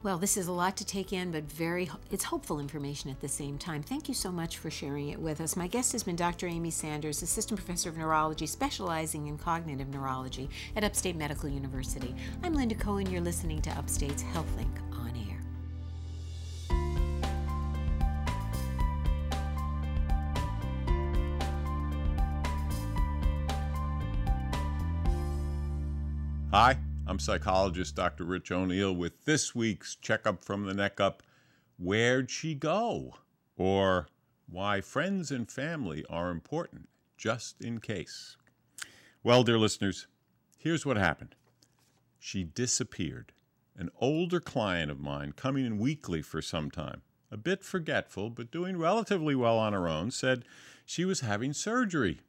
Well, 0.00 0.16
this 0.16 0.36
is 0.36 0.46
a 0.46 0.52
lot 0.52 0.76
to 0.76 0.84
take 0.84 1.12
in, 1.12 1.32
but 1.32 1.42
very 1.50 1.90
it's 2.12 2.22
hopeful 2.24 2.60
information 2.60 3.10
at 3.10 3.20
the 3.20 3.26
same 3.26 3.58
time. 3.58 3.82
Thank 3.82 4.08
you 4.08 4.14
so 4.14 4.30
much 4.30 4.58
for 4.58 4.70
sharing 4.70 5.08
it 5.08 5.18
with 5.18 5.40
us. 5.40 5.56
My 5.56 5.66
guest 5.66 5.90
has 5.90 6.04
been 6.04 6.14
Dr. 6.14 6.46
Amy 6.46 6.70
Sanders, 6.70 7.20
assistant 7.20 7.58
professor 7.58 7.88
of 7.88 7.96
neurology 7.96 8.46
specializing 8.46 9.26
in 9.26 9.36
cognitive 9.36 9.88
neurology 9.88 10.48
at 10.76 10.84
Upstate 10.84 11.16
Medical 11.16 11.48
University. 11.48 12.14
I'm 12.44 12.54
Linda 12.54 12.76
Cohen. 12.76 13.10
You're 13.10 13.20
listening 13.20 13.60
to 13.62 13.70
Upstate's 13.70 14.22
HealthLink 14.22 14.70
on 14.92 15.16
air. 15.16 15.42
Hi, 26.52 26.78
I'm 27.08 27.18
psychologist 27.18 27.94
Dr. 27.94 28.24
Rich 28.24 28.52
O'Neill 28.52 28.94
with 28.94 29.24
this 29.24 29.54
week's 29.54 29.94
Checkup 29.94 30.44
from 30.44 30.66
the 30.66 30.74
Neck 30.74 31.00
Up 31.00 31.22
Where'd 31.78 32.30
She 32.30 32.54
Go? 32.54 33.14
Or 33.56 34.08
Why 34.46 34.82
Friends 34.82 35.30
and 35.30 35.50
Family 35.50 36.04
Are 36.10 36.30
Important, 36.30 36.90
just 37.16 37.62
in 37.62 37.80
case. 37.80 38.36
Well, 39.22 39.42
dear 39.42 39.56
listeners, 39.56 40.06
here's 40.58 40.84
what 40.84 40.98
happened 40.98 41.34
she 42.18 42.44
disappeared. 42.44 43.32
An 43.74 43.88
older 43.98 44.38
client 44.38 44.90
of 44.90 45.00
mine, 45.00 45.32
coming 45.32 45.64
in 45.64 45.78
weekly 45.78 46.20
for 46.20 46.42
some 46.42 46.70
time, 46.70 47.00
a 47.32 47.38
bit 47.38 47.64
forgetful, 47.64 48.28
but 48.28 48.50
doing 48.50 48.76
relatively 48.76 49.34
well 49.34 49.56
on 49.56 49.72
her 49.72 49.88
own, 49.88 50.10
said 50.10 50.44
she 50.84 51.06
was 51.06 51.20
having 51.20 51.54
surgery. 51.54 52.20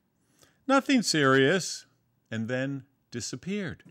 Nothing 0.69 1.01
serious, 1.01 1.85
and 2.31 2.47
then 2.47 2.85
disappeared. 3.11 3.83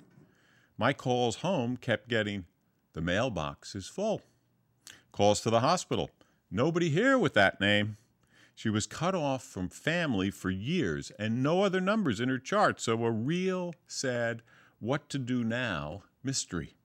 My 0.81 0.93
calls 0.93 1.37
home 1.37 1.77
kept 1.77 2.09
getting, 2.09 2.45
the 2.93 3.01
mailbox 3.01 3.75
is 3.75 3.88
full. 3.88 4.23
Calls 5.11 5.41
to 5.41 5.51
the 5.51 5.59
hospital, 5.59 6.11
nobody 6.53 6.88
here 6.88 7.19
with 7.19 7.35
that 7.35 7.61
name. 7.61 7.97
She 8.55 8.71
was 8.71 8.87
cut 8.87 9.12
off 9.12 9.43
from 9.43 9.69
family 9.69 10.31
for 10.31 10.51
years 10.51 11.11
and 11.19 11.43
no 11.43 11.64
other 11.64 11.81
numbers 11.81 12.21
in 12.21 12.29
her 12.29 12.38
chart, 12.38 12.81
so 12.81 13.05
a 13.05 13.11
real 13.11 13.75
sad 13.88 14.43
what 14.79 15.09
to 15.09 15.19
do 15.19 15.43
now 15.43 16.05
mystery. 16.23 16.77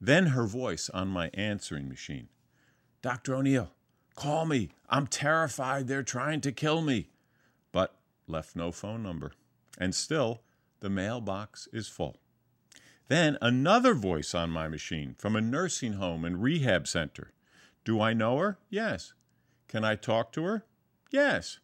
Then 0.00 0.26
her 0.28 0.46
voice 0.46 0.88
on 0.88 1.08
my 1.08 1.30
answering 1.34 1.88
machine 1.88 2.28
Dr. 3.02 3.34
O'Neill, 3.34 3.72
call 4.14 4.46
me. 4.46 4.70
I'm 4.88 5.08
terrified 5.08 5.88
they're 5.88 6.04
trying 6.04 6.40
to 6.42 6.52
kill 6.52 6.82
me. 6.82 7.10
But 7.72 7.96
left 8.28 8.54
no 8.54 8.70
phone 8.70 9.02
number. 9.02 9.32
And 9.76 9.92
still, 9.92 10.42
the 10.78 10.90
mailbox 10.90 11.68
is 11.72 11.88
full. 11.88 12.16
Then 13.08 13.38
another 13.40 13.94
voice 13.94 14.34
on 14.34 14.50
my 14.50 14.68
machine 14.68 15.14
from 15.18 15.34
a 15.34 15.40
nursing 15.40 15.94
home 15.94 16.24
and 16.24 16.42
rehab 16.42 16.86
center. 16.86 17.32
Do 17.84 18.00
I 18.00 18.12
know 18.12 18.36
her? 18.38 18.58
Yes. 18.68 19.14
Can 19.66 19.82
I 19.82 19.94
talk 19.94 20.30
to 20.32 20.44
her? 20.44 20.64
Yes. 21.10 21.58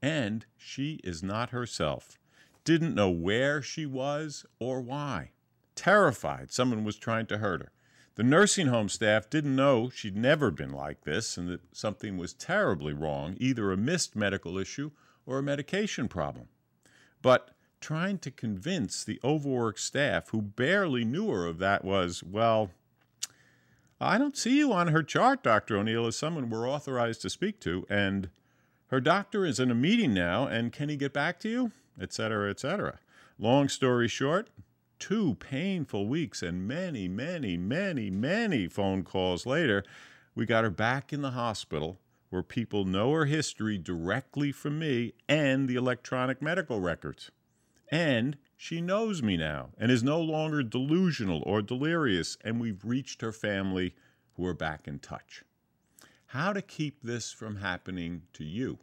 And 0.00 0.46
she 0.56 1.00
is 1.02 1.22
not 1.22 1.50
herself. 1.50 2.18
Didn't 2.64 2.94
know 2.94 3.10
where 3.10 3.60
she 3.62 3.84
was 3.84 4.46
or 4.60 4.80
why. 4.80 5.32
Terrified 5.74 6.52
someone 6.52 6.84
was 6.84 6.96
trying 6.96 7.26
to 7.26 7.38
hurt 7.38 7.62
her. 7.62 7.72
The 8.14 8.22
nursing 8.22 8.68
home 8.68 8.88
staff 8.88 9.28
didn't 9.28 9.56
know 9.56 9.90
she'd 9.90 10.16
never 10.16 10.50
been 10.50 10.72
like 10.72 11.02
this 11.02 11.36
and 11.36 11.48
that 11.48 11.60
something 11.76 12.16
was 12.16 12.32
terribly 12.32 12.92
wrong, 12.92 13.36
either 13.38 13.72
a 13.72 13.76
missed 13.76 14.16
medical 14.16 14.56
issue 14.56 14.92
or 15.26 15.38
a 15.38 15.42
medication 15.42 16.08
problem. 16.08 16.48
But 17.20 17.50
trying 17.86 18.18
to 18.18 18.32
convince 18.32 19.04
the 19.04 19.20
overworked 19.22 19.78
staff 19.78 20.30
who 20.30 20.42
barely 20.42 21.04
knew 21.04 21.28
her 21.28 21.46
of 21.46 21.58
that 21.58 21.84
was, 21.84 22.20
well, 22.20 22.68
I 24.00 24.18
don't 24.18 24.36
see 24.36 24.58
you 24.58 24.72
on 24.72 24.88
her 24.88 25.04
chart, 25.04 25.44
Dr. 25.44 25.76
O'Neill, 25.76 26.08
as 26.08 26.16
someone 26.16 26.50
we're 26.50 26.68
authorized 26.68 27.22
to 27.22 27.30
speak 27.30 27.60
to, 27.60 27.86
and 27.88 28.28
her 28.88 29.00
doctor 29.00 29.46
is 29.46 29.60
in 29.60 29.70
a 29.70 29.74
meeting 29.76 30.12
now, 30.12 30.48
and 30.48 30.72
can 30.72 30.88
he 30.88 30.96
get 30.96 31.12
back 31.12 31.38
to 31.38 31.48
you? 31.48 31.70
Etc., 32.00 32.50
etc. 32.50 32.98
Long 33.38 33.68
story 33.68 34.08
short, 34.08 34.50
two 34.98 35.36
painful 35.36 36.08
weeks 36.08 36.42
and 36.42 36.66
many, 36.66 37.06
many, 37.06 37.56
many, 37.56 38.10
many 38.10 38.66
phone 38.66 39.04
calls 39.04 39.46
later, 39.46 39.84
we 40.34 40.44
got 40.44 40.64
her 40.64 40.70
back 40.70 41.12
in 41.12 41.22
the 41.22 41.30
hospital 41.30 42.00
where 42.30 42.42
people 42.42 42.84
know 42.84 43.12
her 43.12 43.26
history 43.26 43.78
directly 43.78 44.50
from 44.50 44.80
me 44.80 45.12
and 45.28 45.68
the 45.68 45.76
electronic 45.76 46.42
medical 46.42 46.80
records. 46.80 47.30
And 47.88 48.36
she 48.56 48.80
knows 48.80 49.22
me 49.22 49.36
now 49.36 49.70
and 49.78 49.90
is 49.90 50.02
no 50.02 50.20
longer 50.20 50.62
delusional 50.62 51.42
or 51.44 51.62
delirious, 51.62 52.36
and 52.42 52.60
we've 52.60 52.84
reached 52.84 53.22
her 53.22 53.32
family 53.32 53.94
who 54.34 54.46
are 54.46 54.54
back 54.54 54.88
in 54.88 54.98
touch. 54.98 55.44
How 56.26 56.52
to 56.52 56.62
keep 56.62 57.02
this 57.02 57.32
from 57.32 57.56
happening 57.56 58.22
to 58.32 58.44
you? 58.44 58.78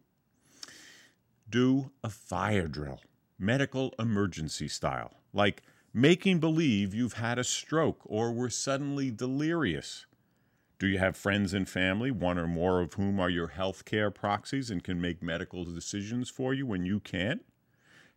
Do 1.49 1.91
a 2.03 2.09
fire 2.09 2.67
drill, 2.67 3.01
medical 3.37 3.93
emergency 3.99 4.67
style, 4.67 5.13
like 5.33 5.63
making 5.93 6.39
believe 6.39 6.93
you've 6.93 7.13
had 7.13 7.37
a 7.37 7.43
stroke 7.43 8.01
or 8.05 8.31
were 8.31 8.49
suddenly 8.49 9.11
delirious. 9.11 10.05
Do 10.79 10.87
you 10.87 10.97
have 10.97 11.15
friends 11.15 11.53
and 11.53 11.69
family, 11.69 12.09
one 12.09 12.37
or 12.37 12.47
more 12.47 12.81
of 12.81 12.93
whom 12.93 13.19
are 13.19 13.29
your 13.29 13.49
healthcare 13.49 14.13
proxies 14.13 14.71
and 14.71 14.83
can 14.83 14.99
make 14.99 15.21
medical 15.21 15.63
decisions 15.63 16.29
for 16.29 16.53
you 16.53 16.65
when 16.65 16.85
you 16.85 16.99
can't? 16.99 17.43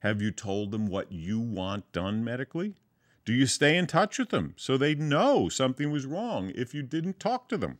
Have 0.06 0.22
you 0.22 0.30
told 0.30 0.70
them 0.70 0.86
what 0.86 1.10
you 1.10 1.40
want 1.40 1.90
done 1.90 2.22
medically? 2.22 2.76
Do 3.24 3.32
you 3.32 3.44
stay 3.44 3.76
in 3.76 3.88
touch 3.88 4.20
with 4.20 4.28
them 4.28 4.54
so 4.56 4.78
they 4.78 4.94
know 4.94 5.48
something 5.48 5.90
was 5.90 6.06
wrong 6.06 6.52
if 6.54 6.72
you 6.72 6.84
didn't 6.84 7.18
talk 7.18 7.48
to 7.48 7.58
them? 7.58 7.78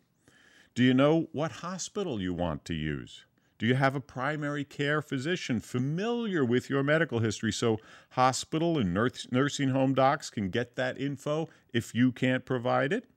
Do 0.75 0.83
you 0.83 0.93
know 0.93 1.29
what 1.31 1.63
hospital 1.63 2.21
you 2.21 2.35
want 2.35 2.65
to 2.65 2.75
use? 2.75 3.27
Do 3.61 3.67
you 3.67 3.77
have 3.77 3.95
a 3.95 4.01
primary 4.01 4.65
care 4.65 5.01
physician 5.01 5.61
familiar 5.61 6.45
with 6.45 6.69
your 6.69 6.83
medical 6.83 7.21
history 7.21 7.53
so 7.53 7.79
hospital 8.11 8.77
and 8.77 8.93
nursing 9.31 9.69
home 9.69 9.95
docs 9.95 10.29
can 10.29 10.51
get 10.51 10.75
that 10.75 11.01
info 11.01 11.49
if 11.73 11.95
you 11.95 12.11
can't 12.11 12.45
provide 12.45 12.93
it? 12.93 13.09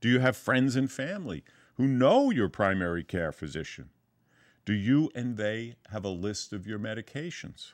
Do 0.00 0.08
you 0.08 0.20
have 0.20 0.36
friends 0.36 0.76
and 0.76 0.88
family 0.88 1.42
who 1.74 1.88
know 1.88 2.30
your 2.30 2.48
primary 2.48 3.02
care 3.02 3.32
physician? 3.32 3.90
Do 4.64 4.72
you 4.72 5.10
and 5.16 5.36
they 5.36 5.74
have 5.90 6.04
a 6.04 6.10
list 6.10 6.52
of 6.52 6.64
your 6.64 6.78
medications? 6.78 7.72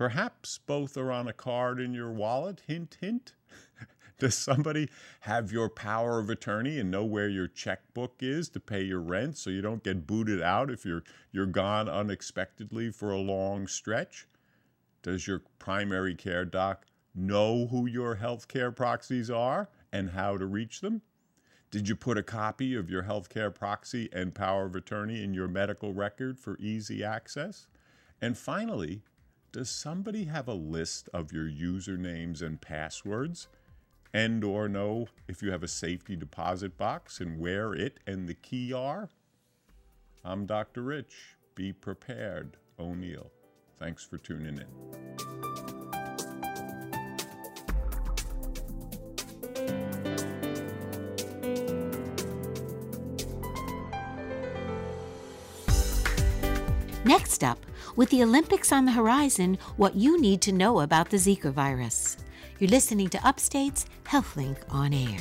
Perhaps 0.00 0.60
both 0.64 0.96
are 0.96 1.12
on 1.12 1.28
a 1.28 1.32
card 1.34 1.78
in 1.78 1.92
your 1.92 2.10
wallet. 2.10 2.62
Hint, 2.66 2.96
hint. 3.02 3.34
Does 4.18 4.34
somebody 4.34 4.88
have 5.20 5.52
your 5.52 5.68
power 5.68 6.18
of 6.18 6.30
attorney 6.30 6.78
and 6.78 6.90
know 6.90 7.04
where 7.04 7.28
your 7.28 7.46
checkbook 7.46 8.22
is 8.22 8.48
to 8.48 8.60
pay 8.60 8.80
your 8.80 9.02
rent 9.02 9.36
so 9.36 9.50
you 9.50 9.60
don't 9.60 9.84
get 9.84 10.06
booted 10.06 10.40
out 10.40 10.70
if 10.70 10.86
you're 10.86 11.02
you're 11.32 11.44
gone 11.44 11.86
unexpectedly 11.86 12.90
for 12.90 13.10
a 13.10 13.18
long 13.18 13.66
stretch? 13.66 14.26
Does 15.02 15.26
your 15.26 15.42
primary 15.58 16.14
care 16.14 16.46
doc 16.46 16.86
know 17.14 17.66
who 17.66 17.84
your 17.86 18.16
healthcare 18.16 18.74
proxies 18.74 19.30
are 19.30 19.68
and 19.92 20.12
how 20.12 20.38
to 20.38 20.46
reach 20.46 20.80
them? 20.80 21.02
Did 21.70 21.90
you 21.90 21.94
put 21.94 22.16
a 22.16 22.22
copy 22.22 22.74
of 22.74 22.88
your 22.88 23.02
healthcare 23.02 23.54
proxy 23.54 24.08
and 24.14 24.34
power 24.34 24.64
of 24.64 24.74
attorney 24.74 25.22
in 25.22 25.34
your 25.34 25.48
medical 25.48 25.92
record 25.92 26.38
for 26.38 26.56
easy 26.58 27.04
access? 27.04 27.66
And 28.22 28.38
finally, 28.38 29.02
does 29.52 29.70
somebody 29.70 30.24
have 30.24 30.48
a 30.48 30.54
list 30.54 31.08
of 31.12 31.32
your 31.32 31.48
usernames 31.48 32.42
and 32.42 32.60
passwords 32.60 33.48
and 34.12 34.42
or 34.44 34.68
know 34.68 35.08
if 35.28 35.42
you 35.42 35.50
have 35.50 35.62
a 35.62 35.68
safety 35.68 36.16
deposit 36.16 36.76
box 36.76 37.20
and 37.20 37.38
where 37.38 37.72
it 37.72 37.98
and 38.06 38.28
the 38.28 38.34
key 38.34 38.72
are? 38.72 39.08
I'm 40.24 40.46
Dr. 40.46 40.82
Rich. 40.82 41.36
Be 41.54 41.72
prepared, 41.72 42.56
O'Neill. 42.78 43.30
Thanks 43.78 44.04
for 44.04 44.18
tuning 44.18 44.58
in. 44.58 46.09
Next 57.10 57.42
up, 57.42 57.58
with 57.96 58.08
the 58.10 58.22
Olympics 58.22 58.70
on 58.70 58.84
the 58.84 58.92
horizon, 58.92 59.58
what 59.76 59.96
you 59.96 60.20
need 60.20 60.40
to 60.42 60.52
know 60.52 60.78
about 60.78 61.10
the 61.10 61.16
Zika 61.16 61.50
virus. 61.50 62.16
You're 62.60 62.70
listening 62.70 63.08
to 63.08 63.26
Upstate's 63.26 63.84
HealthLink 64.04 64.58
on 64.70 64.94
Air. 64.94 65.18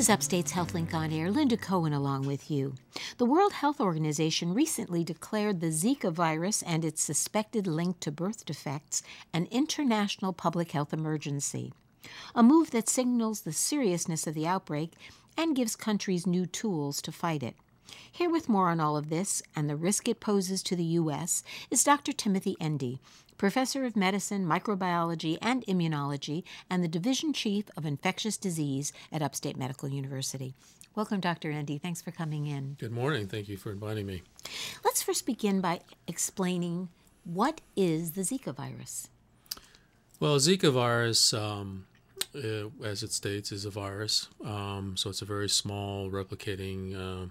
This 0.00 0.08
is 0.08 0.14
Upstate's 0.14 0.52
HealthLink 0.52 0.94
on 0.94 1.12
Air. 1.12 1.30
Linda 1.30 1.58
Cohen 1.58 1.92
along 1.92 2.26
with 2.26 2.50
you. 2.50 2.74
The 3.18 3.26
World 3.26 3.52
Health 3.52 3.82
Organization 3.82 4.54
recently 4.54 5.04
declared 5.04 5.60
the 5.60 5.66
Zika 5.66 6.10
virus 6.10 6.62
and 6.62 6.86
its 6.86 7.02
suspected 7.02 7.66
link 7.66 8.00
to 8.00 8.10
birth 8.10 8.46
defects 8.46 9.02
an 9.34 9.46
international 9.50 10.32
public 10.32 10.72
health 10.72 10.94
emergency, 10.94 11.74
a 12.34 12.42
move 12.42 12.70
that 12.70 12.88
signals 12.88 13.42
the 13.42 13.52
seriousness 13.52 14.26
of 14.26 14.32
the 14.32 14.46
outbreak 14.46 14.94
and 15.36 15.54
gives 15.54 15.76
countries 15.76 16.26
new 16.26 16.46
tools 16.46 17.02
to 17.02 17.12
fight 17.12 17.42
it. 17.42 17.54
Here 18.10 18.30
with 18.30 18.48
more 18.48 18.70
on 18.70 18.80
all 18.80 18.96
of 18.96 19.10
this 19.10 19.42
and 19.54 19.68
the 19.68 19.76
risk 19.76 20.08
it 20.08 20.18
poses 20.18 20.62
to 20.62 20.76
the 20.76 20.84
U.S. 20.84 21.44
is 21.70 21.84
Dr. 21.84 22.14
Timothy 22.14 22.56
Endy, 22.58 23.00
professor 23.40 23.86
of 23.86 23.96
medicine, 23.96 24.44
microbiology, 24.46 25.38
and 25.40 25.64
immunology, 25.64 26.42
and 26.68 26.84
the 26.84 26.88
division 26.88 27.32
chief 27.32 27.64
of 27.74 27.86
infectious 27.86 28.36
disease 28.36 28.92
at 29.10 29.22
Upstate 29.22 29.56
Medical 29.56 29.88
University. 29.88 30.52
Welcome, 30.94 31.20
Dr. 31.20 31.50
Endy. 31.50 31.78
Thanks 31.78 32.02
for 32.02 32.10
coming 32.10 32.46
in. 32.46 32.76
Good 32.78 32.92
morning. 32.92 33.28
Thank 33.28 33.48
you 33.48 33.56
for 33.56 33.72
inviting 33.72 34.04
me. 34.04 34.20
Let's 34.84 35.02
first 35.02 35.24
begin 35.24 35.62
by 35.62 35.80
explaining 36.06 36.90
what 37.24 37.62
is 37.74 38.10
the 38.10 38.20
Zika 38.20 38.54
virus. 38.54 39.08
Well, 40.20 40.36
Zika 40.36 40.70
virus, 40.70 41.32
um, 41.32 41.86
uh, 42.34 42.68
as 42.84 43.02
it 43.02 43.10
states, 43.10 43.52
is 43.52 43.64
a 43.64 43.70
virus. 43.70 44.28
Um, 44.44 44.98
so 44.98 45.08
it's 45.08 45.22
a 45.22 45.24
very 45.24 45.48
small 45.48 46.10
replicating 46.10 46.94
uh, 46.94 47.28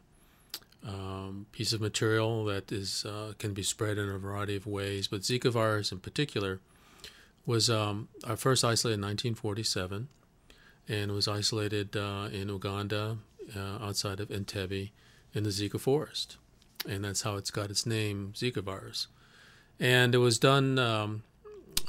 um, 0.87 1.45
piece 1.51 1.73
of 1.73 1.81
material 1.81 2.45
that 2.45 2.71
is 2.71 3.05
uh, 3.05 3.33
can 3.37 3.53
be 3.53 3.63
spread 3.63 3.97
in 3.97 4.09
a 4.09 4.17
variety 4.17 4.55
of 4.55 4.65
ways. 4.65 5.07
But 5.07 5.21
Zika 5.21 5.51
virus, 5.51 5.91
in 5.91 5.99
particular, 5.99 6.59
was 7.45 7.69
um, 7.69 8.07
first 8.37 8.63
isolated 8.63 8.95
in 8.95 9.01
1947, 9.01 10.07
and 10.87 11.11
was 11.11 11.27
isolated 11.27 11.95
uh, 11.95 12.29
in 12.31 12.49
Uganda, 12.49 13.17
uh, 13.55 13.77
outside 13.83 14.19
of 14.19 14.29
Entebbe, 14.29 14.91
in 15.33 15.43
the 15.43 15.49
Zika 15.49 15.79
forest, 15.79 16.37
and 16.87 17.03
that's 17.03 17.21
how 17.23 17.35
it's 17.35 17.51
got 17.51 17.69
its 17.69 17.85
name, 17.85 18.33
Zika 18.35 18.61
virus. 18.63 19.07
And 19.79 20.13
it 20.13 20.19
was 20.19 20.39
done 20.39 20.77
um, 20.79 21.23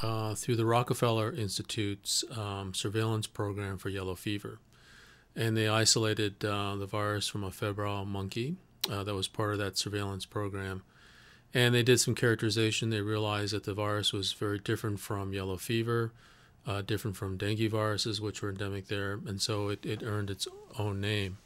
uh, 0.03 0.35
through 0.35 0.57
the 0.57 0.67
Rockefeller 0.67 1.33
Institute's 1.33 2.25
um, 2.37 2.73
surveillance 2.75 3.27
program 3.27 3.79
for 3.79 3.89
yellow 3.89 4.15
fever. 4.15 4.59
and 5.37 5.57
they 5.57 5.69
isolated 5.69 6.45
uh, 6.45 6.75
the 6.77 6.87
virus 6.87 7.29
from 7.29 7.45
a 7.45 7.51
febrile 7.51 8.05
monkey 8.05 8.57
uh, 8.89 9.05
that 9.05 9.15
was 9.15 9.29
part 9.29 9.53
of 9.53 9.59
that 9.59 9.77
surveillance 9.77 10.25
program. 10.25 10.83
And 11.53 11.75
they 11.75 11.83
did 11.83 11.99
some 11.99 12.15
characterization. 12.15 12.91
They 12.91 13.01
realized 13.01 13.53
that 13.55 13.65
the 13.65 13.75
virus 13.75 14.13
was 14.13 14.33
very 14.33 14.59
different 14.59 15.01
from 15.01 15.33
yellow 15.33 15.57
fever, 15.57 16.13
uh, 16.67 16.83
different 16.83 17.17
from 17.17 17.37
dengue 17.37 17.71
viruses, 17.71 18.21
which 18.21 18.41
were 18.41 18.51
endemic 18.51 18.87
there, 18.87 19.19
and 19.27 19.41
so 19.41 19.69
it, 19.69 19.85
it 19.85 20.03
earned 20.05 20.31
its 20.31 20.47
own 20.79 21.01
name. 21.01 21.39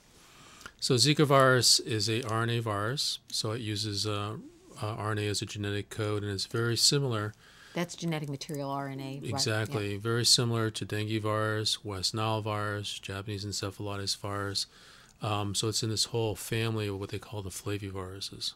So 0.81 0.97
Zika 0.97 1.25
virus 1.25 1.81
is 1.81 2.09
a 2.11 2.21
RNA 2.23 2.61
virus, 2.61 3.21
so 3.29 3.53
it 3.53 3.63
uses 3.63 4.07
uh, 4.07 4.37
uh, 4.83 4.97
RNA 4.97 5.31
as 5.31 5.41
a 5.41 5.47
genetic 5.47 5.89
code, 5.89 6.23
and 6.23 6.31
it's 6.31 6.45
very 6.45 6.77
similar. 6.77 7.33
That's 7.73 7.97
genetic 7.97 8.29
material 8.29 8.69
RNA. 8.69 9.23
right, 9.23 9.31
Exactly, 9.31 9.93
yeah. 9.95 9.99
very 9.99 10.25
similar 10.25 10.71
to 10.71 10.85
dengue 10.85 11.23
virus, 11.23 11.85
West 11.85 12.15
Nile 12.15 12.43
virus, 12.43 12.99
Japanese 12.99 13.47
encephalitis 13.47 14.17
virus. 14.19 14.67
Um, 15.23 15.55
so 15.55 15.69
it's 15.69 15.83
in 15.83 15.91
this 15.91 16.07
whole 16.07 16.35
family 16.35 16.89
of 16.89 16.99
what 16.99 17.11
they 17.11 17.19
call 17.19 17.43
the 17.43 17.51
flaviviruses. 17.51 18.55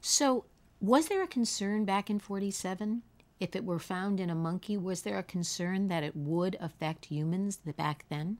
So, 0.00 0.44
was 0.80 1.08
there 1.08 1.22
a 1.22 1.26
concern 1.26 1.84
back 1.84 2.08
in 2.08 2.18
47? 2.18 3.02
If 3.38 3.56
it 3.56 3.64
were 3.64 3.78
found 3.78 4.20
in 4.20 4.30
a 4.30 4.34
monkey, 4.34 4.76
was 4.76 5.02
there 5.02 5.18
a 5.18 5.22
concern 5.22 5.88
that 5.88 6.02
it 6.02 6.14
would 6.14 6.56
affect 6.60 7.06
humans 7.06 7.58
back 7.76 8.04
then? 8.08 8.38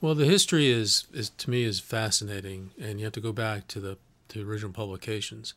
Well, 0.00 0.14
the 0.14 0.26
history 0.26 0.70
is, 0.70 1.06
is 1.12 1.30
to 1.30 1.50
me 1.50 1.62
is 1.64 1.80
fascinating, 1.80 2.70
and 2.80 2.98
you 2.98 3.06
have 3.06 3.14
to 3.14 3.20
go 3.20 3.32
back 3.32 3.68
to 3.68 3.80
the 3.80 3.98
to 4.28 4.38
the 4.38 4.50
original 4.50 4.72
publications. 4.72 5.54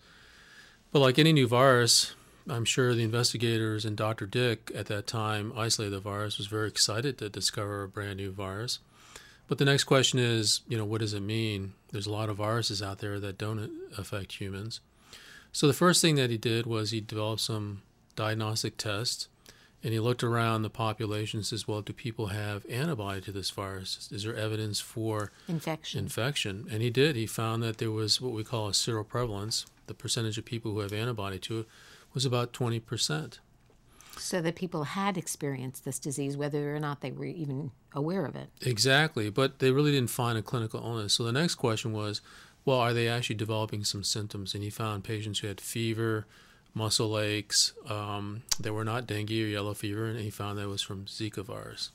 But 0.92 1.00
like 1.00 1.20
any 1.20 1.34
new 1.34 1.48
virus, 1.48 2.16
I'm 2.50 2.66
sure 2.66 2.94
the 2.94 3.04
investigators 3.04 3.86
and 3.86 3.98
Dr. 3.98 4.26
Dick 4.26 4.72
at 4.74 4.86
that 4.88 5.08
time 5.08 5.52
isolated 5.56 5.92
the 5.92 6.00
virus 6.00 6.38
was 6.38 6.48
very 6.48 6.68
excited 6.68 7.18
to 7.18 7.30
discover 7.30 7.84
a 7.84 7.88
brand 7.88 8.18
new 8.18 8.32
virus. 8.32 8.80
But 9.48 9.58
the 9.58 9.66
next 9.66 9.86
question 9.86 10.20
is, 10.20 10.62
you 10.68 10.78
know, 10.78 10.86
what 10.86 11.02
does 11.02 11.14
it 11.14 11.22
mean? 11.22 11.74
There's 11.92 12.08
a 12.08 12.12
lot 12.12 12.30
of 12.30 12.38
viruses 12.38 12.82
out 12.82 13.00
there 13.00 13.20
that 13.20 13.38
don't 13.38 13.72
affect 13.98 14.34
humans. 14.42 14.82
So 15.52 15.68
the 15.68 15.74
first 15.74 16.02
thing 16.02 16.16
that 16.16 16.30
he 16.30 16.38
did 16.38 16.66
was 16.66 16.92
he 16.92 17.02
developed 17.02 17.42
some 17.42 17.82
diagnostic 18.16 18.78
tests 18.78 19.30
and 19.84 19.94
he 19.94 20.00
looked 20.00 20.24
around 20.24 20.64
the 20.64 20.70
population 20.70 21.38
and 21.40 21.46
says, 21.46 21.68
well, 21.68 21.82
do 21.82 21.94
people 21.94 22.28
have 22.28 22.66
antibody 22.70 23.22
to 23.22 23.32
this 23.32 23.52
virus? 23.52 24.10
Is 24.12 24.24
there 24.24 24.36
evidence 24.36 24.80
for 24.80 25.32
Infection. 25.48 26.00
infection? 26.00 26.68
And 26.70 26.82
he 26.82 26.90
did. 26.90 27.16
He 27.16 27.26
found 27.26 27.64
that 27.64 27.78
there 27.78 27.92
was 27.92 28.20
what 28.20 28.34
we 28.34 28.44
call 28.44 28.68
a 28.68 28.72
seroprevalence. 28.72 29.66
The 29.86 29.94
percentage 29.94 30.38
of 30.38 30.46
people 30.46 30.74
who 30.74 30.80
have 30.80 30.92
antibody 30.92 31.40
to 31.40 31.60
it 31.60 31.68
was 32.14 32.26
about 32.26 32.54
20%. 32.54 33.40
So 34.20 34.42
that 34.42 34.56
people 34.56 34.84
had 34.84 35.18
experienced 35.18 35.86
this 35.86 36.00
disease, 36.00 36.38
whether 36.38 36.76
or 36.76 36.80
not 36.80 37.02
they 37.02 37.12
were 37.12 37.26
even 37.26 37.72
aware 37.94 38.26
of 38.26 38.36
it. 38.36 38.50
Exactly. 38.62 39.30
But 39.30 39.60
they 39.60 39.72
really 39.72 39.92
didn't 39.92 40.10
find 40.10 40.38
a 40.38 40.42
clinical 40.42 40.80
illness. 40.80 41.14
So 41.14 41.24
the 41.24 41.32
next 41.32 41.56
question 41.56 41.94
was, 41.94 42.22
well, 42.66 42.80
are 42.80 42.94
they 42.94 43.08
actually 43.08 43.36
developing 43.36 43.84
some 43.84 44.04
symptoms? 44.04 44.54
And 44.54 44.64
he 44.64 44.70
found 44.70 45.04
patients 45.04 45.40
who 45.40 45.48
had 45.48 45.62
fever, 45.62 46.26
muscle 46.74 47.18
aches 47.20 47.74
um, 47.90 48.44
that 48.60 48.74
were 48.74 48.84
not 48.84 49.08
dengue 49.08 49.32
or 49.32 49.48
yellow 49.48 49.74
fever, 49.74 50.06
and 50.06 50.20
he 50.20 50.30
found 50.30 50.58
that 50.58 50.68
was 50.68 50.82
from 50.82 51.06
Zika 51.06 51.44
virus. 51.44 51.92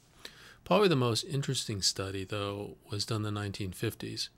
Probably 0.64 0.88
the 0.88 0.96
most 0.96 1.24
interesting 1.24 1.82
study, 1.82 2.24
though, 2.24 2.76
was 2.90 3.04
done 3.04 3.24
in 3.24 3.34
the 3.34 3.40
1950s. 3.40 4.28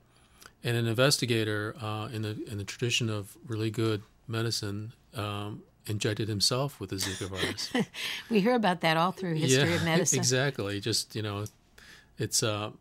And 0.63 0.75
an 0.75 0.87
investigator 0.87 1.75
uh, 1.81 2.09
in, 2.11 2.23
the, 2.23 2.37
in 2.49 2.57
the 2.57 2.63
tradition 2.63 3.09
of 3.09 3.37
really 3.47 3.69
good 3.69 4.01
medicine 4.27 4.93
um, 5.15 5.63
injected 5.87 6.27
himself 6.27 6.79
with 6.79 6.89
the 6.89 6.97
Zika 6.97 7.27
virus. 7.29 7.71
We 8.29 8.41
hear 8.41 8.55
about 8.55 8.81
that 8.81 8.97
all 8.97 9.11
through 9.11 9.35
history 9.35 9.75
of 9.75 9.83
medicine. 9.85 10.19
exactly. 10.19 10.79
Just 10.79 11.15
you 11.15 11.21
know, 11.21 11.45
it's 12.17 12.43
uh, 12.43 12.71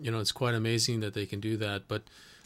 you 0.00 0.10
know, 0.10 0.20
it's 0.20 0.32
quite 0.32 0.54
amazing 0.54 1.00
that 1.00 1.14
they 1.14 1.26
can 1.26 1.40
do 1.40 1.56
that. 1.58 1.88
But 1.88 2.02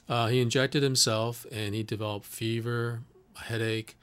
uh, 0.09 0.29
he 0.29 0.41
injected 0.41 0.83
himself, 0.83 1.47
and 1.51 1.75
he 1.75 1.83
developed 1.83 2.27
fever, 2.27 3.01
headache, 3.37 3.97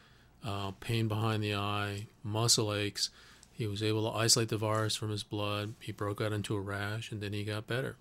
uh, 0.45 0.71
pain 0.79 1.07
behind 1.07 1.43
the 1.43 1.55
eye, 1.55 2.07
muscle 2.23 2.73
aches. 2.73 3.09
He 3.51 3.67
was 3.67 3.83
able 3.83 4.11
to 4.11 4.17
isolate 4.17 4.49
the 4.49 4.57
virus 4.57 4.95
from 4.95 5.11
his 5.11 5.23
blood. 5.23 5.75
He 5.79 5.91
broke 5.91 6.19
out 6.19 6.33
into 6.33 6.55
a 6.55 6.59
rash, 6.59 7.11
and 7.11 7.21
then 7.21 7.33
he 7.33 7.43
got 7.43 7.67
better. 7.67 7.97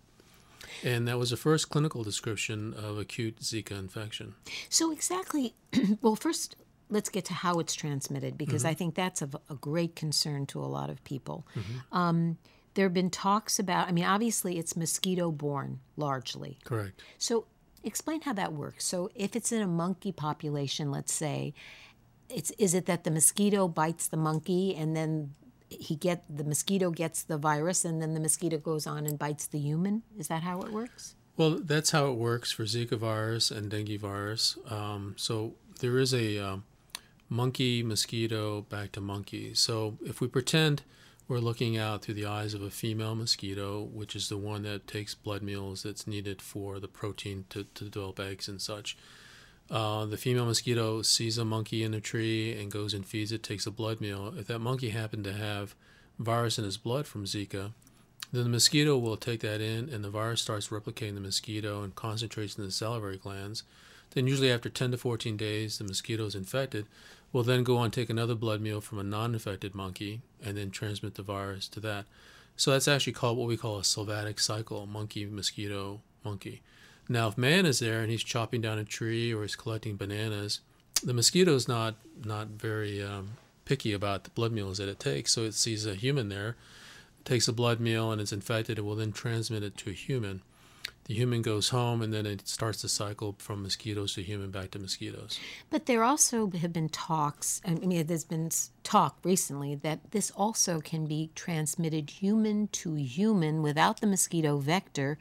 And 0.83 1.07
that 1.07 1.19
was 1.19 1.31
the 1.31 1.37
first 1.37 1.69
clinical 1.69 2.03
description 2.03 2.73
of 2.75 2.99
acute 2.99 3.41
Zika 3.41 3.73
infection. 3.73 4.35
So 4.69 4.91
exactly, 4.91 5.55
well, 6.01 6.17
first 6.17 6.57
let's 6.93 7.09
get 7.09 7.25
to 7.25 7.33
how 7.33 7.59
it's 7.59 7.75
transmitted 7.75 8.37
because 8.37 8.65
I 8.65 8.75
think 8.75 8.95
that's 8.95 9.23
of 9.23 9.35
a 9.49 9.55
great 9.55 9.97
concern 9.97 10.47
to 10.47 10.61
a 10.61 10.69
lot 10.69 10.91
of 10.91 11.03
people. 11.05 11.47
Um, 11.91 12.37
there 12.75 12.85
have 12.87 12.95
been 12.95 13.11
talks 13.11 13.59
about. 13.59 13.89
I 13.89 13.93
mean, 13.93 14.05
obviously, 14.05 14.59
it's 14.59 14.77
mosquito-borne 14.77 15.81
largely. 15.97 16.59
Correct. 16.65 17.03
So 17.19 17.47
explain 17.83 18.21
how 18.23 18.35
that 18.35 18.53
works. 18.53 18.85
So 18.85 19.11
if 19.15 19.35
it's 19.35 19.53
in 19.53 19.63
a 19.63 19.67
monkey 19.67 20.13
population, 20.13 20.91
let's 20.91 21.13
say, 21.13 21.55
it's 22.29 22.51
is 22.53 22.75
it 22.75 22.87
that 22.87 23.05
the 23.05 23.11
mosquito 23.11 23.69
bites 23.69 24.09
the 24.09 24.17
monkey 24.17 24.75
and 24.75 24.97
then 24.97 25.35
he 25.69 25.97
get 25.97 26.25
the 26.35 26.45
mosquito 26.45 26.91
gets 26.91 27.23
the 27.23 27.39
virus 27.39 27.85
and 27.85 28.01
then 28.01 28.15
the 28.15 28.21
mosquito 28.21 28.59
goes 28.59 28.87
on 28.87 29.07
and 29.07 29.19
bites 29.19 29.47
the 29.47 29.59
human? 29.59 30.03
Is 30.19 30.29
that 30.29 30.43
how 30.43 30.61
it 30.61 30.73
works? 30.73 31.15
Well, 31.37 31.59
that's 31.63 31.91
how 31.91 32.09
it 32.09 32.17
works 32.17 32.53
for 32.53 32.65
Zika 32.65 32.99
virus 32.99 33.51
and 33.51 33.71
dengue 33.71 33.99
virus. 33.99 34.59
Um, 34.69 35.15
so 35.17 35.55
there 35.81 35.99
is 35.99 36.13
a 36.13 36.39
um, 36.39 36.65
monkey 37.33 37.83
mosquito 37.83 38.61
back 38.61 38.93
to 38.93 39.01
monkey. 39.01 39.55
So 39.55 39.97
if 40.05 40.21
we 40.21 40.29
pretend 40.29 40.83
we're 41.27 41.39
looking 41.39 41.79
out 41.79 42.03
through 42.03 42.15
the 42.15 42.27
eyes 42.27 42.53
of 42.53 42.61
a 42.61 42.69
female 42.69 43.15
mosquito, 43.15 43.83
which 43.83 44.15
is 44.15 44.29
the 44.29 44.37
one 44.37 44.65
that 44.65 44.87
takes 44.87 45.15
blood 45.15 45.43
meals 45.43 45.83
that's 45.83 46.07
needed 46.07 46.43
for 46.43 46.79
the 46.79 46.89
protein 46.89 47.47
to, 47.49 47.65
to 47.65 47.85
develop 47.85 48.21
eggs 48.21 48.49
and 48.49 48.61
such. 48.61 48.99
Uh, 49.71 50.05
the 50.05 50.19
female 50.19 50.45
mosquito 50.45 51.01
sees 51.01 51.39
a 51.39 51.45
monkey 51.45 51.83
in 51.83 51.95
a 51.95 52.01
tree 52.01 52.53
and 52.61 52.71
goes 52.71 52.93
and 52.93 53.07
feeds 53.07 53.33
it, 53.33 53.43
takes 53.43 53.67
a 53.67 53.71
blood 53.71 53.99
meal. 53.99 54.35
If 54.37 54.47
that 54.49 54.59
monkey 54.59 54.91
happened 54.91 55.25
to 55.25 55.33
have 55.33 55.75
virus 56.19 56.59
in 56.59 56.65
his 56.65 56.77
blood 56.77 57.07
from 57.07 57.25
Zika, 57.25 57.73
then 58.31 58.43
the 58.43 58.51
mosquito 58.51 58.99
will 58.99 59.17
take 59.17 59.41
that 59.41 59.63
in 59.63 59.89
and 59.89 60.05
the 60.05 60.11
virus 60.11 60.43
starts 60.43 60.69
replicating 60.69 61.15
the 61.15 61.21
mosquito 61.21 61.83
and 61.83 61.95
concentrates 61.95 62.59
in 62.59 62.65
the 62.65 62.71
salivary 62.71 63.17
glands. 63.17 63.63
Then, 64.15 64.27
usually 64.27 64.53
after 64.53 64.69
10 64.69 64.91
to 64.91 64.99
14 64.99 65.37
days, 65.37 65.79
the 65.79 65.85
mosquito 65.85 66.27
is 66.27 66.35
infected, 66.35 66.87
will 67.33 67.43
then 67.43 67.65
go 67.65 67.77
on 67.77 67.91
take 67.91 68.11
another 68.11 68.35
blood 68.35 68.61
meal 68.61 68.81
from 68.81 68.99
a 68.99 69.05
non 69.05 69.35
infected 69.35 69.75
monkey 69.75 70.21
and 70.45 70.57
then 70.57 70.71
transmit 70.71 71.15
the 71.15 71.23
virus 71.23 71.69
to 71.69 71.81
that. 71.81 72.05
So, 72.57 72.71
that's 72.71 72.89
actually 72.89 73.15
called 73.15 73.39
what 73.39 73.49
we 73.49 73.57
call 73.57 73.79
a 73.79 73.85
sylvatic 73.85 74.39
cycle 74.39 74.87
monkey, 74.87 75.25
mosquito, 75.27 76.01
monkey. 76.25 76.63
Now, 77.09 77.29
if 77.29 77.39
man 77.39 77.67
is 77.67 77.79
there 77.79 78.01
and 78.01 78.11
he's 78.11 78.23
chopping 78.23 78.61
down 78.61 78.79
a 78.79 78.85
tree 78.85 79.33
or 79.33 79.43
he's 79.43 79.57
collecting 79.57 79.97
bananas, 79.97 80.61
the 81.03 81.15
mosquito 81.15 81.55
is 81.55 81.67
not, 81.67 81.97
not 82.25 82.49
very 82.49 83.03
um, 83.03 83.33
picky 83.65 83.93
about 83.93 84.25
the 84.25 84.31
blood 84.31 84.53
meals 84.53 84.79
that 84.79 84.89
it 84.89 85.01
takes. 85.01 85.33
So, 85.33 85.43
it 85.43 85.55
sees 85.55 85.87
a 85.87 85.95
human 85.95 86.29
there 86.29 86.57
takes 87.25 87.49
a 87.49 87.53
blood 87.53 87.81
meal 87.81 88.11
and 88.11 88.21
it's 88.21 88.33
infected, 88.33 88.79
it 88.79 88.83
will 88.83 88.97
then 88.97 89.13
transmit 89.13 89.63
it 89.63 89.77
to 89.79 89.91
a 89.91 89.95
human. 89.95 90.43
The 91.05 91.15
human 91.15 91.43
goes 91.43 91.71
home 91.71 92.01
and 92.01 92.13
then 92.13 92.27
it 92.27 92.47
starts 92.47 92.83
the 92.83 92.89
cycle 92.89 93.35
from 93.39 93.63
mosquitoes 93.63 94.15
to 94.15 94.23
human 94.23 94.51
back 94.51 94.71
to 94.73 94.79
mosquitoes. 94.79 95.39
But 95.69 95.87
there 95.87 96.05
also 96.05 96.49
have 96.51 96.73
been 96.73 96.89
talks, 96.89 97.61
I 97.67 97.75
mean, 97.75 98.07
there's 98.07 98.25
been 98.25 98.51
talk 98.85 99.17
recently 99.25 99.75
that 99.77 100.13
this 100.13 100.31
also 100.31 100.81
can 100.81 101.07
be 101.07 101.31
transmitted 101.35 102.11
human 102.11 102.69
to 102.69 102.95
human 102.95 103.63
without 103.63 104.01
the 104.01 104.07
mosquito 104.07 104.59
vector 104.59 105.19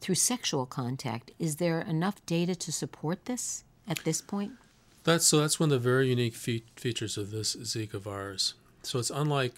through 0.00 0.14
sexual 0.14 0.66
contact. 0.66 1.32
Is 1.38 1.56
there 1.56 1.80
enough 1.80 2.24
data 2.26 2.54
to 2.54 2.70
support 2.70 3.24
this 3.24 3.64
at 3.88 4.04
this 4.04 4.20
point? 4.20 4.52
That's 5.02 5.26
so 5.26 5.38
that's 5.38 5.58
one 5.60 5.70
of 5.70 5.82
the 5.82 5.90
very 5.90 6.08
unique 6.08 6.34
fe- 6.34 6.64
features 6.76 7.18
of 7.18 7.30
this 7.30 7.56
Zika 7.56 8.00
virus. 8.00 8.54
So 8.82 8.98
it's 8.98 9.10
unlike 9.10 9.54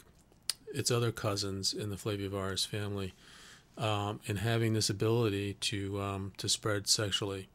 its 0.75 0.91
other 0.91 1.13
cousins 1.13 1.73
in 1.73 1.91
the 1.91 1.97
flavivirus 1.97 2.67
family 2.67 3.13
um, 3.79 4.21
in 4.27 4.37
having 4.37 4.73
this 4.73 4.91
ability 4.91 5.55
to 5.55 6.01
um, 6.01 6.33
to 6.39 6.49
spread 6.49 6.89
sexually. 6.89 7.49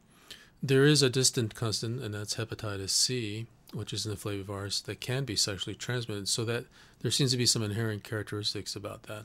There 0.62 0.84
is 0.84 1.02
a 1.02 1.10
distant 1.10 1.54
cousin, 1.54 2.00
and 2.00 2.14
that's 2.14 2.36
hepatitis 2.36 2.90
C, 2.90 3.46
which 3.72 3.92
is 3.92 4.06
in 4.06 4.12
the 4.12 4.16
flavivirus 4.16 4.82
that 4.84 5.00
can 5.00 5.24
be 5.24 5.34
sexually 5.34 5.74
transmitted. 5.74 6.28
So 6.28 6.44
that 6.44 6.66
there 7.00 7.10
seems 7.10 7.32
to 7.32 7.36
be 7.36 7.46
some 7.46 7.62
inherent 7.62 8.04
characteristics 8.04 8.76
about 8.76 9.04
that. 9.04 9.24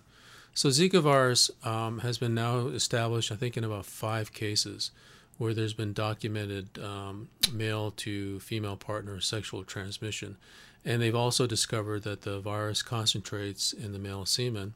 So 0.53 0.69
Zika 0.69 1.01
virus 1.01 1.51
um, 1.63 1.99
has 1.99 2.17
been 2.17 2.33
now 2.33 2.67
established, 2.67 3.31
I 3.31 3.35
think, 3.35 3.57
in 3.57 3.63
about 3.63 3.85
five 3.85 4.33
cases 4.33 4.89
where 5.37 5.53
there's 5.53 5.75
been 5.75 5.93
documented 5.93 6.79
um, 6.79 7.29
male 7.53 7.91
to 7.91 8.39
female 8.39 8.75
partner 8.75 9.19
sexual 9.21 9.63
transmission. 9.63 10.35
And 10.83 10.99
they've 10.99 11.15
also 11.15 11.45
discovered 11.45 12.01
that 12.03 12.23
the 12.23 12.39
virus 12.39 12.81
concentrates 12.81 13.71
in 13.71 13.93
the 13.93 13.99
male 13.99 14.25
semen 14.25 14.73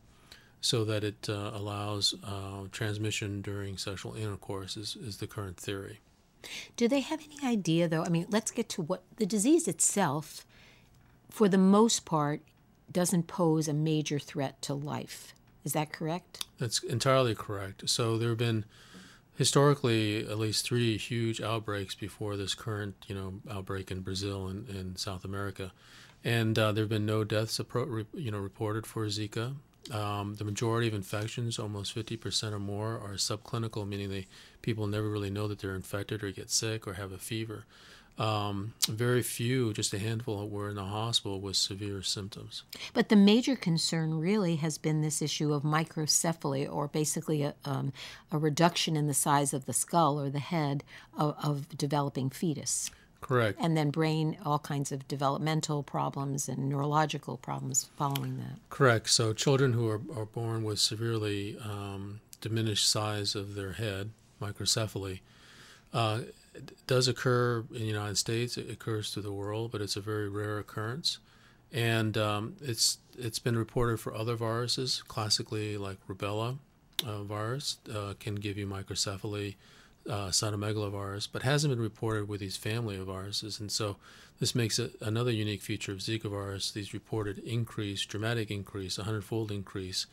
so 0.61 0.85
that 0.85 1.03
it 1.03 1.27
uh, 1.27 1.51
allows 1.53 2.13
uh, 2.23 2.67
transmission 2.71 3.41
during 3.41 3.77
sexual 3.77 4.15
intercourse, 4.15 4.77
is, 4.77 4.95
is 4.95 5.17
the 5.17 5.27
current 5.27 5.57
theory. 5.57 5.99
Do 6.77 6.87
they 6.87 7.01
have 7.01 7.21
any 7.23 7.47
idea, 7.47 7.87
though? 7.87 8.03
I 8.03 8.09
mean, 8.09 8.27
let's 8.29 8.51
get 8.51 8.69
to 8.69 8.81
what 8.81 9.03
the 9.17 9.25
disease 9.25 9.67
itself, 9.67 10.45
for 11.29 11.49
the 11.49 11.57
most 11.57 12.05
part, 12.05 12.41
doesn't 12.91 13.27
pose 13.27 13.67
a 13.67 13.73
major 13.73 14.19
threat 14.19 14.61
to 14.63 14.73
life. 14.73 15.33
Is 15.63 15.73
that 15.73 15.91
correct? 15.91 16.45
That's 16.59 16.83
entirely 16.83 17.35
correct. 17.35 17.89
So 17.89 18.17
there 18.17 18.29
have 18.29 18.37
been 18.37 18.65
historically 19.35 20.19
at 20.27 20.37
least 20.37 20.65
three 20.65 20.97
huge 20.97 21.41
outbreaks 21.41 21.95
before 21.95 22.37
this 22.37 22.53
current, 22.53 22.95
you 23.07 23.15
know, 23.15 23.33
outbreak 23.49 23.89
in 23.89 24.01
Brazil 24.01 24.47
and, 24.47 24.67
and 24.69 24.99
South 24.99 25.23
America, 25.23 25.71
and 26.23 26.57
uh, 26.59 26.71
there 26.71 26.83
have 26.83 26.89
been 26.89 27.05
no 27.05 27.23
deaths, 27.23 27.57
appro- 27.59 28.05
you 28.13 28.29
know, 28.29 28.39
reported 28.39 28.85
for 28.85 29.05
Zika. 29.07 29.55
Um, 29.91 30.35
the 30.35 30.45
majority 30.45 30.87
of 30.87 30.93
infections, 30.93 31.59
almost 31.59 31.93
50% 31.93 32.53
or 32.53 32.59
more, 32.59 32.93
are 32.93 33.15
subclinical, 33.15 33.87
meaning 33.87 34.09
they 34.09 34.27
people 34.61 34.87
never 34.87 35.09
really 35.09 35.29
know 35.29 35.47
that 35.47 35.59
they're 35.59 35.75
infected 35.75 36.23
or 36.23 36.31
get 36.31 36.49
sick 36.49 36.87
or 36.87 36.93
have 36.93 37.11
a 37.11 37.17
fever. 37.17 37.65
Um, 38.17 38.73
very 38.87 39.23
few, 39.23 39.73
just 39.73 39.93
a 39.93 39.99
handful, 39.99 40.47
were 40.47 40.69
in 40.69 40.75
the 40.75 40.83
hospital 40.83 41.39
with 41.39 41.55
severe 41.55 42.03
symptoms. 42.03 42.63
But 42.93 43.09
the 43.09 43.15
major 43.15 43.55
concern 43.55 44.19
really 44.19 44.57
has 44.57 44.77
been 44.77 45.01
this 45.01 45.21
issue 45.21 45.53
of 45.53 45.63
microcephaly, 45.63 46.71
or 46.71 46.87
basically 46.87 47.41
a, 47.41 47.55
um, 47.65 47.93
a 48.31 48.37
reduction 48.37 48.95
in 48.95 49.07
the 49.07 49.13
size 49.13 49.53
of 49.53 49.65
the 49.65 49.73
skull 49.73 50.19
or 50.19 50.29
the 50.29 50.39
head 50.39 50.83
of, 51.17 51.35
of 51.43 51.69
developing 51.77 52.29
fetus. 52.29 52.91
Correct. 53.21 53.59
And 53.61 53.77
then 53.77 53.91
brain, 53.91 54.37
all 54.43 54.59
kinds 54.59 54.91
of 54.91 55.07
developmental 55.07 55.83
problems 55.83 56.49
and 56.49 56.67
neurological 56.67 57.37
problems 57.37 57.89
following 57.95 58.37
that. 58.39 58.59
Correct. 58.69 59.09
So 59.09 59.31
children 59.31 59.73
who 59.73 59.87
are, 59.87 60.01
are 60.15 60.25
born 60.25 60.63
with 60.63 60.79
severely 60.79 61.57
um, 61.63 62.19
diminished 62.41 62.89
size 62.89 63.35
of 63.35 63.55
their 63.55 63.73
head, 63.73 64.09
microcephaly, 64.41 65.19
uh, 65.93 66.21
does 66.87 67.07
occur 67.07 67.63
in 67.71 67.79
the 67.79 67.85
United 67.85 68.17
States. 68.17 68.57
It 68.57 68.69
occurs 68.69 69.11
through 69.11 69.23
the 69.23 69.31
world, 69.31 69.71
but 69.71 69.81
it's 69.81 69.95
a 69.95 70.01
very 70.01 70.27
rare 70.27 70.57
occurrence, 70.57 71.19
and 71.71 72.17
um, 72.17 72.55
it's 72.61 72.97
it's 73.17 73.39
been 73.39 73.57
reported 73.57 73.99
for 73.99 74.13
other 74.13 74.35
viruses, 74.35 75.03
classically 75.07 75.77
like 75.77 75.97
rubella 76.07 76.57
uh, 77.05 77.23
virus 77.23 77.77
uh, 77.93 78.13
can 78.19 78.35
give 78.35 78.57
you 78.57 78.67
microcephaly, 78.67 79.55
uh, 80.09 80.27
cytomegalovirus, 80.27 81.27
but 81.31 81.43
hasn't 81.43 81.71
been 81.71 81.81
reported 81.81 82.27
with 82.27 82.39
these 82.39 82.57
family 82.57 82.97
of 82.97 83.07
viruses, 83.07 83.59
and 83.59 83.71
so 83.71 83.97
this 84.39 84.55
makes 84.55 84.79
it 84.79 84.95
another 85.01 85.31
unique 85.31 85.61
feature 85.61 85.91
of 85.91 85.99
Zika 85.99 86.29
virus. 86.29 86.71
These 86.71 86.93
reported 86.93 87.37
increase, 87.39 88.05
dramatic 88.05 88.49
increase, 88.49 88.97
a 88.97 89.03
hundredfold 89.03 89.51
increase 89.51 90.07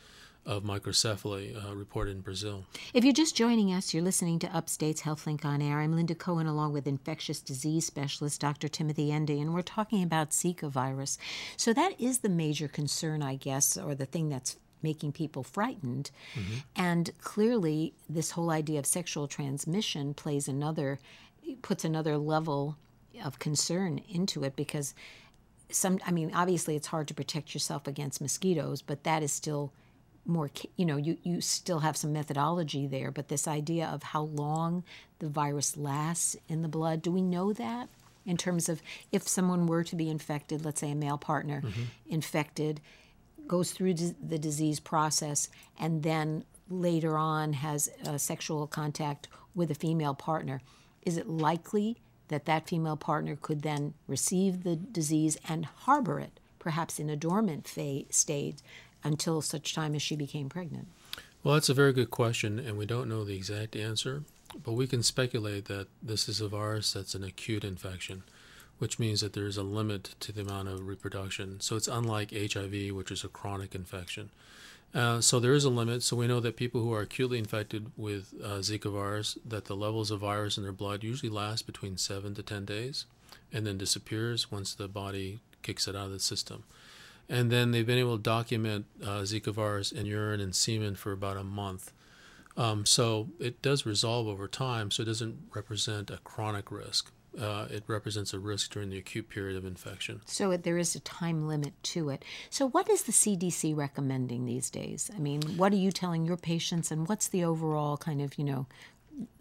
of 0.45 0.63
microcephaly 0.63 1.55
uh, 1.55 1.75
reported 1.75 2.11
in 2.15 2.21
Brazil. 2.21 2.65
If 2.93 3.03
you're 3.03 3.13
just 3.13 3.35
joining 3.35 3.73
us, 3.73 3.93
you're 3.93 4.03
listening 4.03 4.39
to 4.39 4.55
Upstate's 4.55 5.01
HealthLink 5.01 5.45
on 5.45 5.61
Air. 5.61 5.79
I'm 5.79 5.95
Linda 5.95 6.15
Cohen, 6.15 6.47
along 6.47 6.73
with 6.73 6.87
infectious 6.87 7.41
disease 7.41 7.85
specialist 7.85 8.41
Dr. 8.41 8.67
Timothy 8.67 9.11
Endy, 9.11 9.41
and 9.41 9.53
we're 9.53 9.61
talking 9.61 10.01
about 10.01 10.31
Zika 10.31 10.69
virus. 10.69 11.17
So 11.57 11.73
that 11.73 11.99
is 11.99 12.19
the 12.19 12.29
major 12.29 12.67
concern, 12.67 13.21
I 13.21 13.35
guess, 13.35 13.77
or 13.77 13.95
the 13.95 14.05
thing 14.05 14.29
that's 14.29 14.57
making 14.81 15.11
people 15.11 15.43
frightened. 15.43 16.11
Mm-hmm. 16.33 16.55
And 16.75 17.11
clearly, 17.21 17.93
this 18.09 18.31
whole 18.31 18.49
idea 18.49 18.79
of 18.79 18.85
sexual 18.85 19.27
transmission 19.27 20.13
plays 20.13 20.47
another, 20.47 20.99
puts 21.61 21.83
another 21.83 22.17
level 22.17 22.77
of 23.23 23.39
concern 23.39 24.01
into 24.09 24.43
it 24.43 24.55
because 24.55 24.93
some, 25.71 25.99
I 26.05 26.11
mean, 26.11 26.31
obviously 26.33 26.75
it's 26.75 26.87
hard 26.87 27.07
to 27.09 27.13
protect 27.13 27.53
yourself 27.53 27.87
against 27.87 28.21
mosquitoes, 28.21 28.81
but 28.81 29.03
that 29.03 29.23
is 29.23 29.31
still 29.31 29.71
more 30.25 30.49
you 30.75 30.85
know 30.85 30.97
you, 30.97 31.17
you 31.23 31.41
still 31.41 31.79
have 31.79 31.97
some 31.97 32.13
methodology 32.13 32.85
there 32.87 33.11
but 33.11 33.27
this 33.29 33.47
idea 33.47 33.87
of 33.87 34.03
how 34.03 34.23
long 34.23 34.83
the 35.19 35.27
virus 35.27 35.75
lasts 35.75 36.35
in 36.47 36.61
the 36.61 36.67
blood 36.67 37.01
do 37.01 37.11
we 37.11 37.21
know 37.21 37.51
that 37.51 37.89
in 38.25 38.37
terms 38.37 38.69
of 38.69 38.81
if 39.11 39.27
someone 39.27 39.65
were 39.65 39.83
to 39.83 39.95
be 39.95 40.09
infected 40.09 40.63
let's 40.63 40.79
say 40.79 40.91
a 40.91 40.95
male 40.95 41.17
partner 41.17 41.61
mm-hmm. 41.61 41.83
infected 42.07 42.79
goes 43.49 43.73
through 43.73 43.93
the 43.93 44.39
disease 44.39 44.79
process 44.79 45.49
and 45.77 46.03
then 46.03 46.45
later 46.69 47.17
on 47.17 47.51
has 47.51 47.89
sexual 48.15 48.65
contact 48.67 49.27
with 49.53 49.69
a 49.69 49.75
female 49.75 50.13
partner 50.13 50.61
is 51.01 51.17
it 51.17 51.27
likely 51.27 51.97
that 52.29 52.45
that 52.45 52.69
female 52.69 52.95
partner 52.95 53.35
could 53.35 53.63
then 53.63 53.93
receive 54.07 54.63
the 54.63 54.77
disease 54.77 55.35
and 55.49 55.65
harbor 55.65 56.19
it 56.19 56.39
perhaps 56.59 56.99
in 56.99 57.09
a 57.09 57.15
dormant 57.15 57.67
phase, 57.67 58.05
state 58.09 58.61
until 59.03 59.41
such 59.41 59.73
time 59.73 59.95
as 59.95 60.01
she 60.01 60.15
became 60.15 60.49
pregnant? 60.49 60.87
Well, 61.41 61.53
that's 61.53 61.69
a 61.69 61.73
very 61.73 61.93
good 61.93 62.11
question, 62.11 62.59
and 62.59 62.77
we 62.77 62.85
don't 62.85 63.07
know 63.07 63.23
the 63.23 63.35
exact 63.35 63.75
answer, 63.75 64.23
but 64.63 64.73
we 64.73 64.87
can 64.87 65.01
speculate 65.01 65.65
that 65.65 65.87
this 66.03 66.27
is 66.27 66.41
a 66.41 66.49
virus 66.49 66.91
that's 66.91 67.15
an 67.15 67.23
acute 67.23 67.63
infection, 67.63 68.23
which 68.79 68.97
means 68.97 69.21
that 69.21 69.33
there 69.33 69.45
is 69.45 69.57
a 69.57 69.63
limit 69.63 70.15
to 70.21 70.31
the 70.31 70.41
amount 70.41 70.69
of 70.69 70.87
reproduction. 70.87 71.59
So 71.59 71.75
it's 71.75 71.87
unlike 71.87 72.31
HIV, 72.31 72.93
which 72.93 73.11
is 73.11 73.23
a 73.23 73.29
chronic 73.29 73.75
infection. 73.75 74.31
Uh, 74.95 75.21
so 75.21 75.39
there 75.39 75.53
is 75.53 75.65
a 75.65 75.69
limit. 75.69 76.01
So 76.01 76.15
we 76.15 76.27
know 76.27 76.39
that 76.39 76.55
people 76.55 76.81
who 76.81 76.93
are 76.93 77.01
acutely 77.01 77.37
infected 77.37 77.91
with 77.95 78.33
uh, 78.43 78.59
Zika 78.59 78.91
virus, 78.91 79.37
that 79.45 79.65
the 79.65 79.75
levels 79.75 80.09
of 80.09 80.21
virus 80.21 80.57
in 80.57 80.63
their 80.63 80.71
blood 80.71 81.03
usually 81.03 81.29
last 81.29 81.67
between 81.67 81.97
seven 81.97 82.33
to 82.35 82.41
ten 82.41 82.65
days, 82.65 83.05
and 83.53 83.67
then 83.67 83.77
disappears 83.77 84.51
once 84.51 84.73
the 84.73 84.87
body 84.87 85.39
kicks 85.61 85.87
it 85.87 85.95
out 85.95 86.07
of 86.07 86.11
the 86.11 86.19
system. 86.19 86.63
And 87.27 87.51
then 87.51 87.71
they've 87.71 87.85
been 87.85 87.99
able 87.99 88.17
to 88.17 88.23
document 88.23 88.85
uh, 89.03 89.21
Zika 89.21 89.53
virus 89.53 89.91
in 89.91 90.07
urine 90.07 90.41
and 90.41 90.55
semen 90.55 90.95
for 90.95 91.11
about 91.11 91.37
a 91.37 91.43
month. 91.43 91.91
Um, 92.57 92.85
so 92.85 93.29
it 93.39 93.61
does 93.61 93.85
resolve 93.85 94.27
over 94.27 94.47
time, 94.47 94.89
so 94.89 95.03
it 95.03 95.05
doesn't 95.05 95.37
represent 95.53 96.09
a 96.09 96.17
chronic 96.23 96.71
risk. 96.71 97.11
Uh, 97.39 97.67
it 97.69 97.83
represents 97.87 98.33
a 98.33 98.39
risk 98.39 98.71
during 98.71 98.89
the 98.89 98.97
acute 98.97 99.29
period 99.29 99.55
of 99.55 99.65
infection. 99.65 100.21
So 100.25 100.57
there 100.57 100.77
is 100.77 100.93
a 100.95 100.99
time 100.99 101.47
limit 101.47 101.73
to 101.83 102.09
it. 102.09 102.25
So, 102.49 102.67
what 102.67 102.89
is 102.89 103.03
the 103.03 103.13
CDC 103.13 103.75
recommending 103.75 104.45
these 104.45 104.69
days? 104.69 105.09
I 105.15 105.19
mean, 105.19 105.41
what 105.55 105.71
are 105.71 105.77
you 105.77 105.91
telling 105.91 106.25
your 106.25 106.37
patients, 106.37 106.91
and 106.91 107.07
what's 107.07 107.27
the 107.27 107.43
overall 107.43 107.95
kind 107.95 108.21
of, 108.21 108.37
you 108.37 108.43
know, 108.43 108.65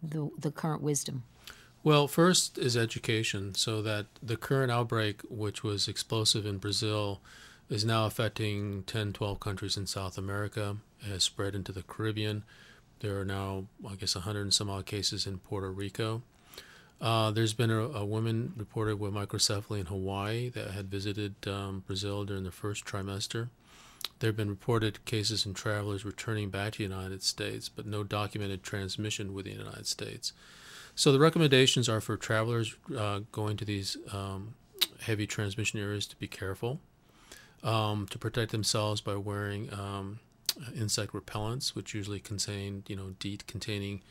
the, 0.03 0.31
the 0.39 0.53
current 0.53 0.83
wisdom? 0.83 1.25
Well, 1.83 2.09
first 2.09 2.59
is 2.59 2.77
education, 2.77 3.55
so 3.55 3.83
that 3.83 4.07
the 4.23 4.37
current 4.37 4.71
outbreak, 4.71 5.23
which 5.29 5.63
was 5.63 5.89
explosive 5.89 6.45
in 6.45 6.59
Brazil, 6.59 7.21
is 7.71 7.85
now 7.85 8.07
affecting 8.07 8.83
10, 8.85 9.13
12 9.13 9.41
countries 9.41 9.77
in 9.77 9.87
South 9.87 10.19
America. 10.19 10.77
It 11.01 11.09
has 11.09 11.25
spread 11.25 11.55
into 11.55 11.73
the 11.73 11.83
Caribbean. 11.83 12.45
There 13.01 13.21
are 13.21 13.25
now, 13.25 13.67
I 13.89 13.95
guess, 13.95 14.15
100 14.15 14.41
and 14.41 14.55
some 14.55 14.71
odd 14.71 14.87
cases 14.87 15.27
in 15.27 15.39
Puerto 15.39 15.71
Rico. 15.71 16.23
Uh, 17.01 17.31
there's 17.31 17.55
been 17.55 17.71
a, 17.71 17.81
a, 17.81 18.05
woman 18.05 18.53
reported 18.57 18.99
with 18.99 19.13
microcephaly 19.13 19.79
in 19.79 19.87
Hawaii 19.87 20.49
that 20.51 20.73
had 20.73 20.91
visited 20.91 21.35
um, 21.47 21.85
Brazil 21.87 22.25
during 22.25 22.43
the 22.43 22.51
first 22.51 22.85
trimester. 22.85 23.51
There 24.19 24.29
have 24.29 24.37
been 24.37 24.51
reported 24.51 25.05
cases 25.05 25.47
in 25.47 25.55
travelers 25.55 26.05
returning 26.05 26.51
back 26.51 26.73
to 26.73 26.79
the 26.79 26.85
United 26.85 27.23
States, 27.23 27.69
but 27.69 27.87
no 27.87 28.03
documented 28.03 28.65
transmission 28.65 29.33
within 29.33 29.59
the 29.59 29.65
United 29.65 29.87
States. 29.87 30.33
So 30.97 31.13
the 31.13 31.21
recommendations 31.21 31.89
are 31.89 32.01
for 32.01 32.17
travelers 32.17 32.75
uh, 32.97 33.21
going 33.31 33.57
to 33.59 33.65
these 33.65 33.97
um, 34.13 34.55
heavy 35.03 35.27
transmission 35.29 35.79
areas 35.79 36.07
to 36.07 36.17
be 36.17 36.27
careful 36.27 36.81
um, 37.63 38.07
to 38.11 38.19
protect 38.19 38.51
themselves 38.51 39.01
by 39.01 39.15
wearing 39.15 39.73
um, 39.73 40.19
insect 40.77 41.13
repellents, 41.13 41.75
which 41.75 41.95
usually 41.95 42.19
contain, 42.21 42.83
you 42.89 42.97
know, 42.97 43.15
DEET 43.21 43.47
containing 43.47 44.03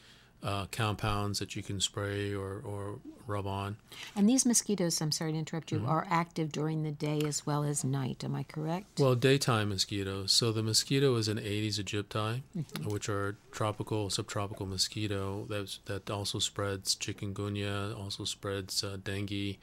uh, 0.43 0.65
compounds 0.71 1.39
that 1.39 1.55
you 1.55 1.63
can 1.63 1.79
spray 1.79 2.33
or, 2.33 2.61
or 2.63 2.99
rub 3.25 3.47
on. 3.47 3.77
And 4.15 4.29
these 4.29 4.45
mosquitoes, 4.45 5.01
I'm 5.01 5.11
sorry 5.11 5.33
to 5.33 5.37
interrupt 5.37 5.71
you, 5.71 5.79
mm-hmm. 5.79 5.89
are 5.89 6.07
active 6.09 6.51
during 6.51 6.83
the 6.83 6.91
day 6.91 7.21
as 7.25 7.45
well 7.45 7.63
as 7.63 7.83
night. 7.83 8.23
Am 8.23 8.35
I 8.35 8.43
correct? 8.43 8.99
Well, 8.99 9.15
daytime 9.15 9.69
mosquitoes. 9.69 10.31
So 10.31 10.51
the 10.51 10.63
mosquito 10.63 11.15
is 11.15 11.27
an 11.27 11.37
Aedes 11.39 11.79
aegypti, 11.79 12.41
mm-hmm. 12.57 12.89
which 12.89 13.09
are 13.09 13.35
tropical, 13.51 14.09
subtropical 14.09 14.65
mosquito 14.65 15.45
that 15.49 15.77
that 15.85 16.09
also 16.09 16.39
spreads 16.39 16.95
chikungunya, 16.95 17.97
also 17.97 18.23
spreads 18.23 18.83
uh, 18.83 18.97
dengue. 19.03 19.57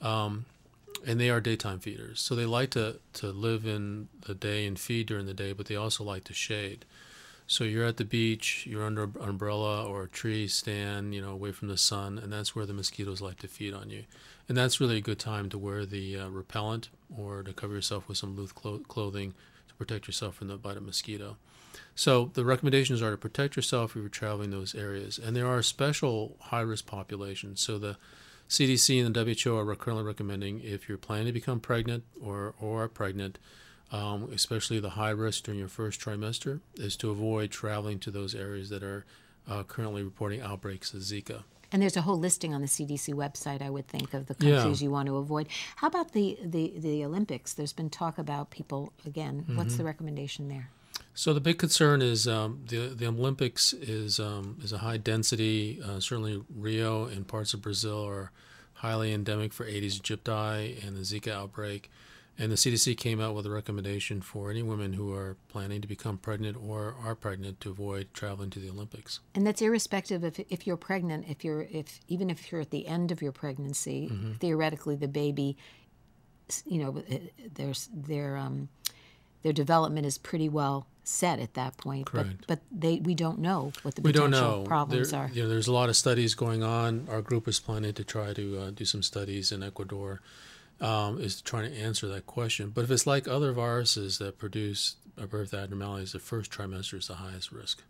Um, 0.00 0.46
and 1.06 1.20
they 1.20 1.30
are 1.30 1.40
daytime 1.40 1.78
feeders. 1.78 2.20
So 2.20 2.34
they 2.34 2.46
like 2.46 2.70
to, 2.70 2.96
to 3.14 3.28
live 3.28 3.66
in 3.66 4.08
the 4.26 4.34
day 4.34 4.66
and 4.66 4.78
feed 4.78 5.06
during 5.06 5.26
the 5.26 5.34
day, 5.34 5.52
but 5.52 5.66
they 5.66 5.76
also 5.76 6.04
like 6.04 6.24
to 6.24 6.34
shade. 6.34 6.84
So 7.50 7.64
you're 7.64 7.84
at 7.84 7.96
the 7.96 8.04
beach, 8.04 8.64
you're 8.64 8.84
under 8.84 9.02
an 9.02 9.16
umbrella 9.20 9.84
or 9.84 10.04
a 10.04 10.08
tree 10.08 10.46
stand, 10.46 11.16
you 11.16 11.20
know, 11.20 11.32
away 11.32 11.50
from 11.50 11.66
the 11.66 11.76
sun, 11.76 12.16
and 12.16 12.32
that's 12.32 12.54
where 12.54 12.64
the 12.64 12.72
mosquitoes 12.72 13.20
like 13.20 13.40
to 13.40 13.48
feed 13.48 13.74
on 13.74 13.90
you. 13.90 14.04
And 14.48 14.56
that's 14.56 14.80
really 14.80 14.98
a 14.98 15.00
good 15.00 15.18
time 15.18 15.48
to 15.48 15.58
wear 15.58 15.84
the 15.84 16.16
uh, 16.16 16.28
repellent 16.28 16.90
or 17.18 17.42
to 17.42 17.52
cover 17.52 17.74
yourself 17.74 18.06
with 18.06 18.18
some 18.18 18.36
loose 18.36 18.52
clo- 18.52 18.84
clothing 18.86 19.34
to 19.66 19.74
protect 19.74 20.06
yourself 20.06 20.36
from 20.36 20.46
the 20.46 20.58
bite 20.58 20.76
of 20.76 20.84
mosquito. 20.84 21.38
So 21.96 22.30
the 22.34 22.44
recommendations 22.44 23.02
are 23.02 23.10
to 23.10 23.16
protect 23.16 23.56
yourself 23.56 23.90
if 23.90 23.96
you're 23.96 24.08
traveling 24.08 24.52
those 24.52 24.76
areas. 24.76 25.18
And 25.18 25.34
there 25.34 25.48
are 25.48 25.60
special 25.60 26.36
high 26.38 26.60
risk 26.60 26.86
populations. 26.86 27.60
So 27.60 27.78
the 27.78 27.96
CDC 28.48 29.04
and 29.04 29.12
the 29.12 29.36
WHO 29.44 29.56
are 29.56 29.74
currently 29.74 30.04
recommending 30.04 30.60
if 30.60 30.88
you're 30.88 30.98
planning 30.98 31.26
to 31.26 31.32
become 31.32 31.58
pregnant 31.58 32.04
or, 32.22 32.54
or 32.60 32.84
are 32.84 32.88
pregnant, 32.88 33.40
um, 33.92 34.28
especially 34.32 34.80
the 34.80 34.90
high 34.90 35.10
risk 35.10 35.44
during 35.44 35.58
your 35.58 35.68
first 35.68 36.00
trimester, 36.00 36.60
is 36.76 36.96
to 36.96 37.10
avoid 37.10 37.50
traveling 37.50 37.98
to 38.00 38.10
those 38.10 38.34
areas 38.34 38.70
that 38.70 38.82
are 38.82 39.04
uh, 39.48 39.62
currently 39.64 40.02
reporting 40.02 40.40
outbreaks 40.40 40.94
of 40.94 41.00
Zika. 41.00 41.42
And 41.72 41.80
there's 41.80 41.96
a 41.96 42.02
whole 42.02 42.18
listing 42.18 42.52
on 42.52 42.62
the 42.62 42.66
CDC 42.66 43.14
website, 43.14 43.62
I 43.62 43.70
would 43.70 43.86
think, 43.86 44.12
of 44.12 44.26
the 44.26 44.34
countries 44.34 44.82
yeah. 44.82 44.86
you 44.86 44.90
want 44.90 45.06
to 45.06 45.16
avoid. 45.16 45.46
How 45.76 45.86
about 45.86 46.12
the, 46.12 46.36
the, 46.42 46.72
the 46.76 47.04
Olympics? 47.04 47.54
There's 47.54 47.72
been 47.72 47.90
talk 47.90 48.18
about 48.18 48.50
people, 48.50 48.92
again, 49.06 49.42
mm-hmm. 49.42 49.56
what's 49.56 49.76
the 49.76 49.84
recommendation 49.84 50.48
there? 50.48 50.70
So 51.14 51.32
the 51.32 51.40
big 51.40 51.58
concern 51.58 52.02
is 52.02 52.26
um, 52.28 52.62
the 52.68 52.88
the 52.88 53.06
Olympics 53.06 53.72
is 53.72 54.20
um, 54.20 54.58
is 54.62 54.72
a 54.72 54.78
high 54.78 54.96
density. 54.96 55.80
Uh, 55.84 55.98
certainly, 56.00 56.42
Rio 56.54 57.04
and 57.04 57.26
parts 57.26 57.52
of 57.52 57.60
Brazil 57.60 58.06
are 58.06 58.30
highly 58.74 59.12
endemic 59.12 59.52
for 59.52 59.66
Aedes 59.66 60.00
aegypti 60.00 60.86
and 60.86 60.96
the 60.96 61.02
Zika 61.02 61.32
outbreak. 61.32 61.90
And 62.40 62.50
the 62.50 62.56
CDC 62.56 62.96
came 62.96 63.20
out 63.20 63.34
with 63.34 63.44
a 63.44 63.50
recommendation 63.50 64.22
for 64.22 64.50
any 64.50 64.62
women 64.62 64.94
who 64.94 65.12
are 65.12 65.36
planning 65.48 65.82
to 65.82 65.86
become 65.86 66.16
pregnant 66.16 66.56
or 66.56 66.94
are 67.04 67.14
pregnant 67.14 67.60
to 67.60 67.70
avoid 67.70 68.08
traveling 68.14 68.48
to 68.50 68.58
the 68.58 68.70
Olympics. 68.70 69.20
And 69.34 69.46
that's 69.46 69.60
irrespective 69.60 70.24
of 70.24 70.40
if 70.48 70.66
you're 70.66 70.78
pregnant, 70.78 71.26
if 71.28 71.44
you're 71.44 71.62
if 71.70 72.00
even 72.08 72.30
if 72.30 72.50
you're 72.50 72.62
at 72.62 72.70
the 72.70 72.86
end 72.86 73.12
of 73.12 73.20
your 73.20 73.32
pregnancy, 73.32 74.08
Mm-hmm. 74.10 74.32
theoretically 74.34 74.96
the 74.96 75.06
baby, 75.08 75.58
you 76.64 76.82
know, 76.82 77.04
uh, 77.10 77.16
there's 77.54 77.88
their 77.92 78.36
um, 78.38 78.68
their 79.42 79.52
development 79.52 80.06
is 80.06 80.16
pretty 80.16 80.48
well 80.48 80.86
set 81.04 81.38
at 81.40 81.52
that 81.54 81.76
point. 81.76 82.06
Correct. 82.06 82.44
But 82.46 82.60
but 82.70 82.80
they 82.80 83.00
we 83.00 83.14
don't 83.14 83.38
know 83.40 83.72
what 83.82 83.94
the 83.96 84.02
We 84.02 84.12
don't 84.12 84.30
potential 84.30 84.58
know. 84.62 84.64
problems 84.64 85.10
There- 85.10 85.20
are. 85.20 85.30
You 85.32 85.42
know, 85.42 85.48
there's 85.50 85.68
a 85.68 85.72
lot 85.72 85.88
of 85.90 85.96
studies 85.96 86.34
going 86.34 86.62
on. 86.62 87.06
Our 87.10 87.20
group 87.22 87.46
is 87.48 87.60
planning 87.60 87.92
to 87.94 88.04
try 88.04 88.32
to 88.32 88.58
uh, 88.62 88.70
do 88.70 88.84
some 88.86 89.02
studies 89.02 89.52
in 89.52 89.62
Ecuador. 89.62 90.20
Um, 90.80 91.20
is 91.20 91.42
trying 91.42 91.70
to 91.70 91.78
answer 91.78 92.08
that 92.08 92.24
question. 92.24 92.70
But 92.70 92.84
if 92.84 92.90
it's 92.90 93.06
like 93.06 93.28
other 93.28 93.52
viruses 93.52 94.16
that 94.16 94.38
produce 94.38 94.96
a 95.18 95.26
birth 95.26 95.52
abnormalities, 95.52 96.12
the 96.12 96.18
first 96.18 96.50
trimester 96.50 96.94
is 96.94 97.06
the 97.06 97.16
highest 97.16 97.52
risk. 97.52 97.82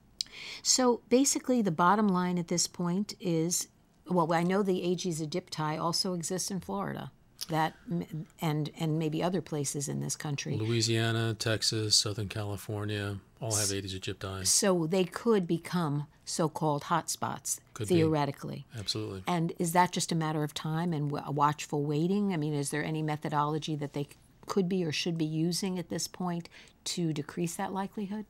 So 0.63 1.01
basically, 1.09 1.63
the 1.63 1.71
bottom 1.71 2.09
line 2.09 2.37
at 2.37 2.49
this 2.49 2.67
point 2.67 3.15
is, 3.21 3.69
well, 4.09 4.33
I 4.33 4.43
know 4.43 4.65
the 4.65 4.83
Aedes 4.83 5.21
aegypti 5.21 5.81
also 5.81 6.15
exists 6.15 6.51
in 6.51 6.59
Florida, 6.61 7.13
that 7.49 7.75
and 8.41 8.71
and 8.79 8.99
maybe 8.99 9.23
other 9.23 9.41
places 9.41 9.89
in 9.89 10.01
this 10.01 10.17
country. 10.17 10.57
Louisiana, 10.57 11.35
Texas, 11.35 11.95
Southern 11.95 12.29
California 12.29 13.19
all 13.41 13.55
have 13.55 13.69
Aedes 13.73 13.95
aegypti. 13.99 14.47
So 14.47 14.87
they 14.87 15.05
could 15.05 15.47
become 15.47 16.07
so-called 16.25 16.85
hotspots 16.85 17.59
Could 17.75 17.89
be. 17.89 17.97
theoretically. 17.97 18.67
Absolutely. 18.79 19.23
And 19.27 19.53
is 19.59 19.73
that 19.73 19.93
just 19.93 20.13
a 20.13 20.15
matter 20.15 20.45
of 20.45 20.55
time 20.55 20.93
and 20.93 21.11
watchful 21.11 21.85
waiting? 21.85 22.33
I 22.33 22.37
mean, 22.37 22.55
is 22.55 22.71
there 22.71 22.85
any 22.85 23.03
methodology 23.03 23.75
that 23.77 23.95
they 23.95 24.09
could 24.47 24.69
be 24.69 24.85
or 24.85 24.93
should 24.93 25.17
be 25.17 25.25
using 25.25 25.79
at 25.79 25.89
this 25.89 26.07
point 26.07 26.49
to 26.85 27.13
decrease 27.13 27.57
that 27.57 27.73
likelihood? 27.73 28.27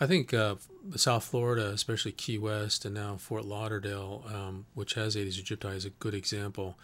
I 0.00 0.06
think 0.06 0.34
uh, 0.34 0.56
South 0.96 1.24
Florida, 1.24 1.68
especially 1.68 2.12
Key 2.12 2.38
West, 2.38 2.84
and 2.84 2.94
now 2.94 3.16
Fort 3.16 3.44
Lauderdale, 3.44 4.24
um, 4.32 4.66
which 4.74 4.94
has 4.94 5.16
Aedes 5.16 5.40
aegypti, 5.40 5.76
is 5.76 5.84
a 5.84 5.90
good 5.90 6.14
example. 6.14 6.78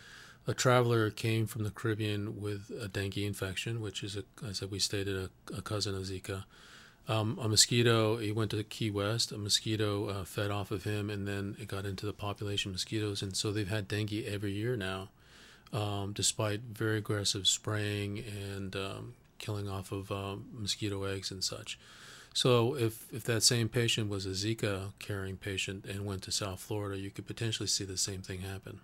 A 0.46 0.54
traveler 0.54 1.10
came 1.10 1.46
from 1.46 1.64
the 1.64 1.70
Caribbean 1.70 2.40
with 2.40 2.70
a 2.80 2.88
dengue 2.88 3.18
infection, 3.18 3.80
which 3.80 4.02
is, 4.02 4.16
a, 4.16 4.24
as 4.46 4.62
we 4.62 4.78
stated, 4.78 5.16
a, 5.16 5.56
a 5.56 5.62
cousin 5.62 5.94
of 5.94 6.02
Zika. 6.02 6.44
Um, 7.08 7.38
a 7.40 7.48
mosquito, 7.48 8.18
he 8.18 8.30
went 8.30 8.50
to 8.50 8.62
Key 8.62 8.90
West, 8.90 9.32
a 9.32 9.38
mosquito 9.38 10.08
uh, 10.08 10.24
fed 10.24 10.50
off 10.50 10.70
of 10.70 10.84
him, 10.84 11.08
and 11.08 11.26
then 11.26 11.56
it 11.58 11.66
got 11.66 11.86
into 11.86 12.04
the 12.04 12.12
population 12.12 12.70
mosquitoes. 12.70 13.22
And 13.22 13.34
so 13.34 13.50
they've 13.50 13.66
had 13.66 13.88
dengue 13.88 14.24
every 14.26 14.52
year 14.52 14.76
now, 14.76 15.08
um, 15.72 16.12
despite 16.12 16.60
very 16.60 16.98
aggressive 16.98 17.46
spraying 17.46 18.18
and 18.18 18.76
um, 18.76 19.14
killing 19.38 19.70
off 19.70 19.90
of 19.90 20.12
um, 20.12 20.48
mosquito 20.52 21.04
eggs 21.04 21.30
and 21.30 21.42
such. 21.42 21.78
So 22.34 22.76
if, 22.76 23.06
if 23.10 23.24
that 23.24 23.42
same 23.42 23.70
patient 23.70 24.10
was 24.10 24.26
a 24.26 24.30
Zika 24.30 24.92
carrying 24.98 25.38
patient 25.38 25.86
and 25.86 26.04
went 26.04 26.22
to 26.24 26.30
South 26.30 26.60
Florida, 26.60 26.98
you 26.98 27.10
could 27.10 27.26
potentially 27.26 27.68
see 27.68 27.84
the 27.84 27.96
same 27.96 28.20
thing 28.20 28.40
happen. 28.40 28.80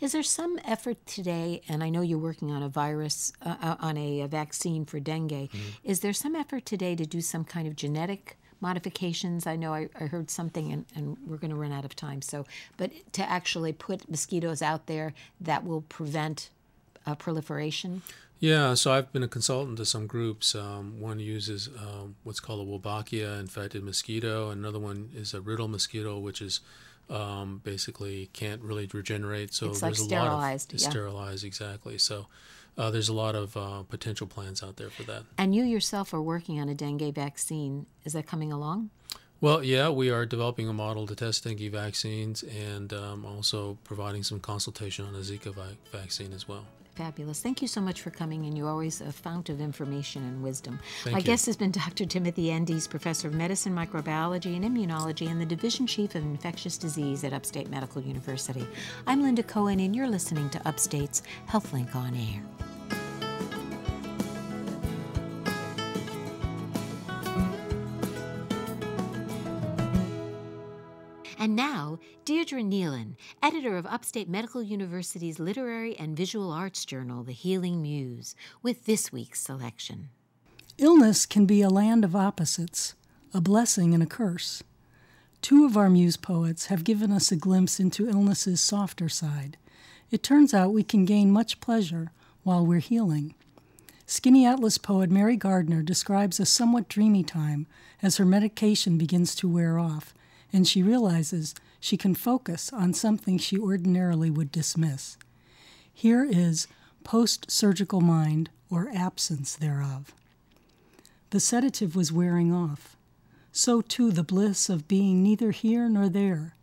Is 0.00 0.12
there 0.12 0.22
some 0.22 0.58
effort 0.64 1.04
today, 1.06 1.62
and 1.68 1.82
I 1.82 1.90
know 1.90 2.00
you're 2.00 2.18
working 2.18 2.50
on 2.50 2.62
a 2.62 2.68
virus, 2.68 3.32
uh, 3.44 3.56
uh, 3.60 3.76
on 3.80 3.96
a, 3.96 4.20
a 4.22 4.28
vaccine 4.28 4.84
for 4.84 5.00
dengue, 5.00 5.50
is 5.84 6.00
there 6.00 6.12
some 6.12 6.34
effort 6.34 6.66
today 6.66 6.94
to 6.96 7.06
do 7.06 7.20
some 7.20 7.44
kind 7.44 7.66
of 7.66 7.76
genetic 7.76 8.38
modifications? 8.60 9.46
I 9.46 9.56
know 9.56 9.74
I, 9.74 9.88
I 9.98 10.04
heard 10.04 10.30
something, 10.30 10.72
and, 10.72 10.86
and 10.94 11.16
we're 11.26 11.36
going 11.36 11.50
to 11.50 11.56
run 11.56 11.72
out 11.72 11.84
of 11.84 11.94
time, 11.94 12.22
so, 12.22 12.46
but 12.76 12.90
to 13.12 13.28
actually 13.28 13.72
put 13.72 14.08
mosquitoes 14.10 14.62
out 14.62 14.86
there 14.86 15.14
that 15.40 15.64
will 15.64 15.82
prevent 15.82 16.50
uh, 17.06 17.14
proliferation? 17.14 18.02
Yeah, 18.40 18.74
so 18.74 18.92
I've 18.92 19.12
been 19.12 19.24
a 19.24 19.28
consultant 19.28 19.78
to 19.78 19.84
some 19.84 20.06
groups. 20.06 20.54
Um, 20.54 21.00
one 21.00 21.18
uses 21.18 21.68
um, 21.76 22.14
what's 22.22 22.38
called 22.38 22.66
a 22.66 22.70
Wolbachia 22.70 23.40
infected 23.40 23.82
mosquito. 23.82 24.50
Another 24.50 24.78
one 24.78 25.10
is 25.14 25.34
a 25.34 25.40
RIDL 25.40 25.68
mosquito, 25.68 26.18
which 26.18 26.40
is 26.40 26.60
um, 27.10 27.60
basically 27.64 28.30
can't 28.32 28.62
really 28.62 28.88
regenerate. 28.92 29.54
So 29.54 29.66
It's 29.70 29.82
like 29.82 29.90
there's 29.90 30.00
a 30.00 30.04
sterilized, 30.04 30.72
lot 30.72 30.74
of 30.74 30.82
yeah. 30.82 30.90
sterilized 30.90 31.44
exactly. 31.44 31.98
So 31.98 32.26
uh, 32.76 32.90
there's 32.90 33.08
a 33.08 33.14
lot 33.14 33.34
of 33.34 33.56
uh, 33.56 33.82
potential 33.82 34.26
plans 34.26 34.62
out 34.62 34.76
there 34.76 34.90
for 34.90 35.02
that. 35.04 35.24
And 35.36 35.54
you 35.54 35.64
yourself 35.64 36.14
are 36.14 36.22
working 36.22 36.60
on 36.60 36.68
a 36.68 36.74
dengue 36.74 37.14
vaccine. 37.14 37.86
Is 38.04 38.12
that 38.12 38.26
coming 38.26 38.52
along? 38.52 38.90
Well, 39.40 39.62
yeah, 39.62 39.88
we 39.88 40.10
are 40.10 40.26
developing 40.26 40.68
a 40.68 40.72
model 40.72 41.06
to 41.06 41.14
test 41.14 41.44
dengue 41.44 41.70
vaccines 41.70 42.42
and 42.42 42.92
um, 42.92 43.24
also 43.24 43.78
providing 43.84 44.24
some 44.24 44.40
consultation 44.40 45.04
on 45.04 45.14
a 45.14 45.18
Zika 45.18 45.54
vi- 45.54 45.76
vaccine 45.92 46.32
as 46.32 46.48
well. 46.48 46.64
Fabulous. 46.98 47.40
Thank 47.40 47.62
you 47.62 47.68
so 47.68 47.80
much 47.80 48.00
for 48.00 48.10
coming, 48.10 48.44
and 48.44 48.58
you're 48.58 48.68
always 48.68 49.00
a 49.00 49.12
fount 49.12 49.50
of 49.50 49.60
information 49.60 50.24
and 50.24 50.42
wisdom. 50.42 50.80
Thank 51.04 51.12
My 51.12 51.20
you. 51.20 51.24
guest 51.26 51.46
has 51.46 51.56
been 51.56 51.70
Dr. 51.70 52.04
Timothy 52.04 52.50
Endy, 52.50 52.80
professor 52.90 53.28
of 53.28 53.34
medicine, 53.34 53.72
microbiology, 53.72 54.56
and 54.56 54.64
immunology, 54.64 55.30
and 55.30 55.40
the 55.40 55.46
division 55.46 55.86
chief 55.86 56.16
of 56.16 56.24
infectious 56.24 56.76
disease 56.76 57.22
at 57.22 57.32
Upstate 57.32 57.70
Medical 57.70 58.02
University. 58.02 58.66
I'm 59.06 59.22
Linda 59.22 59.44
Cohen, 59.44 59.78
and 59.78 59.94
you're 59.94 60.08
listening 60.08 60.50
to 60.50 60.68
Upstate's 60.68 61.22
HealthLink 61.48 61.94
on 61.94 62.16
Air. 62.16 62.42
And 71.40 71.54
now, 71.54 72.00
Deirdre 72.24 72.62
Nealon, 72.62 73.14
editor 73.40 73.76
of 73.76 73.86
Upstate 73.86 74.28
Medical 74.28 74.60
University's 74.60 75.38
literary 75.38 75.96
and 75.96 76.16
visual 76.16 76.50
arts 76.50 76.84
journal, 76.84 77.22
The 77.22 77.32
Healing 77.32 77.80
Muse, 77.80 78.34
with 78.60 78.86
this 78.86 79.12
week's 79.12 79.40
selection. 79.40 80.08
Illness 80.78 81.26
can 81.26 81.46
be 81.46 81.62
a 81.62 81.70
land 81.70 82.04
of 82.04 82.16
opposites, 82.16 82.94
a 83.32 83.40
blessing 83.40 83.94
and 83.94 84.02
a 84.02 84.06
curse. 84.06 84.64
Two 85.40 85.64
of 85.64 85.76
our 85.76 85.88
muse 85.88 86.16
poets 86.16 86.66
have 86.66 86.82
given 86.82 87.12
us 87.12 87.30
a 87.30 87.36
glimpse 87.36 87.78
into 87.78 88.08
illness's 88.08 88.60
softer 88.60 89.08
side. 89.08 89.56
It 90.10 90.24
turns 90.24 90.52
out 90.52 90.72
we 90.72 90.82
can 90.82 91.04
gain 91.04 91.30
much 91.30 91.60
pleasure 91.60 92.10
while 92.42 92.66
we're 92.66 92.80
healing. 92.80 93.34
Skaneateles 94.08 94.82
poet 94.82 95.08
Mary 95.08 95.36
Gardner 95.36 95.82
describes 95.82 96.40
a 96.40 96.46
somewhat 96.46 96.88
dreamy 96.88 97.22
time 97.22 97.68
as 98.02 98.16
her 98.16 98.24
medication 98.24 98.98
begins 98.98 99.36
to 99.36 99.48
wear 99.48 99.78
off, 99.78 100.14
and 100.52 100.66
she 100.66 100.82
realizes 100.82 101.54
she 101.80 101.96
can 101.96 102.14
focus 102.14 102.72
on 102.72 102.94
something 102.94 103.38
she 103.38 103.58
ordinarily 103.58 104.30
would 104.30 104.50
dismiss. 104.50 105.16
Here 105.92 106.24
is 106.24 106.66
post 107.04 107.50
surgical 107.50 108.00
mind 108.00 108.50
or 108.70 108.90
absence 108.94 109.56
thereof. 109.56 110.14
The 111.30 111.40
sedative 111.40 111.94
was 111.94 112.12
wearing 112.12 112.52
off. 112.52 112.96
So 113.52 113.80
too 113.80 114.10
the 114.10 114.22
bliss 114.22 114.68
of 114.68 114.88
being 114.88 115.22
neither 115.22 115.50
here 115.50 115.88
nor 115.88 116.08
there, 116.08 116.54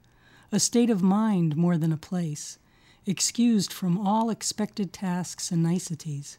a 0.52 0.60
state 0.60 0.90
of 0.90 1.02
mind 1.02 1.56
more 1.56 1.78
than 1.78 1.92
a 1.92 1.98
place, 1.98 2.58
excused 3.06 3.74
from 3.74 3.98
all 3.98 4.30
expected 4.30 4.94
tasks 4.94 5.52
and 5.52 5.62
niceties. 5.62 6.38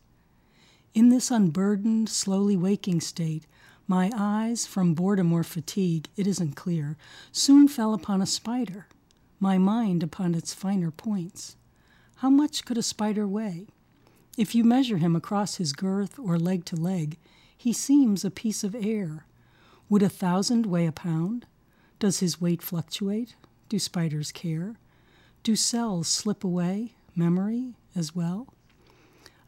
In 0.94 1.10
this 1.10 1.30
unburdened, 1.30 2.08
slowly 2.08 2.56
waking 2.56 3.00
state, 3.00 3.46
my 3.88 4.10
eyes, 4.16 4.66
from 4.66 4.94
boredom 4.94 5.32
or 5.32 5.44
fatigue, 5.44 6.08
it 6.16 6.26
isn't 6.26 6.56
clear, 6.56 6.96
soon 7.30 7.68
fell 7.68 7.94
upon 7.94 8.20
a 8.20 8.26
spider, 8.26 8.86
my 9.38 9.58
mind 9.58 10.02
upon 10.02 10.34
its 10.34 10.52
finer 10.52 10.90
points. 10.90 11.56
How 12.16 12.30
much 12.30 12.64
could 12.64 12.78
a 12.78 12.82
spider 12.82 13.26
weigh? 13.26 13.66
If 14.36 14.54
you 14.54 14.64
measure 14.64 14.98
him 14.98 15.14
across 15.14 15.56
his 15.56 15.72
girth 15.72 16.18
or 16.18 16.38
leg 16.38 16.64
to 16.66 16.76
leg, 16.76 17.16
he 17.56 17.72
seems 17.72 18.24
a 18.24 18.30
piece 18.30 18.64
of 18.64 18.74
air. 18.74 19.26
Would 19.88 20.02
a 20.02 20.08
thousand 20.08 20.66
weigh 20.66 20.86
a 20.86 20.92
pound? 20.92 21.46
Does 21.98 22.20
his 22.20 22.40
weight 22.40 22.62
fluctuate? 22.62 23.36
Do 23.68 23.78
spiders 23.78 24.32
care? 24.32 24.76
Do 25.42 25.56
cells 25.56 26.08
slip 26.08 26.42
away, 26.44 26.94
memory 27.14 27.74
as 27.94 28.14
well? 28.14 28.48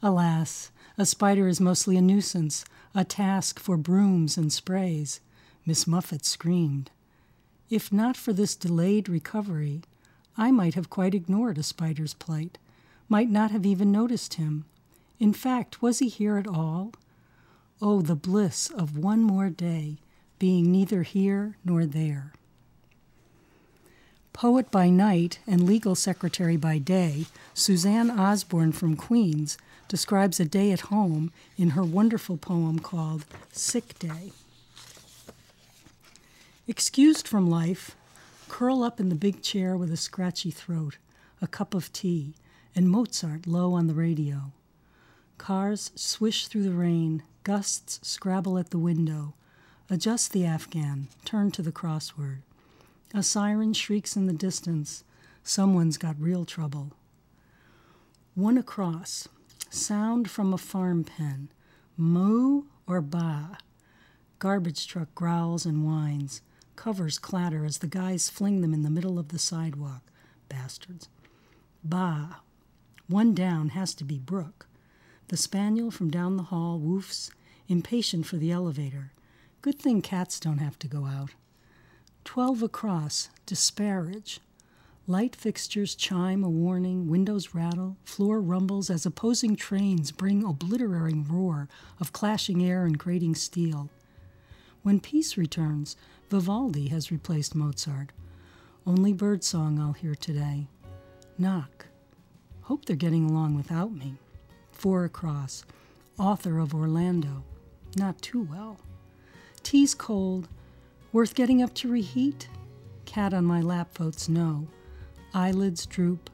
Alas, 0.02 0.70
a 0.96 1.04
spider 1.04 1.48
is 1.48 1.60
mostly 1.60 1.96
a 1.96 2.00
nuisance, 2.00 2.64
a 2.94 3.04
task 3.04 3.58
for 3.58 3.76
brooms 3.76 4.36
and 4.36 4.52
sprays. 4.52 5.20
Miss 5.66 5.86
Muffet 5.86 6.24
screamed. 6.24 6.90
If 7.70 7.92
not 7.92 8.16
for 8.16 8.32
this 8.32 8.56
delayed 8.56 9.08
recovery, 9.08 9.82
I 10.36 10.50
might 10.50 10.74
have 10.74 10.88
quite 10.88 11.14
ignored 11.14 11.58
a 11.58 11.62
spider's 11.62 12.14
plight, 12.14 12.58
might 13.08 13.28
not 13.28 13.50
have 13.50 13.66
even 13.66 13.92
noticed 13.92 14.34
him. 14.34 14.64
In 15.18 15.32
fact, 15.32 15.82
was 15.82 15.98
he 15.98 16.08
here 16.08 16.38
at 16.38 16.46
all? 16.46 16.92
Oh, 17.82 18.00
the 18.00 18.16
bliss 18.16 18.70
of 18.70 18.96
one 18.96 19.22
more 19.22 19.50
day, 19.50 19.98
being 20.38 20.70
neither 20.70 21.02
here 21.02 21.56
nor 21.64 21.84
there. 21.84 22.32
Poet 24.32 24.70
by 24.70 24.88
night 24.88 25.40
and 25.46 25.64
legal 25.64 25.96
secretary 25.96 26.56
by 26.56 26.78
day, 26.78 27.26
Suzanne 27.54 28.10
Osborne 28.10 28.70
from 28.70 28.94
Queens 28.94 29.58
describes 29.88 30.38
a 30.38 30.44
day 30.44 30.70
at 30.70 30.82
home 30.92 31.32
in 31.56 31.70
her 31.70 31.82
wonderful 31.82 32.36
poem 32.36 32.78
called 32.78 33.24
Sick 33.50 33.98
Day. 33.98 34.32
Excused 36.66 37.26
from 37.26 37.48
life, 37.48 37.96
curl 38.48 38.82
up 38.82 39.00
in 39.00 39.08
the 39.08 39.14
big 39.14 39.42
chair 39.42 39.76
with 39.76 39.90
a 39.90 39.96
scratchy 39.96 40.50
throat, 40.50 40.98
a 41.40 41.46
cup 41.46 41.74
of 41.74 41.92
tea, 41.92 42.34
and 42.76 42.90
Mozart 42.90 43.46
low 43.46 43.72
on 43.72 43.86
the 43.86 43.94
radio. 43.94 44.52
Cars 45.38 45.90
swish 45.94 46.46
through 46.46 46.64
the 46.64 46.72
rain, 46.72 47.22
gusts 47.42 48.00
scrabble 48.02 48.58
at 48.58 48.70
the 48.70 48.78
window. 48.78 49.34
Adjust 49.88 50.32
the 50.32 50.44
Afghan, 50.44 51.08
turn 51.24 51.50
to 51.52 51.62
the 51.62 51.72
crossword. 51.72 52.40
A 53.14 53.22
siren 53.22 53.72
shrieks 53.72 54.16
in 54.16 54.26
the 54.26 54.34
distance. 54.34 55.02
Someone's 55.42 55.96
got 55.96 56.20
real 56.20 56.44
trouble. 56.44 56.92
One 58.34 58.58
across, 58.58 59.28
sound 59.70 60.30
from 60.30 60.52
a 60.52 60.58
farm 60.58 61.04
pen. 61.04 61.50
Moo 61.96 62.64
or 62.86 63.00
ba? 63.00 63.58
Garbage 64.38 64.86
truck 64.86 65.14
growls 65.14 65.66
and 65.66 65.84
whines. 65.84 66.42
Covers 66.76 67.18
clatter 67.18 67.64
as 67.64 67.78
the 67.78 67.86
guys 67.88 68.30
fling 68.30 68.60
them 68.60 68.72
in 68.72 68.82
the 68.82 68.90
middle 68.90 69.18
of 69.18 69.28
the 69.28 69.38
sidewalk. 69.38 70.02
Bastards. 70.48 71.08
Ba. 71.82 72.36
One 73.08 73.34
down 73.34 73.70
has 73.70 73.94
to 73.94 74.04
be 74.04 74.18
Brooke. 74.18 74.66
The 75.28 75.36
spaniel 75.36 75.90
from 75.90 76.10
down 76.10 76.36
the 76.36 76.44
hall 76.44 76.80
woofs, 76.80 77.30
impatient 77.68 78.26
for 78.26 78.36
the 78.36 78.50
elevator. 78.50 79.12
Good 79.60 79.78
thing 79.78 80.00
cats 80.02 80.38
don't 80.40 80.58
have 80.58 80.78
to 80.78 80.88
go 80.88 81.04
out. 81.06 81.30
Twelve 82.24 82.62
across, 82.62 83.28
disparage. 83.44 84.40
Light 85.10 85.34
fixtures 85.34 85.94
chime 85.94 86.44
a 86.44 86.50
warning, 86.50 87.08
windows 87.08 87.54
rattle, 87.54 87.96
floor 88.04 88.42
rumbles 88.42 88.90
as 88.90 89.06
opposing 89.06 89.56
trains 89.56 90.12
bring 90.12 90.44
obliterating 90.44 91.26
roar 91.26 91.66
of 91.98 92.12
clashing 92.12 92.62
air 92.62 92.84
and 92.84 92.98
grating 92.98 93.34
steel. 93.34 93.88
When 94.82 95.00
peace 95.00 95.38
returns, 95.38 95.96
Vivaldi 96.28 96.88
has 96.88 97.10
replaced 97.10 97.54
Mozart. 97.54 98.12
Only 98.86 99.14
birdsong 99.14 99.80
I'll 99.80 99.94
hear 99.94 100.14
today. 100.14 100.68
Knock. 101.38 101.86
Hope 102.60 102.84
they're 102.84 102.94
getting 102.94 103.30
along 103.30 103.56
without 103.56 103.92
me. 103.92 104.18
Four 104.72 105.06
across. 105.06 105.64
Author 106.18 106.58
of 106.58 106.74
Orlando. 106.74 107.44
Not 107.96 108.20
too 108.20 108.42
well. 108.42 108.78
Tea's 109.62 109.94
cold. 109.94 110.48
Worth 111.14 111.34
getting 111.34 111.62
up 111.62 111.72
to 111.76 111.90
reheat? 111.90 112.50
Cat 113.06 113.32
on 113.32 113.46
my 113.46 113.62
lap 113.62 113.96
votes 113.96 114.28
no. 114.28 114.68
Eyelids 115.38 115.86
droop, 115.86 116.30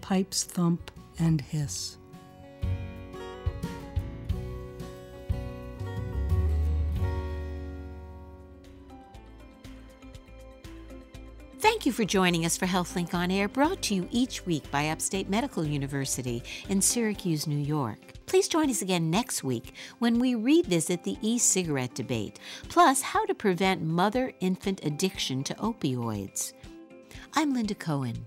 pipes 0.00 0.42
thump 0.42 0.90
and 1.20 1.40
hiss. 1.40 1.98
Thank 11.60 11.86
you 11.86 11.92
for 11.92 12.04
joining 12.04 12.44
us 12.44 12.56
for 12.56 12.66
HealthLink 12.66 13.14
on 13.14 13.30
Air, 13.30 13.46
brought 13.46 13.82
to 13.82 13.94
you 13.94 14.08
each 14.10 14.44
week 14.44 14.68
by 14.72 14.88
Upstate 14.88 15.30
Medical 15.30 15.64
University 15.64 16.42
in 16.68 16.82
Syracuse, 16.82 17.46
New 17.46 17.56
York. 17.56 17.98
Please 18.26 18.48
join 18.48 18.68
us 18.68 18.82
again 18.82 19.12
next 19.12 19.44
week 19.44 19.74
when 20.00 20.18
we 20.18 20.34
revisit 20.34 21.04
the 21.04 21.16
e 21.22 21.38
cigarette 21.38 21.94
debate, 21.94 22.40
plus 22.68 23.00
how 23.00 23.24
to 23.26 23.34
prevent 23.34 23.80
mother 23.80 24.32
infant 24.40 24.84
addiction 24.84 25.44
to 25.44 25.54
opioids. 25.54 26.52
I'm 27.34 27.54
Linda 27.54 27.76
Cohen. 27.76 28.26